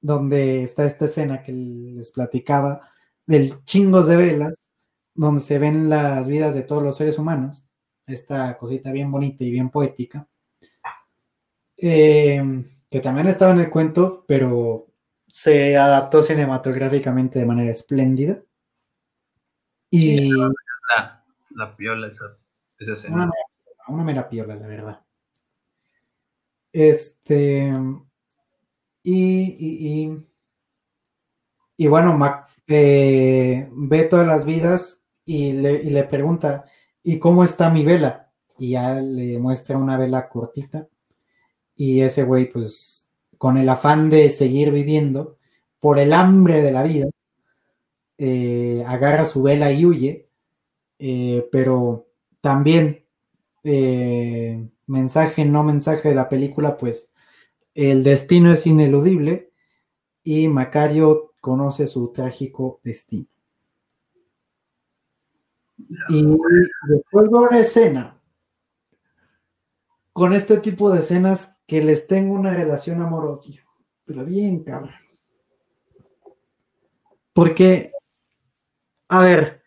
donde 0.00 0.62
está 0.62 0.84
esta 0.84 1.06
escena 1.06 1.42
que 1.42 1.52
les 1.52 2.12
platicaba 2.12 2.80
del 3.26 3.64
chingos 3.64 4.06
de 4.06 4.16
velas, 4.16 4.70
donde 5.14 5.42
se 5.42 5.58
ven 5.58 5.88
las 5.88 6.28
vidas 6.28 6.54
de 6.54 6.62
todos 6.62 6.82
los 6.82 6.96
seres 6.96 7.18
humanos, 7.18 7.65
esta 8.06 8.56
cosita 8.56 8.92
bien 8.92 9.10
bonita 9.10 9.44
y 9.44 9.50
bien 9.50 9.70
poética, 9.70 10.26
eh, 11.76 12.64
que 12.88 13.00
también 13.00 13.26
estaba 13.26 13.52
en 13.52 13.60
el 13.60 13.70
cuento, 13.70 14.24
pero 14.26 14.86
se 15.26 15.76
adaptó 15.76 16.22
cinematográficamente 16.22 17.38
de 17.38 17.46
manera 17.46 17.70
espléndida. 17.70 18.42
Y 19.90 20.30
la, 20.30 21.24
la 21.50 21.76
piola 21.76 22.08
esa, 22.08 22.38
esa 22.78 22.92
escena. 22.92 23.16
una, 23.16 23.30
una 23.88 24.04
mera 24.04 24.28
piola, 24.28 24.56
la 24.56 24.66
verdad. 24.66 25.00
Este. 26.72 27.72
Y, 29.02 29.56
y, 29.58 30.04
y, 30.04 30.26
y 31.76 31.86
bueno, 31.86 32.16
Mac 32.18 32.50
eh, 32.66 33.68
ve 33.72 34.02
todas 34.04 34.26
las 34.26 34.44
vidas 34.44 35.04
y 35.24 35.52
le, 35.52 35.74
y 35.82 35.90
le 35.90 36.04
pregunta, 36.04 36.64
¿y 37.06 37.20
cómo 37.20 37.44
está 37.44 37.70
mi 37.70 37.84
vela? 37.84 38.32
Y 38.58 38.70
ya 38.70 38.96
le 39.00 39.38
muestra 39.38 39.78
una 39.78 39.96
vela 39.96 40.28
cortita. 40.28 40.88
Y 41.76 42.00
ese 42.00 42.24
güey, 42.24 42.50
pues, 42.50 43.08
con 43.38 43.56
el 43.58 43.68
afán 43.68 44.10
de 44.10 44.28
seguir 44.28 44.72
viviendo, 44.72 45.38
por 45.78 46.00
el 46.00 46.12
hambre 46.12 46.62
de 46.62 46.72
la 46.72 46.82
vida, 46.82 47.06
eh, 48.18 48.82
agarra 48.88 49.24
su 49.24 49.42
vela 49.44 49.70
y 49.70 49.86
huye. 49.86 50.28
Eh, 50.98 51.48
pero 51.52 52.08
también, 52.40 53.04
eh, 53.62 54.68
mensaje, 54.86 55.44
no 55.44 55.62
mensaje 55.62 56.08
de 56.08 56.16
la 56.16 56.28
película, 56.28 56.76
pues, 56.76 57.12
el 57.74 58.02
destino 58.02 58.52
es 58.52 58.66
ineludible 58.66 59.52
y 60.24 60.48
Macario 60.48 61.34
conoce 61.40 61.86
su 61.86 62.12
trágico 62.12 62.80
destino. 62.82 63.28
Y 66.08 66.24
después 66.88 67.30
de 67.30 67.38
una 67.38 67.58
escena, 67.58 68.20
con 70.12 70.32
este 70.32 70.58
tipo 70.58 70.90
de 70.90 71.00
escenas 71.00 71.56
que 71.66 71.82
les 71.82 72.06
tengo 72.06 72.34
una 72.34 72.54
relación 72.54 73.02
amorosa, 73.02 73.50
pero 74.04 74.24
bien 74.24 74.64
cabrón. 74.64 74.94
Porque, 77.34 77.92
a 79.08 79.20
ver, 79.20 79.62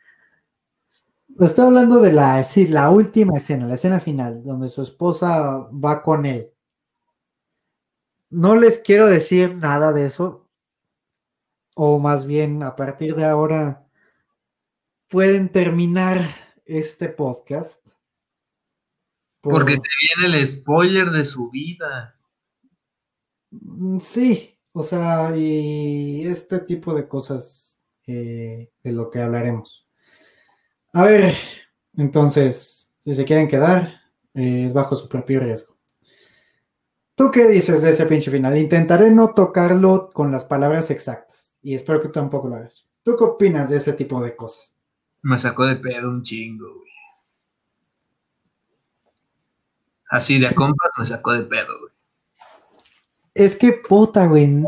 estoy 1.39 1.65
hablando 1.65 2.01
de 2.01 2.13
la, 2.13 2.43
la 2.69 2.89
última 2.89 3.37
escena, 3.37 3.67
la 3.67 3.75
escena 3.75 3.99
final, 3.99 4.43
donde 4.43 4.69
su 4.69 4.81
esposa 4.81 5.67
va 5.69 6.01
con 6.01 6.25
él. 6.25 6.51
No 8.31 8.55
les 8.55 8.79
quiero 8.79 9.07
decir 9.07 9.55
nada 9.55 9.91
de 9.91 10.05
eso, 10.05 10.47
o 11.75 11.99
más 11.99 12.25
bien 12.25 12.63
a 12.63 12.75
partir 12.75 13.15
de 13.15 13.25
ahora 13.25 13.88
pueden 15.09 15.49
terminar 15.49 16.21
este 16.65 17.09
podcast. 17.09 17.79
por- 19.41 19.53
Porque 19.53 19.75
se 19.77 19.81
viene 20.21 20.37
el 20.37 20.47
spoiler 20.47 21.11
de 21.11 21.23
su 21.25 21.49
vida. 21.49 22.15
Mm, 23.51 23.99
Sí, 23.99 24.57
o 24.73 24.83
sea, 24.83 25.35
y 25.35 26.25
este 26.27 26.59
tipo 26.59 26.93
de 26.93 27.07
cosas 27.07 27.79
eh, 28.07 28.71
de 28.83 28.91
lo 28.91 29.09
que 29.11 29.21
hablaremos. 29.21 29.87
A 30.93 31.03
ver, 31.03 31.35
entonces, 31.95 32.91
si 32.99 33.13
se 33.13 33.23
quieren 33.23 33.47
quedar, 33.47 34.01
eh, 34.33 34.65
es 34.65 34.73
bajo 34.73 34.95
su 34.95 35.07
propio 35.07 35.39
riesgo. 35.39 35.77
¿Tú 37.15 37.29
qué 37.31 37.47
dices 37.47 37.81
de 37.81 37.91
ese 37.91 38.05
pinche 38.07 38.31
final? 38.31 38.57
Intentaré 38.57 39.11
no 39.11 39.33
tocarlo 39.33 40.09
con 40.11 40.31
las 40.31 40.43
palabras 40.45 40.89
exactas 40.89 41.55
y 41.61 41.75
espero 41.75 42.01
que 42.01 42.07
tú 42.07 42.13
tampoco 42.13 42.47
lo 42.47 42.55
hagas. 42.55 42.87
¿Tú 43.03 43.15
qué 43.15 43.23
opinas 43.25 43.69
de 43.69 43.77
ese 43.77 43.93
tipo 43.93 44.21
de 44.23 44.35
cosas? 44.35 44.75
Me 45.21 45.37
sacó 45.39 45.65
de 45.65 45.75
pedo 45.75 46.09
un 46.09 46.23
chingo, 46.23 46.73
güey. 46.75 46.89
Así 50.09 50.39
de 50.39 50.47
a 50.47 50.53
compas 50.53 50.91
me 50.97 51.05
sacó 51.05 51.33
de 51.33 51.43
pedo, 51.43 51.79
güey. 51.79 51.93
Es 53.33 53.55
que 53.55 53.73
puta, 53.73 54.25
güey. 54.25 54.63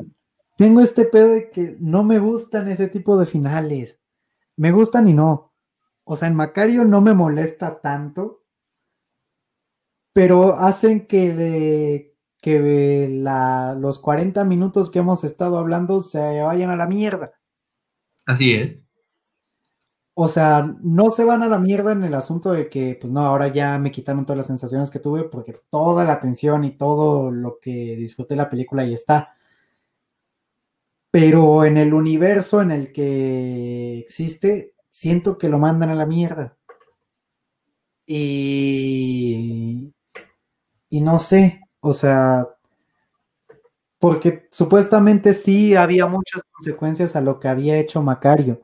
Tengo 0.58 0.82
este 0.82 1.06
pedo 1.06 1.30
de 1.30 1.49
que 1.49 1.78
no 1.80 2.04
me 2.04 2.20
gustan 2.20 2.68
ese 2.68 2.88
tipo 2.88 3.18
de 3.18 3.26
finales. 3.26 3.97
Me 4.56 4.72
gustan 4.72 5.08
y 5.08 5.14
no. 5.14 5.52
O 6.04 6.16
sea, 6.16 6.28
en 6.28 6.36
Macario 6.36 6.84
no 6.86 7.02
me 7.02 7.14
molesta 7.14 7.80
tanto. 7.82 8.43
Pero 10.14 10.56
hacen 10.56 11.08
que, 11.08 11.34
de- 11.34 12.16
que 12.41 13.08
la- 13.10 13.76
los 13.80 13.97
40 13.97 14.43
minutos 14.43 14.91
que 14.91 14.99
hemos 14.99 15.24
estado 15.24 15.58
hablando 15.58 16.02
se 16.02 16.20
vayan 16.41 16.70
a 16.70 16.76
la 16.76 16.86
mierda. 16.86 17.32
Así 18.28 18.54
es. 18.54 18.86
O 20.24 20.28
sea, 20.28 20.76
no 20.84 21.10
se 21.10 21.26
van 21.26 21.42
a 21.42 21.48
la 21.48 21.58
mierda 21.58 21.94
en 21.94 22.04
el 22.04 22.14
asunto 22.14 22.52
de 22.52 22.70
que, 22.70 22.96
pues 23.02 23.12
no, 23.12 23.22
ahora 23.22 23.48
ya 23.48 23.80
me 23.80 23.90
quitaron 23.90 24.24
todas 24.24 24.38
las 24.38 24.46
sensaciones 24.46 24.92
que 24.92 25.00
tuve 25.00 25.24
porque 25.24 25.60
toda 25.72 26.04
la 26.06 26.14
atención 26.14 26.64
y 26.64 26.78
todo 26.78 27.32
lo 27.32 27.58
que 27.60 27.96
disfruté 27.96 28.36
la 28.36 28.48
película 28.48 28.84
ahí 28.84 28.94
está. 28.94 29.36
Pero 31.10 31.66
en 31.66 31.78
el 31.78 31.94
universo 31.94 32.62
en 32.62 32.70
el 32.72 32.92
que 32.94 33.98
existe, 33.98 34.76
siento 34.92 35.40
que 35.40 35.50
lo 35.50 35.58
mandan 35.58 35.90
a 35.90 35.96
la 35.96 36.06
mierda. 36.06 36.56
Y, 38.06 39.92
y 40.90 41.02
no 41.02 41.18
sé, 41.18 41.62
o 41.80 41.94
sea, 41.94 42.48
porque 43.98 44.48
supuestamente 44.52 45.34
sí 45.34 45.76
había 45.76 46.06
muchas 46.06 46.44
consecuencias 46.52 47.16
a 47.16 47.22
lo 47.22 47.40
que 47.40 47.48
había 47.48 47.80
hecho 47.80 48.04
Macario 48.04 48.62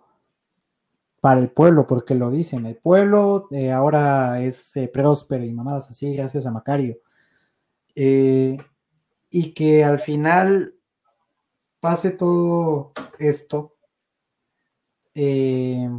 para 1.28 1.42
el 1.42 1.50
pueblo, 1.50 1.86
porque 1.86 2.16
lo 2.16 2.32
dicen, 2.32 2.66
el 2.66 2.78
pueblo 2.78 3.50
eh, 3.52 3.70
ahora 3.70 4.40
es 4.40 4.74
eh, 4.78 4.88
próspero 4.88 5.44
y 5.44 5.52
mamadas 5.52 5.90
así 5.90 6.16
gracias 6.16 6.46
a 6.46 6.52
Macario. 6.52 7.00
Eh, 7.94 8.56
y 9.30 9.54
que 9.54 9.84
al 9.84 10.00
final 10.00 10.74
pase 11.82 12.12
todo 12.12 12.94
esto, 13.20 13.76
pues 15.14 15.92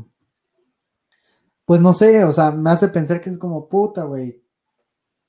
no 1.66 1.92
sé, 1.92 2.24
o 2.24 2.32
sea, 2.32 2.50
me 2.50 2.70
hace 2.70 2.88
pensar 2.88 3.20
que 3.20 3.28
es 3.28 3.36
como 3.36 3.68
puta, 3.68 4.04
güey, 4.04 4.42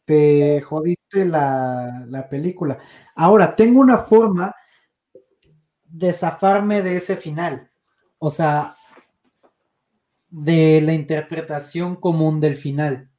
te 0.06 0.62
jodiste 0.62 1.26
la, 1.26 2.06
la 2.08 2.30
película. 2.30 2.78
Ahora, 3.16 3.54
tengo 3.54 3.82
una 3.82 3.98
forma 3.98 4.56
de 5.84 6.14
zafarme 6.14 6.82
de 6.82 6.96
ese 6.96 7.18
final, 7.18 7.70
o 8.18 8.30
sea, 8.30 8.78
de 10.30 10.82
la 10.82 10.94
interpretación 10.94 11.96
común 11.96 12.40
del 12.40 12.56
final, 12.56 13.10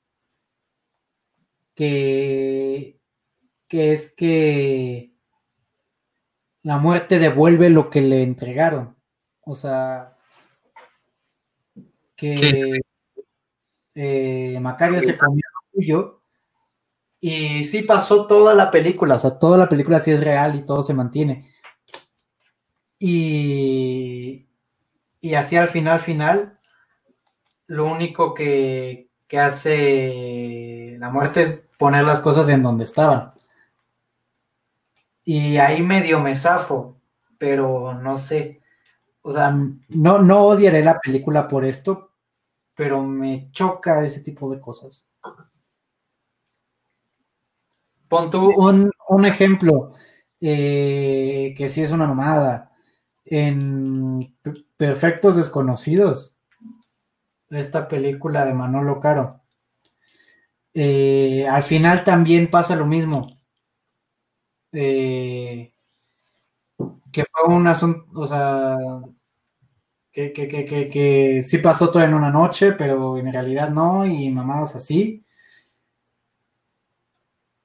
que, 1.75 3.01
que 3.69 3.93
es 3.93 4.13
que 4.13 5.13
la 6.63 6.79
muerte 6.79 7.19
devuelve 7.19 7.71
lo 7.71 7.91
que 7.91 8.01
le 8.01 8.23
entregaron. 8.23 8.97
O 9.43 9.55
sea, 9.55 10.17
que 12.17 12.81
eh, 13.95 14.59
Macario 14.61 15.01
se 15.01 15.17
comió 15.17 15.43
lo 15.55 15.81
suyo 15.81 16.23
y 17.21 17.65
sí 17.65 17.83
pasó 17.83 18.27
toda 18.27 18.55
la 18.55 18.71
película, 18.71 19.17
o 19.17 19.19
sea, 19.19 19.39
toda 19.39 19.59
la 19.59 19.69
película 19.69 19.99
sí 19.99 20.11
es 20.11 20.23
real 20.23 20.55
y 20.55 20.63
todo 20.63 20.83
se 20.83 20.95
mantiene. 20.95 21.47
Y, 22.99 24.47
y 25.21 25.35
así 25.35 25.57
al 25.57 25.69
final, 25.69 26.01
final, 26.01 26.60
lo 27.71 27.87
único 27.87 28.35
que, 28.35 29.09
que 29.29 29.39
hace 29.39 30.97
la 30.99 31.09
muerte 31.09 31.43
es 31.43 31.69
poner 31.79 32.03
las 32.03 32.19
cosas 32.19 32.49
en 32.49 32.65
donde 32.65 32.83
estaban. 32.83 33.33
Y 35.25 35.57
ahí 35.59 35.81
medio 35.81 36.19
me 36.19 36.35
zafo, 36.35 37.01
pero 37.39 37.95
no 37.95 38.19
sé. 38.19 38.61
O 39.23 39.33
sea, 39.33 39.57
no, 39.89 40.19
no 40.19 40.47
odiaré 40.47 40.83
la 40.83 40.99
película 40.99 41.47
por 41.47 41.65
esto, 41.65 42.11
pero 42.75 43.05
me 43.05 43.53
choca 43.53 44.03
ese 44.03 44.21
tipo 44.21 44.51
de 44.51 44.61
cosas. 44.61 45.07
Pon 48.09 48.33
tú 48.33 48.51
un, 48.51 48.91
un 49.09 49.25
ejemplo 49.25 49.95
eh, 50.41 51.55
que 51.57 51.69
sí 51.69 51.83
es 51.83 51.93
una 51.93 52.09
nomada. 52.09 52.73
En 53.25 54.37
Perfectos 54.77 55.37
Desconocidos, 55.37 56.35
esta 57.51 57.89
película 57.89 58.45
de 58.45 58.55
Manolo 58.55 59.01
Caro. 59.01 59.41
Eh, 60.75 61.47
al 61.49 61.63
final 61.63 62.05
también 62.05 62.51
pasa 62.51 62.77
lo 62.77 62.87
mismo. 62.87 63.37
Eh, 64.73 65.73
que 67.13 67.25
fue 67.31 67.55
un 67.55 67.67
asunto, 67.67 68.21
o 68.21 68.27
sea, 68.27 68.77
que, 70.13 70.33
que, 70.33 70.49
que, 70.49 70.89
que, 70.89 71.43
sí 71.43 71.59
pasó 71.59 71.91
todo 71.91 72.03
en 72.03 72.15
una 72.15 72.31
noche, 72.31 72.73
pero 72.73 73.19
en 73.19 73.33
realidad 73.33 73.71
no, 73.71 74.07
y 74.07 74.31
mamadas 74.31 74.77
así. 74.77 75.25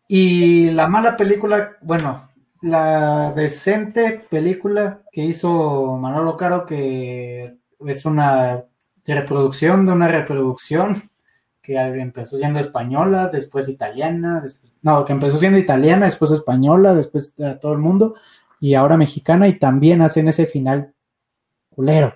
Y 0.08 0.72
la 0.72 0.88
mala 0.88 1.18
película, 1.18 1.78
bueno, 1.82 2.30
la 2.62 3.32
decente 3.34 4.26
película 4.30 5.02
que 5.12 5.24
hizo 5.24 5.98
Manolo 5.98 6.38
Caro, 6.38 6.66
que 6.66 7.58
es 7.80 8.06
una 8.06 8.66
reproducción 9.14 9.86
de 9.86 9.92
una 9.92 10.08
reproducción 10.08 11.12
que 11.62 11.78
empezó 11.78 12.38
siendo 12.38 12.60
española, 12.60 13.28
después 13.28 13.68
italiana, 13.68 14.40
después, 14.40 14.76
no, 14.82 15.04
que 15.04 15.14
empezó 15.14 15.38
siendo 15.38 15.58
italiana, 15.58 16.06
después 16.06 16.32
española, 16.32 16.94
después 16.94 17.34
a 17.40 17.60
todo 17.60 17.74
el 17.74 17.80
mundo, 17.80 18.16
y 18.60 18.76
ahora 18.76 18.98
mexicana, 18.98 19.48
y 19.48 19.58
también 19.58 20.02
hacen 20.02 20.28
ese 20.28 20.46
final 20.46 20.94
culero. 21.70 22.16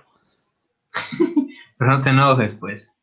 Pero 1.78 1.90
no 1.90 2.02
te 2.02 2.10
enojes, 2.10 2.54
pues. 2.54 2.96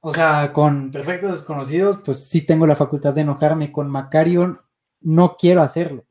O 0.00 0.14
sea, 0.14 0.52
con 0.52 0.90
Perfectos 0.90 1.32
Desconocidos, 1.32 1.98
pues 2.04 2.28
sí 2.28 2.42
tengo 2.42 2.66
la 2.66 2.76
facultad 2.76 3.12
de 3.12 3.20
enojarme. 3.20 3.70
Con 3.70 3.90
Macario 3.90 4.64
no 5.00 5.36
quiero 5.36 5.60
hacerlo. 5.60 6.04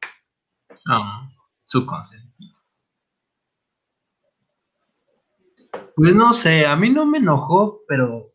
No, 0.86 1.32
su 1.63 1.86
consentido. 1.86 2.28
Pues 5.99 6.15
no 6.15 6.31
sé, 6.31 6.65
a 6.65 6.77
mí 6.77 6.89
no 6.89 7.05
me 7.05 7.17
enojó, 7.17 7.81
pero. 7.85 8.31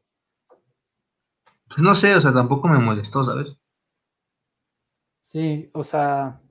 Pues 1.66 1.80
no 1.80 1.94
sé, 1.94 2.14
o 2.14 2.20
sea, 2.20 2.30
tampoco 2.34 2.68
me 2.68 2.78
molestó, 2.78 3.24
¿sabes? 3.24 3.58
Sí, 5.22 5.70
o 5.72 5.82
sea. 5.82 6.42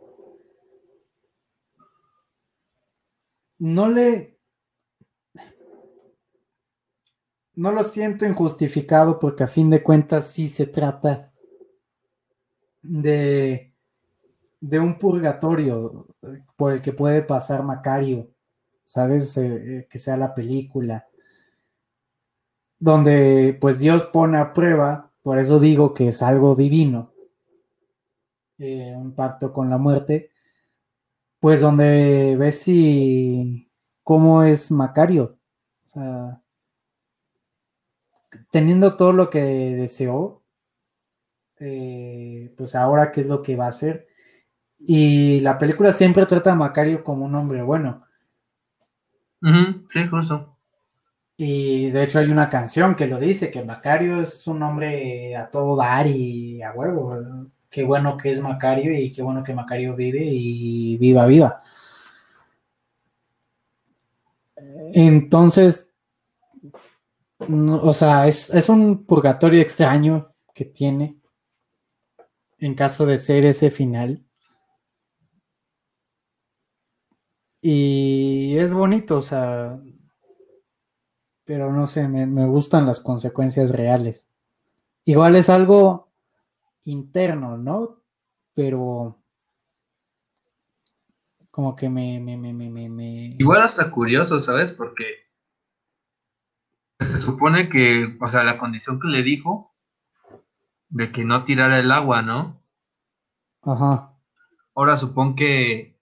No 3.60 3.88
le. 3.90 4.40
No 7.54 7.72
lo 7.72 7.84
siento 7.84 8.26
injustificado 8.26 9.20
porque 9.20 9.44
a 9.44 9.48
fin 9.48 9.70
de 9.70 9.84
cuentas 9.84 10.32
sí 10.32 10.50
se 10.50 10.66
trata 10.66 11.32
de 12.82 13.72
de 14.60 14.80
un 14.80 14.98
purgatorio 14.98 16.08
por 16.56 16.74
el 16.74 16.82
que 16.82 16.94
puede 16.94 17.22
pasar 17.22 17.62
Macario, 17.62 18.33
¿sabes? 18.86 19.38
Eh, 19.38 19.80
eh, 19.80 19.88
que 19.90 20.00
sea 20.00 20.18
la 20.18 20.34
película, 20.34 21.08
donde 22.80 23.58
pues 23.60 23.80
Dios 23.80 24.04
pone 24.06 24.38
a 24.38 24.54
prueba, 24.54 25.12
por 25.22 25.40
eso 25.40 25.60
digo 25.60 25.94
que 25.94 26.10
es 26.10 26.22
algo 26.22 26.56
divino, 26.56 27.14
eh, 28.58 28.94
un 28.96 29.16
pacto 29.16 29.54
con 29.54 29.70
la 29.70 29.78
muerte, 29.78 30.32
pues 31.40 31.62
donde 31.62 32.36
ves 32.38 32.60
si 32.62 33.70
cómo 34.04 34.44
es 34.44 34.72
Macario, 34.72 35.38
o 35.86 35.90
sea, 35.90 36.42
teniendo 38.52 38.96
todo 38.98 39.12
lo 39.14 39.30
que 39.30 39.40
deseó, 39.42 40.42
pues 42.58 42.76
ahora 42.76 43.12
qué 43.12 43.22
es 43.22 43.28
lo 43.28 43.42
que 43.42 43.56
va 43.56 43.68
a 43.68 43.70
hacer 43.70 44.08
y 44.86 45.40
la 45.40 45.58
película 45.58 45.94
siempre 45.94 46.26
trata 46.26 46.52
a 46.52 46.56
Macario 46.56 47.04
como 47.04 47.26
un 47.26 47.36
hombre 47.36 47.62
bueno. 47.62 48.03
Sí, 49.90 50.08
justo. 50.08 50.58
Y 51.36 51.90
de 51.90 52.04
hecho 52.04 52.20
hay 52.20 52.30
una 52.30 52.50
canción 52.50 52.96
que 52.96 53.08
lo 53.08 53.20
dice, 53.20 53.52
que 53.52 53.64
Macario 53.64 54.22
es 54.22 54.48
un 54.48 54.62
hombre 54.64 55.36
a 55.36 55.50
todo 55.50 55.76
dar 55.76 56.08
y 56.08 56.62
a 56.62 56.72
huevo. 56.74 57.50
Qué 57.70 57.84
bueno 57.84 58.18
que 58.18 58.32
es 58.32 58.40
Macario 58.40 58.98
y 58.98 59.12
qué 59.12 59.22
bueno 59.22 59.44
que 59.44 59.54
Macario 59.54 59.96
vive 59.96 60.24
y 60.24 60.98
viva, 60.98 61.26
viva. 61.26 61.64
Entonces, 64.94 65.90
o 67.50 67.94
sea, 67.94 68.28
es, 68.28 68.50
es 68.52 68.70
un 68.70 69.06
purgatorio 69.06 69.62
extraño 69.62 70.34
que 70.54 70.66
tiene 70.66 71.18
en 72.60 72.76
caso 72.76 73.06
de 73.06 73.18
ser 73.18 73.46
ese 73.46 73.72
final. 73.72 74.24
Y 77.66 78.58
es 78.58 78.74
bonito, 78.74 79.20
o 79.20 79.22
sea, 79.22 79.80
pero 81.46 81.72
no 81.72 81.88
sé, 81.88 82.10
me, 82.10 82.46
gustan 82.46 82.86
las 82.86 83.00
consecuencias 83.00 83.70
reales. 83.70 84.28
Igual 85.06 85.38
es 85.38 85.50
algo 85.50 86.12
interno, 86.84 87.58
¿no? 87.58 88.02
Pero 88.54 89.18
como 91.52 91.74
que 91.74 91.90
me, 91.90 92.20
me, 92.20 92.36
me, 92.36 92.52
me, 92.52 92.90
me... 92.90 93.38
Igual 93.40 93.62
hasta 93.62 93.90
curioso, 93.92 94.44
¿sabes? 94.44 94.74
Porque 94.74 95.06
se 97.00 97.22
supone 97.22 97.70
que, 97.70 98.18
o 98.20 98.30
sea, 98.30 98.44
la 98.44 98.58
condición 98.58 99.00
que 99.00 99.08
le 99.08 99.24
dijo 99.24 99.74
de 100.90 101.14
que 101.14 101.24
no 101.24 101.46
tirara 101.46 101.80
el 101.80 101.92
agua, 101.92 102.22
¿no? 102.24 102.62
Ajá. 103.62 104.18
Ahora 104.76 104.98
supongo 104.98 105.38
que 105.38 105.93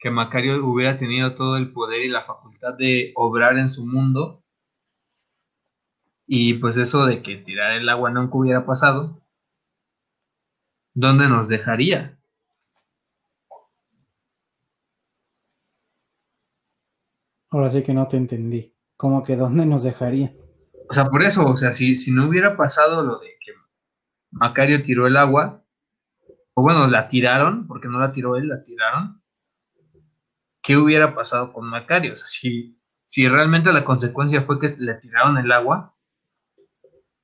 que 0.00 0.10
Macario 0.10 0.64
hubiera 0.64 0.96
tenido 0.96 1.34
todo 1.34 1.58
el 1.58 1.72
poder 1.72 2.02
y 2.02 2.08
la 2.08 2.24
facultad 2.24 2.74
de 2.74 3.12
obrar 3.14 3.58
en 3.58 3.68
su 3.68 3.86
mundo. 3.86 4.42
Y 6.26 6.54
pues 6.54 6.78
eso 6.78 7.04
de 7.04 7.22
que 7.22 7.36
tirar 7.36 7.72
el 7.72 7.88
agua 7.88 8.10
nunca 8.10 8.38
hubiera 8.38 8.64
pasado, 8.64 9.20
¿dónde 10.94 11.28
nos 11.28 11.48
dejaría? 11.48 12.18
Ahora 17.50 17.68
sí 17.68 17.82
que 17.82 17.92
no 17.92 18.08
te 18.08 18.16
entendí. 18.16 18.74
¿Cómo 18.96 19.22
que 19.22 19.36
dónde 19.36 19.66
nos 19.66 19.82
dejaría? 19.82 20.32
O 20.88 20.94
sea, 20.94 21.06
por 21.06 21.22
eso, 21.22 21.44
o 21.44 21.56
sea, 21.56 21.74
si, 21.74 21.98
si 21.98 22.10
no 22.12 22.28
hubiera 22.28 22.56
pasado 22.56 23.02
lo 23.02 23.18
de 23.18 23.36
que 23.40 23.52
Macario 24.30 24.82
tiró 24.82 25.06
el 25.06 25.16
agua, 25.16 25.64
o 26.54 26.62
bueno, 26.62 26.86
la 26.86 27.08
tiraron, 27.08 27.66
porque 27.66 27.88
no 27.88 27.98
la 27.98 28.12
tiró 28.12 28.36
él, 28.36 28.48
la 28.48 28.62
tiraron, 28.62 29.19
¿qué 30.62 30.76
hubiera 30.76 31.14
pasado 31.14 31.52
con 31.52 31.68
Macario? 31.68 32.12
O 32.12 32.16
sea, 32.16 32.26
si, 32.26 32.80
si 33.06 33.28
realmente 33.28 33.72
la 33.72 33.84
consecuencia 33.84 34.42
fue 34.42 34.60
que 34.60 34.74
le 34.78 34.94
tiraron 34.94 35.38
el 35.38 35.50
agua, 35.52 35.96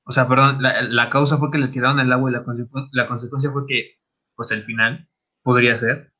o 0.05 0.13
sea, 0.13 0.29
perdón, 0.29 0.59
la, 0.61 1.11
causa 1.11 1.37
fue 1.39 1.51
que 1.51 1.59
le 1.59 1.69
tiraron 1.69 1.99
el 1.99 2.13
agua 2.13 2.31
y 2.31 2.35
la, 2.35 2.45
la 2.93 3.09
consecuencia 3.09 3.51
fue 3.51 3.67
que, 3.67 3.99
pues 4.37 4.51
el 4.53 4.63
final 4.63 5.09
podría 5.43 5.77
ser, 5.79 6.13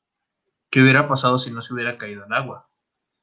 ¿qué 0.71 0.83
hubiera 0.83 1.09
pasado 1.09 1.39
si 1.39 1.51
no 1.51 1.63
se 1.63 1.73
hubiera 1.73 1.99
caído 1.99 2.25
el 2.25 2.33
agua? 2.33 2.69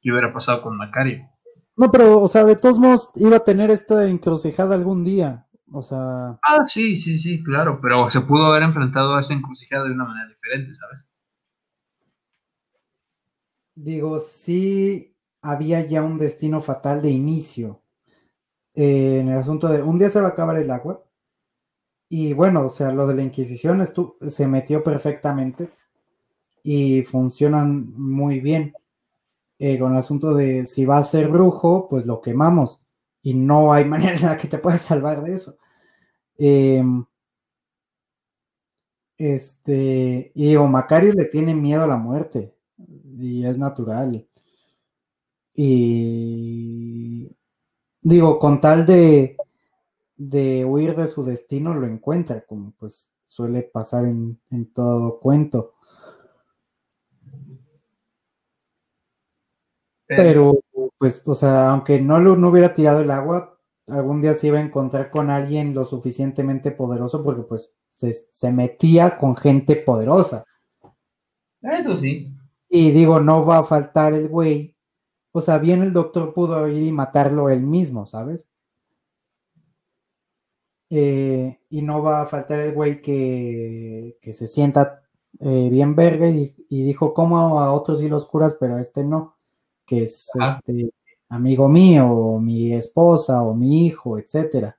¿Qué 0.00 0.10
hubiera 0.10 0.32
pasado 0.32 0.62
con 0.62 0.76
Macario? 0.76 1.28
No, 1.76 1.90
pero, 1.90 2.20
o 2.20 2.28
sea, 2.28 2.44
de 2.44 2.56
todos 2.56 2.78
modos 2.78 3.10
iba 3.16 3.36
a 3.36 3.44
tener 3.44 3.70
esta 3.70 4.06
encrucijada 4.06 4.74
algún 4.74 5.04
día. 5.04 5.46
O 5.72 5.82
sea. 5.82 6.38
Ah, 6.42 6.64
sí, 6.68 6.96
sí, 6.96 7.18
sí, 7.18 7.42
claro. 7.42 7.80
Pero 7.82 8.10
se 8.10 8.20
pudo 8.20 8.46
haber 8.46 8.62
enfrentado 8.62 9.16
a 9.16 9.20
esa 9.20 9.34
encrucijada 9.34 9.84
de 9.84 9.92
una 9.92 10.04
manera 10.04 10.28
diferente, 10.28 10.74
¿sabes? 10.74 11.13
Digo, 13.74 14.20
sí 14.20 15.16
había 15.42 15.86
ya 15.86 16.02
un 16.02 16.18
destino 16.18 16.60
fatal 16.60 17.02
de 17.02 17.10
inicio 17.10 17.84
eh, 18.74 19.20
en 19.20 19.28
el 19.28 19.38
asunto 19.38 19.68
de 19.68 19.82
un 19.82 19.98
día 19.98 20.10
se 20.10 20.20
va 20.20 20.28
a 20.28 20.30
acabar 20.30 20.56
el 20.56 20.70
agua. 20.70 21.04
Y 22.08 22.32
bueno, 22.32 22.66
o 22.66 22.68
sea, 22.68 22.92
lo 22.92 23.06
de 23.06 23.14
la 23.14 23.22
Inquisición 23.22 23.82
se 24.28 24.46
metió 24.46 24.82
perfectamente 24.82 25.70
y 26.62 27.02
funcionan 27.04 27.92
muy 27.96 28.40
bien. 28.40 28.74
Eh, 29.58 29.78
con 29.78 29.92
el 29.92 29.98
asunto 29.98 30.34
de 30.34 30.66
si 30.66 30.84
va 30.84 30.98
a 30.98 31.04
ser 31.04 31.28
brujo, 31.28 31.88
pues 31.88 32.06
lo 32.06 32.20
quemamos. 32.20 32.80
Y 33.22 33.34
no 33.34 33.72
hay 33.72 33.84
manera 33.86 34.14
en 34.16 34.26
la 34.26 34.36
que 34.36 34.48
te 34.48 34.58
puedas 34.58 34.82
salvar 34.82 35.22
de 35.22 35.34
eso. 35.34 35.58
Em, 36.38 37.04
este, 39.18 40.32
y 40.34 40.48
digo, 40.48 40.66
Macario 40.68 41.12
le 41.12 41.24
tiene 41.26 41.54
miedo 41.54 41.84
a 41.84 41.86
la 41.86 41.96
muerte 41.96 42.53
y 43.16 43.46
es 43.46 43.58
natural. 43.58 44.26
Y 45.54 47.30
digo, 48.02 48.38
con 48.38 48.60
tal 48.60 48.86
de, 48.86 49.36
de 50.16 50.64
huir 50.64 50.96
de 50.96 51.06
su 51.06 51.24
destino, 51.24 51.74
lo 51.74 51.86
encuentra, 51.86 52.44
como 52.44 52.72
pues 52.78 53.10
suele 53.28 53.62
pasar 53.62 54.04
en, 54.04 54.38
todo 54.72 55.18
cuento. 55.20 55.74
Pero, 60.06 60.60
pues, 60.98 61.22
o 61.26 61.34
sea, 61.34 61.70
aunque 61.70 62.00
no, 62.00 62.20
lo, 62.20 62.36
no 62.36 62.50
hubiera 62.50 62.74
tirado 62.74 63.00
el 63.00 63.10
agua, 63.10 63.58
algún 63.88 64.20
día 64.20 64.34
se 64.34 64.48
iba 64.48 64.58
a 64.58 64.62
encontrar 64.62 65.10
con 65.10 65.30
alguien 65.30 65.74
lo 65.74 65.84
suficientemente 65.84 66.70
poderoso 66.70 67.22
porque 67.22 67.42
pues 67.42 67.72
se, 67.90 68.12
se 68.12 68.50
metía 68.52 69.16
con 69.16 69.36
gente 69.36 69.76
poderosa. 69.76 70.44
Eso 71.62 71.96
sí. 71.96 72.33
Y 72.76 72.90
digo, 72.90 73.20
no 73.20 73.46
va 73.46 73.58
a 73.58 73.62
faltar 73.62 74.14
el 74.14 74.26
güey. 74.28 74.74
O 75.30 75.40
sea, 75.40 75.58
bien 75.58 75.80
el 75.82 75.92
doctor 75.92 76.34
pudo 76.34 76.66
ir 76.66 76.82
y 76.82 76.90
matarlo 76.90 77.48
él 77.48 77.62
mismo, 77.62 78.04
¿sabes? 78.04 78.48
Eh, 80.90 81.60
y 81.70 81.82
no 81.82 82.02
va 82.02 82.22
a 82.22 82.26
faltar 82.26 82.58
el 82.58 82.72
güey 82.72 83.00
que, 83.00 84.18
que 84.20 84.32
se 84.32 84.48
sienta 84.48 85.04
eh, 85.38 85.68
bien 85.70 85.94
verga 85.94 86.28
y, 86.28 86.52
dijo, 86.68 87.14
como 87.14 87.60
a 87.60 87.72
otros 87.72 88.00
sí 88.00 88.08
los 88.08 88.26
curas, 88.26 88.56
pero 88.58 88.74
a 88.74 88.80
este 88.80 89.04
no, 89.04 89.36
que 89.86 90.02
es 90.02 90.30
este 90.34 90.90
amigo 91.28 91.68
mío, 91.68 92.10
o 92.10 92.40
mi 92.40 92.74
esposa, 92.74 93.42
o 93.44 93.54
mi 93.54 93.86
hijo, 93.86 94.18
etcétera. 94.18 94.76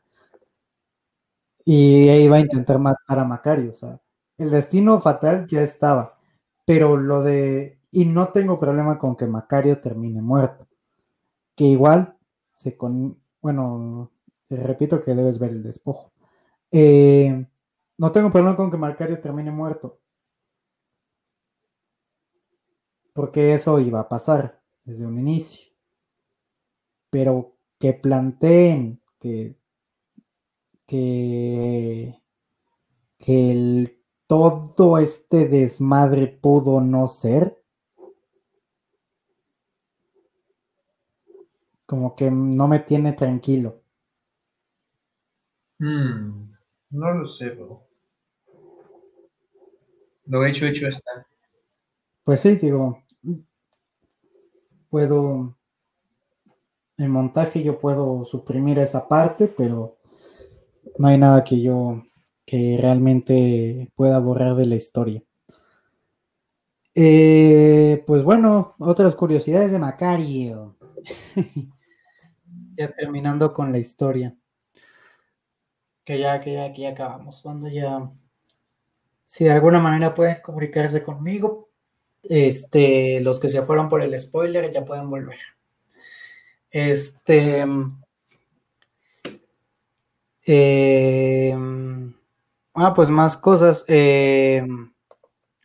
Y 1.64 2.10
iba 2.10 2.36
a 2.36 2.41
intentar 2.41 2.78
matar 2.78 3.20
a 3.20 3.24
Macario, 3.24 3.70
o 3.72 3.74
sea, 3.74 4.02
el 4.38 4.50
destino 4.52 5.00
fatal 5.00 5.48
ya 5.48 5.62
estaba, 5.62 6.18
pero 6.66 6.98
lo 6.98 7.24
de 7.24 7.76
Y 7.96 8.04
no 8.04 8.28
tengo 8.34 8.60
problema 8.60 9.00
con 9.00 9.16
que 9.16 9.26
Macario 9.26 9.80
termine 9.80 10.22
muerto. 10.22 10.68
Que 11.56 11.64
igual 11.64 12.18
se 12.54 12.76
con. 12.76 13.18
Bueno, 13.41 14.12
repito 14.50 15.02
que 15.02 15.16
debes 15.16 15.39
ver 15.39 15.52
el 15.52 15.64
despojo. 15.64 16.12
Eh, 16.72 17.48
no 17.98 18.12
tengo 18.12 18.30
problema 18.32 18.58
con 18.58 18.70
que 18.70 18.76
Macario 18.76 19.22
termine 19.22 19.50
muerto. 19.50 19.98
Porque 23.14 23.54
eso 23.54 23.80
iba 23.80 24.02
a 24.02 24.10
pasar 24.10 24.62
desde 24.84 25.06
un 25.06 25.18
inicio. 25.18 25.66
Pero 27.10 27.56
que 27.80 27.93
planteen 27.93 29.02
que, 29.22 29.56
que, 30.86 32.22
que 33.20 33.52
el, 33.52 34.04
todo 34.28 34.98
este 34.98 35.48
desmadre 35.48 36.28
pudo 36.28 36.82
no 36.82 37.08
ser. 37.08 37.62
Como 41.86 42.16
que 42.16 42.32
no 42.32 42.68
me 42.68 42.80
tiene 42.80 43.14
tranquilo. 43.14 43.82
Hmm, 45.80 46.52
no 46.92 47.12
lo 47.14 47.26
sé, 47.26 47.50
bro. 47.50 47.84
Lo 50.26 50.46
hecho, 50.46 50.66
hecho 50.66 50.88
está. 50.88 51.28
Pues 52.24 52.40
sí, 52.40 52.56
digo, 52.56 53.04
puedo, 54.90 55.56
en 56.98 57.12
montaje 57.12 57.62
yo 57.62 57.80
puedo 57.80 58.26
suprimir 58.26 58.80
esa 58.80 59.08
parte, 59.08 59.48
pero 59.48 59.98
no 60.98 61.08
hay 61.08 61.18
nada 61.18 61.44
que 61.44 61.62
yo, 61.62 62.04
que 62.46 62.78
realmente 62.80 63.92
pueda 63.96 64.20
borrar 64.20 64.56
de 64.56 64.66
la 64.66 64.76
historia. 64.76 65.22
Eh, 66.98 68.02
pues 68.08 68.24
bueno, 68.24 68.74
otras 68.80 69.16
curiosidades 69.16 69.70
de 69.72 69.80
Macario. 69.80 70.78
ya 72.78 72.91
terminando 72.93 73.54
con 73.54 73.74
la 73.74 73.78
historia. 73.78 74.34
Que 76.06 76.20
ya, 76.20 76.39
que 76.39 76.72
ya, 76.78 76.89
acabamos. 76.89 77.41
Cuando 77.41 77.68
ya, 77.68 78.10
si 79.26 79.43
de 79.43 79.52
alguna 79.52 79.80
manera 79.80 80.16
pueden 80.16 80.41
comunicarse 80.41 81.04
conmigo, 81.04 81.70
este, 82.24 83.20
los 83.20 83.41
que 83.41 83.50
se 83.50 83.62
fueron 83.64 83.89
por 83.89 84.02
el 84.02 84.18
spoiler 84.18 84.72
ya 84.72 84.86
pueden 84.86 85.10
volver. 85.10 85.39
Este. 86.72 87.66
Eh, 90.48 91.58
ah, 92.74 92.93
pues 92.93 93.10
más 93.10 93.36
cosas. 93.36 93.84
Eh, 93.89 94.66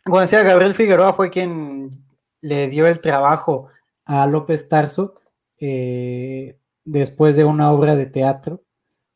decía, 0.05 0.43
Gabriel 0.43 0.73
Figueroa 0.73 1.13
fue 1.13 1.29
quien 1.29 2.05
le 2.41 2.67
dio 2.69 2.87
el 2.87 3.01
trabajo 3.01 3.67
a 4.05 4.25
López 4.27 4.67
Tarso 4.67 5.15
eh, 5.59 6.57
después 6.83 7.35
de 7.35 7.45
una 7.45 7.71
obra 7.71 7.95
de 7.95 8.07
teatro 8.07 8.63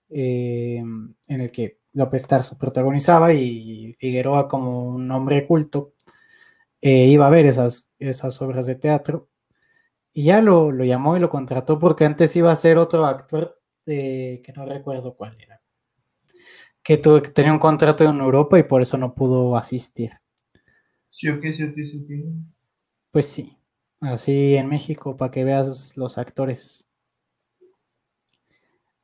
eh, 0.09 0.77
en 0.77 1.41
el 1.41 1.51
que 1.51 1.79
López 1.93 2.27
Tarso 2.27 2.57
protagonizaba 2.57 3.33
y 3.33 3.93
Figueroa 3.99 4.47
como 4.47 4.87
un 4.87 5.09
hombre 5.11 5.47
culto 5.47 5.93
eh, 6.81 7.07
iba 7.07 7.25
a 7.25 7.31
ver 7.31 7.47
esas, 7.47 7.89
esas 7.97 8.39
obras 8.41 8.65
de 8.67 8.75
teatro 8.75 9.29
y 10.13 10.25
ya 10.25 10.41
lo, 10.41 10.71
lo, 10.71 10.85
llamó 10.85 11.17
y 11.17 11.19
lo 11.19 11.29
contrató 11.29 11.79
porque 11.79 12.05
antes 12.05 12.35
iba 12.35 12.51
a 12.51 12.55
ser 12.55 12.77
otro 12.77 13.05
actor 13.05 13.59
que 13.85 14.53
no 14.55 14.65
recuerdo 14.65 15.15
cuál 15.15 15.37
era 15.39 15.61
que, 16.85 16.97
tuvo, 16.97 17.21
que 17.21 17.31
tenía 17.31 17.51
un 17.51 17.59
contrato 17.59 18.03
en 18.03 18.19
Europa 18.19 18.59
y 18.59 18.63
por 18.63 18.81
eso 18.81 18.97
no 18.97 19.15
pudo 19.15 19.57
asistir. 19.57 20.11
Sí, 21.15 21.29
ok, 21.29 21.41
sí, 21.55 21.63
ok, 21.63 21.75
sí, 21.75 22.03
ok. 22.03 22.45
Pues 23.11 23.27
sí, 23.27 23.57
así 24.01 24.55
en 24.57 24.67
México 24.67 25.15
para 25.15 25.31
que 25.31 25.45
veas 25.45 25.95
los 25.95 26.17
actores. 26.17 26.85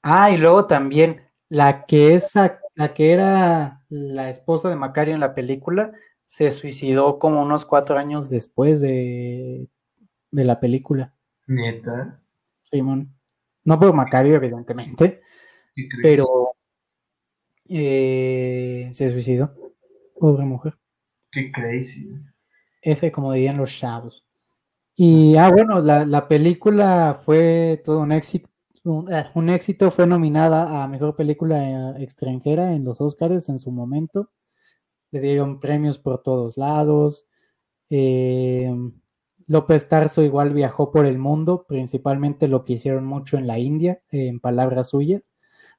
Ah, 0.03 0.29
y 0.29 0.35
luego 0.35 0.67
también 0.67 1.21
la 1.47 1.85
que 1.85 2.15
es 2.15 2.33
la 2.75 2.93
que 2.93 3.13
era 3.13 3.85
la 3.87 4.29
esposa 4.29 4.67
de 4.67 4.75
Macario 4.75 5.13
en 5.13 5.21
la 5.21 5.33
película 5.33 5.93
se 6.27 6.51
suicidó 6.51 7.17
como 7.17 7.41
unos 7.41 7.63
cuatro 7.63 7.97
años 7.97 8.29
después 8.29 8.81
de, 8.81 9.69
de 10.31 10.43
la 10.43 10.59
película. 10.59 11.13
Neta. 11.47 12.21
Simón. 12.69 13.15
No 13.63 13.79
por 13.79 13.93
Macario, 13.93 14.35
evidentemente, 14.35 15.21
pero 16.01 16.55
eh, 17.69 18.89
se 18.93 19.11
suicidó. 19.13 19.55
Pobre 20.19 20.43
mujer. 20.43 20.80
Qué 21.31 21.51
crazy. 21.51 22.09
F, 22.81 23.11
como 23.11 23.33
dirían 23.33 23.57
los 23.57 23.71
chavos. 23.71 24.23
Y, 24.95 25.35
ah, 25.37 25.49
bueno, 25.51 25.81
la, 25.81 26.05
la 26.05 26.27
película 26.27 27.21
fue 27.25 27.81
todo 27.85 27.99
un 28.01 28.11
éxito. 28.11 28.49
Un, 28.83 29.11
eh, 29.13 29.55
éxito, 29.55 29.91
fue 29.91 30.07
nominada 30.07 30.83
a 30.83 30.87
Mejor 30.87 31.15
Película 31.15 31.95
Extranjera 31.99 32.73
en 32.73 32.83
los 32.83 32.99
Oscars 32.99 33.47
en 33.49 33.59
su 33.59 33.71
momento. 33.71 34.31
Le 35.11 35.21
dieron 35.21 35.59
premios 35.59 35.99
por 35.99 36.23
todos 36.23 36.57
lados. 36.57 37.27
Eh, 37.89 38.73
López 39.47 39.87
Tarso 39.87 40.23
igual 40.23 40.53
viajó 40.53 40.91
por 40.91 41.05
el 41.05 41.19
mundo, 41.19 41.65
principalmente 41.67 42.47
lo 42.47 42.63
que 42.63 42.73
hicieron 42.73 43.05
mucho 43.05 43.37
en 43.37 43.47
la 43.47 43.59
India, 43.59 44.01
eh, 44.11 44.27
en 44.27 44.39
palabras 44.39 44.89
suyas, 44.89 45.21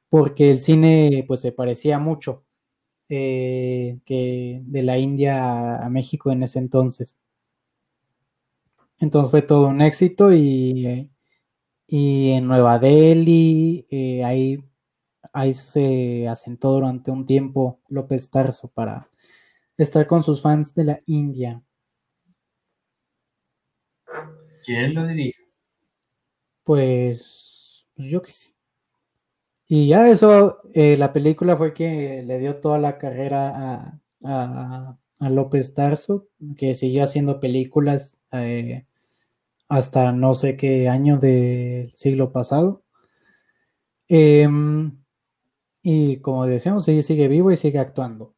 porque 0.08 0.50
el 0.50 0.60
cine 0.60 1.24
pues 1.26 1.40
se 1.40 1.52
parecía 1.52 1.98
mucho 1.98 2.44
eh, 3.08 3.98
que 4.04 4.62
de 4.64 4.82
la 4.82 4.98
India 4.98 5.76
a, 5.76 5.88
México 5.90 6.30
en 6.30 6.42
ese 6.42 6.58
entonces. 6.58 7.16
Entonces 8.98 9.30
fue 9.30 9.42
todo 9.42 9.68
un 9.68 9.80
éxito 9.80 10.32
y, 10.32 11.10
y 11.86 12.30
en 12.30 12.46
Nueva 12.46 12.78
Delhi 12.78 13.86
eh, 13.90 14.24
ahí, 14.24 14.64
ahí 15.32 15.54
se 15.54 16.28
asentó 16.28 16.72
durante 16.72 17.10
un 17.10 17.26
tiempo 17.26 17.80
López 17.88 18.30
Tarso 18.30 18.68
para 18.68 19.08
estar 19.76 20.06
con 20.06 20.22
sus 20.22 20.40
fans 20.40 20.74
de 20.74 20.84
la 20.84 21.00
India. 21.06 21.62
¿Quién 24.64 24.94
lo 24.94 25.06
diría? 25.06 25.34
Pues, 26.64 27.84
pues 27.94 28.08
yo 28.08 28.22
que 28.22 28.30
sí. 28.30 28.51
Y 29.74 29.88
ya 29.88 30.10
eso, 30.10 30.58
eh, 30.74 30.98
la 30.98 31.14
película 31.14 31.56
fue 31.56 31.72
que 31.72 32.22
le 32.26 32.38
dio 32.38 32.56
toda 32.60 32.78
la 32.78 32.98
carrera 32.98 33.48
a, 33.48 34.00
a, 34.22 34.98
a 35.18 35.30
López 35.30 35.72
Tarso, 35.72 36.28
que 36.58 36.74
siguió 36.74 37.04
haciendo 37.04 37.40
películas 37.40 38.18
eh, 38.32 38.84
hasta 39.70 40.12
no 40.12 40.34
sé 40.34 40.58
qué 40.58 40.90
año 40.90 41.18
del 41.18 41.90
siglo 41.94 42.32
pasado. 42.32 42.82
Eh, 44.10 44.46
y 45.82 46.18
como 46.18 46.44
decíamos, 46.46 46.86
ella 46.88 47.00
sigue 47.00 47.28
vivo 47.28 47.50
y 47.50 47.56
sigue 47.56 47.78
actuando. 47.78 48.34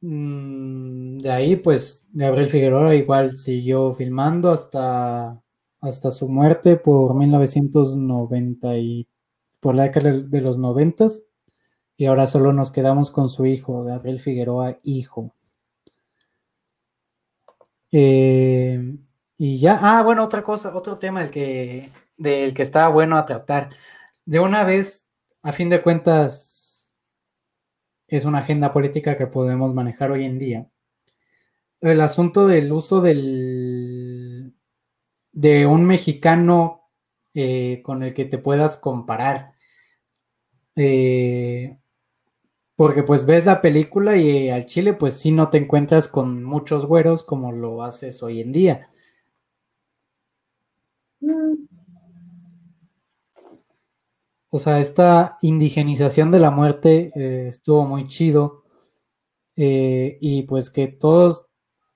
Mm, 0.00 1.18
de 1.18 1.30
ahí, 1.30 1.54
pues, 1.54 2.08
Gabriel 2.12 2.48
Figueroa 2.48 2.96
igual 2.96 3.36
siguió 3.38 3.94
filmando 3.94 4.50
hasta, 4.50 5.40
hasta 5.80 6.10
su 6.10 6.28
muerte 6.28 6.74
por 6.76 7.14
1990 7.14 8.76
y 8.76 9.06
por 9.60 9.74
la 9.74 9.84
década 9.84 10.12
de 10.12 10.40
los 10.40 10.58
noventas. 10.58 11.22
Y 11.96 12.06
ahora 12.06 12.26
solo 12.26 12.52
nos 12.52 12.70
quedamos 12.70 13.10
con 13.10 13.28
su 13.28 13.46
hijo, 13.46 13.84
Gabriel 13.84 14.20
Figueroa, 14.20 14.78
hijo. 14.82 15.34
Eh, 17.92 18.96
y 19.36 19.58
ya, 19.58 19.78
ah, 19.80 20.02
bueno, 20.02 20.24
otra 20.24 20.42
cosa, 20.42 20.74
otro 20.74 20.98
tema 20.98 21.20
del 21.20 21.30
que, 21.30 21.90
del 22.16 22.54
que 22.54 22.62
estaba 22.62 22.88
bueno 22.88 23.16
a 23.16 23.26
tratar. 23.26 23.70
De 24.24 24.40
una 24.40 24.64
vez, 24.64 25.06
a 25.42 25.52
fin 25.52 25.68
de 25.68 25.82
cuentas, 25.82 26.94
es 28.08 28.24
una 28.24 28.38
agenda 28.38 28.72
política 28.72 29.16
que 29.16 29.26
podemos 29.26 29.74
manejar 29.74 30.10
hoy 30.10 30.24
en 30.24 30.38
día. 30.38 30.66
El 31.80 32.00
asunto 32.00 32.46
del 32.46 32.72
uso 32.72 33.00
del 33.00 34.54
de 35.32 35.66
un 35.66 35.84
mexicano 35.84 36.79
eh, 37.34 37.80
con 37.82 38.02
el 38.02 38.14
que 38.14 38.24
te 38.24 38.38
puedas 38.38 38.76
comparar. 38.76 39.52
Eh, 40.76 41.76
porque 42.76 43.02
pues 43.02 43.26
ves 43.26 43.44
la 43.44 43.60
película 43.60 44.16
y 44.16 44.48
al 44.50 44.66
Chile 44.66 44.94
pues 44.94 45.14
sí 45.14 45.32
no 45.32 45.50
te 45.50 45.58
encuentras 45.58 46.08
con 46.08 46.42
muchos 46.44 46.86
güeros 46.86 47.22
como 47.22 47.52
lo 47.52 47.82
haces 47.82 48.22
hoy 48.22 48.40
en 48.40 48.52
día. 48.52 48.90
O 54.52 54.58
sea, 54.58 54.80
esta 54.80 55.38
indigenización 55.42 56.30
de 56.32 56.40
la 56.40 56.50
muerte 56.50 57.12
eh, 57.14 57.48
estuvo 57.48 57.86
muy 57.86 58.06
chido. 58.08 58.64
Eh, 59.56 60.18
y 60.20 60.42
pues 60.44 60.70
que 60.70 60.88
todos, 60.88 61.46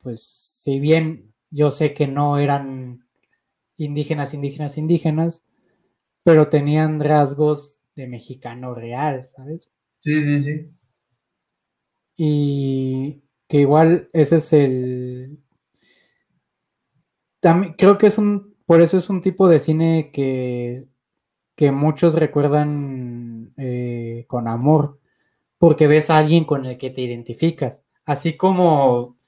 pues 0.02 0.22
si 0.22 0.78
bien 0.80 1.32
yo 1.50 1.70
sé 1.70 1.94
que 1.94 2.06
no 2.06 2.38
eran 2.38 3.03
indígenas, 3.76 4.34
indígenas, 4.34 4.78
indígenas, 4.78 5.44
pero 6.22 6.48
tenían 6.48 7.00
rasgos 7.00 7.80
de 7.96 8.06
mexicano 8.06 8.74
real, 8.74 9.26
¿sabes? 9.26 9.70
Sí, 10.00 10.20
sí, 10.22 10.42
sí. 10.42 10.70
Y 12.16 13.22
que 13.48 13.60
igual 13.60 14.08
ese 14.12 14.36
es 14.36 14.52
el, 14.52 15.38
también 17.44 17.74
creo 17.76 17.98
que 17.98 18.06
es 18.06 18.16
un, 18.16 18.56
por 18.64 18.80
eso 18.80 18.96
es 18.96 19.10
un 19.10 19.20
tipo 19.20 19.48
de 19.48 19.58
cine 19.58 20.10
que, 20.14 20.86
que 21.56 21.72
muchos 21.72 22.14
recuerdan 22.14 23.52
eh, 23.58 24.24
con 24.28 24.48
amor, 24.48 24.98
porque 25.58 25.86
ves 25.86 26.08
a 26.08 26.16
alguien 26.18 26.46
con 26.46 26.64
el 26.66 26.78
que 26.78 26.90
te 26.90 27.02
identificas. 27.02 27.80
Así 28.06 28.38
como 28.38 29.18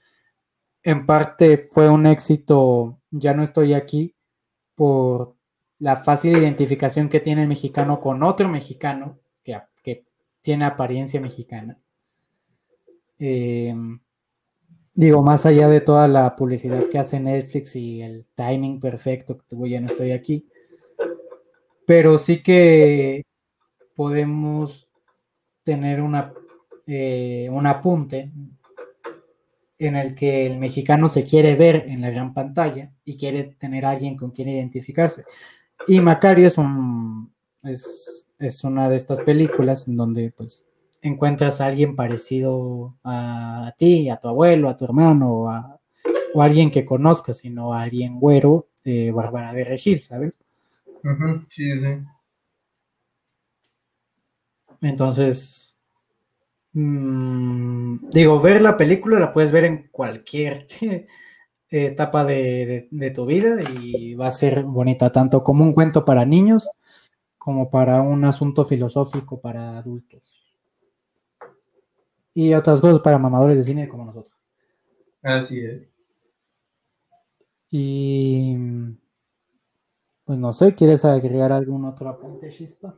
en 0.82 1.04
parte 1.04 1.68
fue 1.72 1.90
un 1.90 2.06
éxito, 2.06 3.02
ya 3.10 3.34
no 3.34 3.42
estoy 3.42 3.74
aquí, 3.74 4.15
por 4.76 5.34
la 5.80 5.96
fácil 5.96 6.36
identificación 6.36 7.08
que 7.08 7.20
tiene 7.20 7.42
el 7.42 7.48
mexicano 7.48 8.00
con 8.00 8.22
otro 8.22 8.48
mexicano 8.48 9.18
que, 9.42 9.60
que 9.82 10.04
tiene 10.40 10.64
apariencia 10.64 11.20
mexicana. 11.20 11.76
Eh, 13.18 13.74
digo, 14.94 15.22
más 15.22 15.44
allá 15.46 15.68
de 15.68 15.80
toda 15.80 16.06
la 16.06 16.36
publicidad 16.36 16.88
que 16.88 16.98
hace 16.98 17.18
Netflix 17.18 17.74
y 17.74 18.02
el 18.02 18.26
timing 18.34 18.78
perfecto, 18.78 19.38
que 19.38 19.70
ya 19.70 19.80
no 19.80 19.88
estoy 19.88 20.12
aquí, 20.12 20.46
pero 21.86 22.18
sí 22.18 22.42
que 22.42 23.24
podemos 23.94 24.88
tener 25.62 26.00
una, 26.00 26.32
eh, 26.86 27.48
un 27.50 27.66
apunte 27.66 28.30
en 29.78 29.96
el 29.96 30.14
que 30.14 30.46
el 30.46 30.58
mexicano 30.58 31.08
se 31.08 31.24
quiere 31.24 31.54
ver 31.54 31.84
en 31.88 32.00
la 32.00 32.10
gran 32.10 32.32
pantalla 32.32 32.92
y 33.04 33.16
quiere 33.16 33.54
tener 33.58 33.84
a 33.84 33.90
alguien 33.90 34.16
con 34.16 34.30
quien 34.30 34.48
identificarse. 34.48 35.24
Y 35.86 36.00
Macario 36.00 36.46
es, 36.46 36.58
un, 36.58 37.32
es, 37.62 38.28
es 38.38 38.64
una 38.64 38.88
de 38.88 38.96
estas 38.96 39.20
películas 39.20 39.86
en 39.88 39.96
donde 39.96 40.32
pues 40.36 40.66
encuentras 41.02 41.60
a 41.60 41.66
alguien 41.66 41.94
parecido 41.94 42.96
a, 43.04 43.74
ti, 43.78 44.08
a 44.08 44.16
tu 44.16 44.28
abuelo, 44.28 44.68
a 44.68 44.76
tu 44.76 44.84
hermano, 44.84 45.32
o 45.32 45.48
a, 45.48 45.78
o 46.34 46.42
alguien 46.42 46.70
que 46.70 46.84
conozcas, 46.84 47.38
sino 47.38 47.72
a 47.72 47.82
alguien 47.82 48.18
güero 48.18 48.68
de 48.84 49.12
Bárbara 49.12 49.52
de 49.52 49.64
Regil, 49.64 50.00
¿sabes? 50.00 50.38
sí, 51.54 51.80
sí. 51.80 52.04
Entonces, 54.80 55.65
mmm, 56.76 58.10
digo, 58.10 58.40
ver 58.40 58.60
la 58.62 58.76
película 58.76 59.18
la 59.18 59.32
puedes 59.32 59.50
ver 59.50 59.64
en 59.64 59.88
cualquier 59.88 60.68
etapa 61.70 62.24
de, 62.24 62.88
de, 62.90 63.10
tu 63.10 63.26
vida 63.26 63.56
y 63.62 64.14
va 64.14 64.28
a 64.28 64.30
ser 64.30 64.62
bonita, 64.62 65.10
tanto 65.10 65.42
como 65.42 65.64
un 65.64 65.72
cuento 65.72 66.04
para 66.04 66.24
niños 66.24 66.70
como 67.38 67.70
para 67.70 68.02
un 68.02 68.24
asunto 68.24 68.64
filosófico 68.64 69.40
para 69.40 69.78
adultos. 69.78 70.32
Y 72.34 72.52
otras 72.52 72.80
cosas 72.80 73.00
para 73.00 73.18
mamadores 73.18 73.56
de 73.56 73.62
cine 73.62 73.88
como 73.88 74.04
nosotros. 74.04 74.36
Así 75.22 75.60
es. 75.60 75.88
Y 77.70 78.56
pues 80.24 80.38
no 80.38 80.52
sé, 80.52 80.74
¿quieres 80.74 81.04
agregar 81.04 81.52
algún 81.52 81.84
otro 81.84 82.08
apunte, 82.08 82.50
Chispa? 82.50 82.94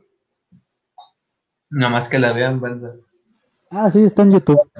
Nada 1.69 1.91
más 1.91 2.09
que 2.09 2.19
la 2.19 2.33
vean, 2.33 2.59
banda. 2.59 2.95
Ah, 3.69 3.89
sí, 3.89 4.03
está 4.03 4.23
en 4.23 4.31
YouTube. 4.31 4.71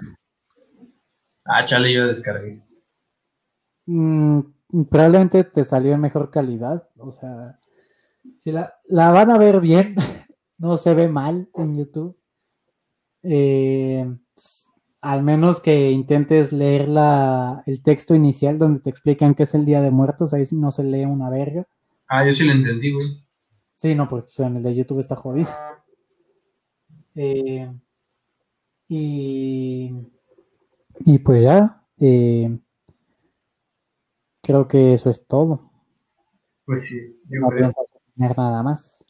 Ah, 1.45 1.63
chale, 1.63 1.93
yo 1.93 2.07
descargué. 2.07 2.61
Mm, 3.85 4.41
probablemente 4.89 5.43
te 5.43 5.63
salió 5.63 5.93
en 5.93 6.01
mejor 6.01 6.31
calidad. 6.31 6.87
O 6.97 7.11
sea, 7.11 7.59
si 8.37 8.51
la, 8.51 8.75
la 8.85 9.11
van 9.11 9.31
a 9.31 9.37
ver 9.37 9.59
bien, 9.59 9.95
no 10.57 10.77
se 10.77 10.93
ve 10.93 11.07
mal 11.07 11.49
en 11.55 11.77
YouTube. 11.77 12.17
Eh, 13.23 14.07
al 15.01 15.23
menos 15.23 15.59
que 15.59 15.91
intentes 15.91 16.51
leer 16.51 16.89
la, 16.89 17.63
el 17.65 17.81
texto 17.81 18.15
inicial 18.15 18.57
donde 18.57 18.79
te 18.79 18.89
explican 18.89 19.33
qué 19.33 19.43
es 19.43 19.53
el 19.53 19.65
Día 19.65 19.81
de 19.81 19.91
Muertos, 19.91 20.33
ahí 20.33 20.43
no 20.51 20.71
se 20.71 20.83
lee 20.83 21.05
una 21.05 21.29
verga. 21.29 21.65
Ah, 22.07 22.25
yo 22.25 22.33
sí 22.33 22.43
lo 22.43 22.53
entendí, 22.53 22.91
güey. 22.91 23.07
Sí, 23.75 23.95
no, 23.95 24.07
porque 24.07 24.31
en 24.39 24.57
el 24.57 24.63
de 24.63 24.75
YouTube 24.75 24.99
está 24.99 25.15
jodido. 25.15 25.49
Eh, 27.15 27.71
y, 28.89 29.91
y 31.05 31.19
pues 31.19 31.43
ya, 31.43 31.85
eh, 31.99 32.59
creo 34.41 34.67
que 34.67 34.93
eso 34.93 35.11
es 35.11 35.27
todo. 35.27 35.71
Pues 36.65 36.87
sí, 36.87 37.21
yo 37.29 37.39
no 37.39 37.49
pienso 37.49 37.87
tener 38.15 38.35
nada 38.35 38.63
más. 38.63 39.05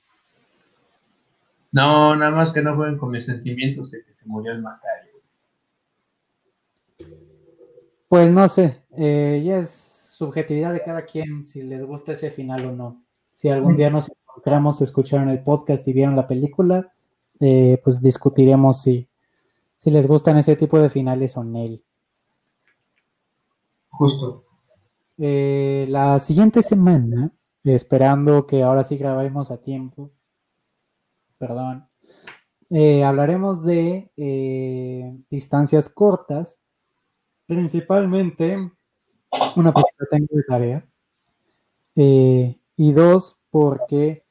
No, 1.72 2.16
nada 2.16 2.32
más 2.32 2.52
que 2.52 2.62
no 2.62 2.76
jueguen 2.76 2.98
con 2.98 3.12
mis 3.12 3.26
sentimientos 3.26 3.92
de 3.92 4.04
que 4.04 4.14
se 4.14 4.28
murió 4.28 4.52
el 4.52 4.62
Macario. 4.62 5.14
Pues 8.10 8.32
no 8.32 8.50
sé, 8.50 8.84
eh, 8.98 9.42
ya 9.46 9.60
es 9.60 9.70
subjetividad 9.70 10.74
de 10.74 10.84
cada 10.84 11.06
quien 11.06 11.48
si 11.48 11.62
les 11.62 11.86
gusta 11.86 12.12
ese 12.12 12.32
final 12.32 12.66
o 12.66 12.72
no. 12.74 13.06
Si 13.32 13.48
algún 13.48 13.78
día 13.78 13.90
nos 13.90 14.10
encontramos, 14.10 14.82
escucharon 14.82 15.30
el 15.30 15.42
podcast 15.42 15.88
y 15.88 15.94
vieron 15.94 16.18
la 16.18 16.28
película, 16.28 16.92
eh, 17.40 17.80
pues 17.84 18.02
discutiremos 18.02 18.82
si, 18.82 19.06
si 19.80 19.90
les 19.90 20.06
gustan 20.06 20.38
ese 20.38 20.56
tipo 20.56 20.78
de 20.78 20.90
finales 20.90 21.36
o 21.38 21.44
no. 21.44 21.66
Justo. 23.90 24.46
Eh, 25.18 25.88
la 25.90 26.20
siguiente 26.20 26.62
semana, 26.62 27.32
esperando 27.64 28.46
que 28.46 28.62
ahora 28.62 28.84
sí 28.84 28.98
grabemos 28.98 29.52
a 29.52 29.62
tiempo, 29.62 30.12
perdón, 31.38 31.90
eh, 32.70 33.04
hablaremos 33.04 33.64
de 33.64 34.12
distancias 35.30 35.90
cortas, 35.90 36.60
principalmente 37.48 38.58
una 39.56 39.72
porque 39.72 40.06
tengo 40.12 40.28
de 40.30 40.44
tarea 40.44 40.86
y 41.96 42.92
dos 42.94 43.38
porque 43.50 44.26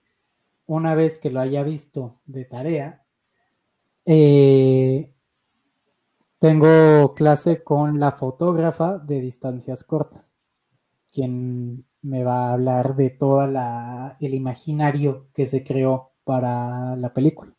una 0.67 0.95
vez 0.95 1.19
que 1.19 1.31
lo 1.31 1.41
haya 1.41 1.63
visto 1.63 2.21
de 2.27 2.45
tarea, 2.45 3.05
eh, 4.05 5.13
tengo 6.39 7.15
clase 7.15 7.63
con 7.63 7.99
la 7.99 8.13
fotógrafa 8.13 8.99
de 8.99 9.21
distancias 9.21 9.85
cortas, 9.85 10.35
quien 11.13 11.85
me 12.03 12.23
va 12.25 12.49
a 12.49 12.53
hablar 12.55 12.95
de 12.97 13.11
todo 13.11 13.45
el 13.45 14.35
imaginario 14.35 15.29
que 15.35 15.47
se 15.47 15.65
creó 15.65 16.13
para 16.25 16.97
la 16.97 17.13
película 17.13 17.53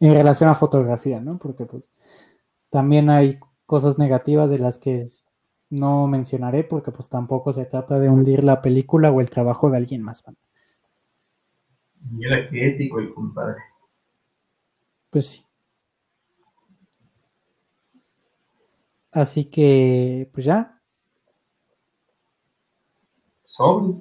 en 0.00 0.14
relación 0.14 0.50
a 0.50 0.54
fotografía, 0.54 1.20
¿no? 1.20 1.38
Porque 1.38 1.64
pues 1.64 1.90
también 2.70 3.08
hay 3.08 3.38
cosas 3.66 3.98
negativas 3.98 4.50
de 4.50 4.58
las 4.58 4.78
que 4.78 5.06
no 5.70 6.06
mencionaré 6.08 6.64
porque 6.64 6.90
pues 6.90 7.08
tampoco 7.08 7.52
se 7.52 7.66
trata 7.66 7.98
de 7.98 8.08
hundir 8.08 8.42
la 8.42 8.62
película 8.62 9.12
o 9.12 9.20
el 9.20 9.30
trabajo 9.30 9.70
de 9.70 9.76
alguien 9.76 10.02
más. 10.02 10.24
Y 12.18 12.24
era 12.26 12.48
ético 12.50 12.98
el 12.98 13.14
compadre. 13.14 13.60
Pues 15.10 15.26
sí. 15.26 15.44
Así 19.12 19.44
que, 19.44 20.30
pues 20.32 20.46
ya. 20.46 20.80
Sobre. 23.44 24.00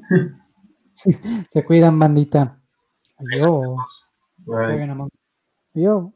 Se 1.51 1.65
cuidan, 1.65 1.99
bandita. 1.99 2.61
Adiós. 3.17 4.07
Adiós. 5.75 6.13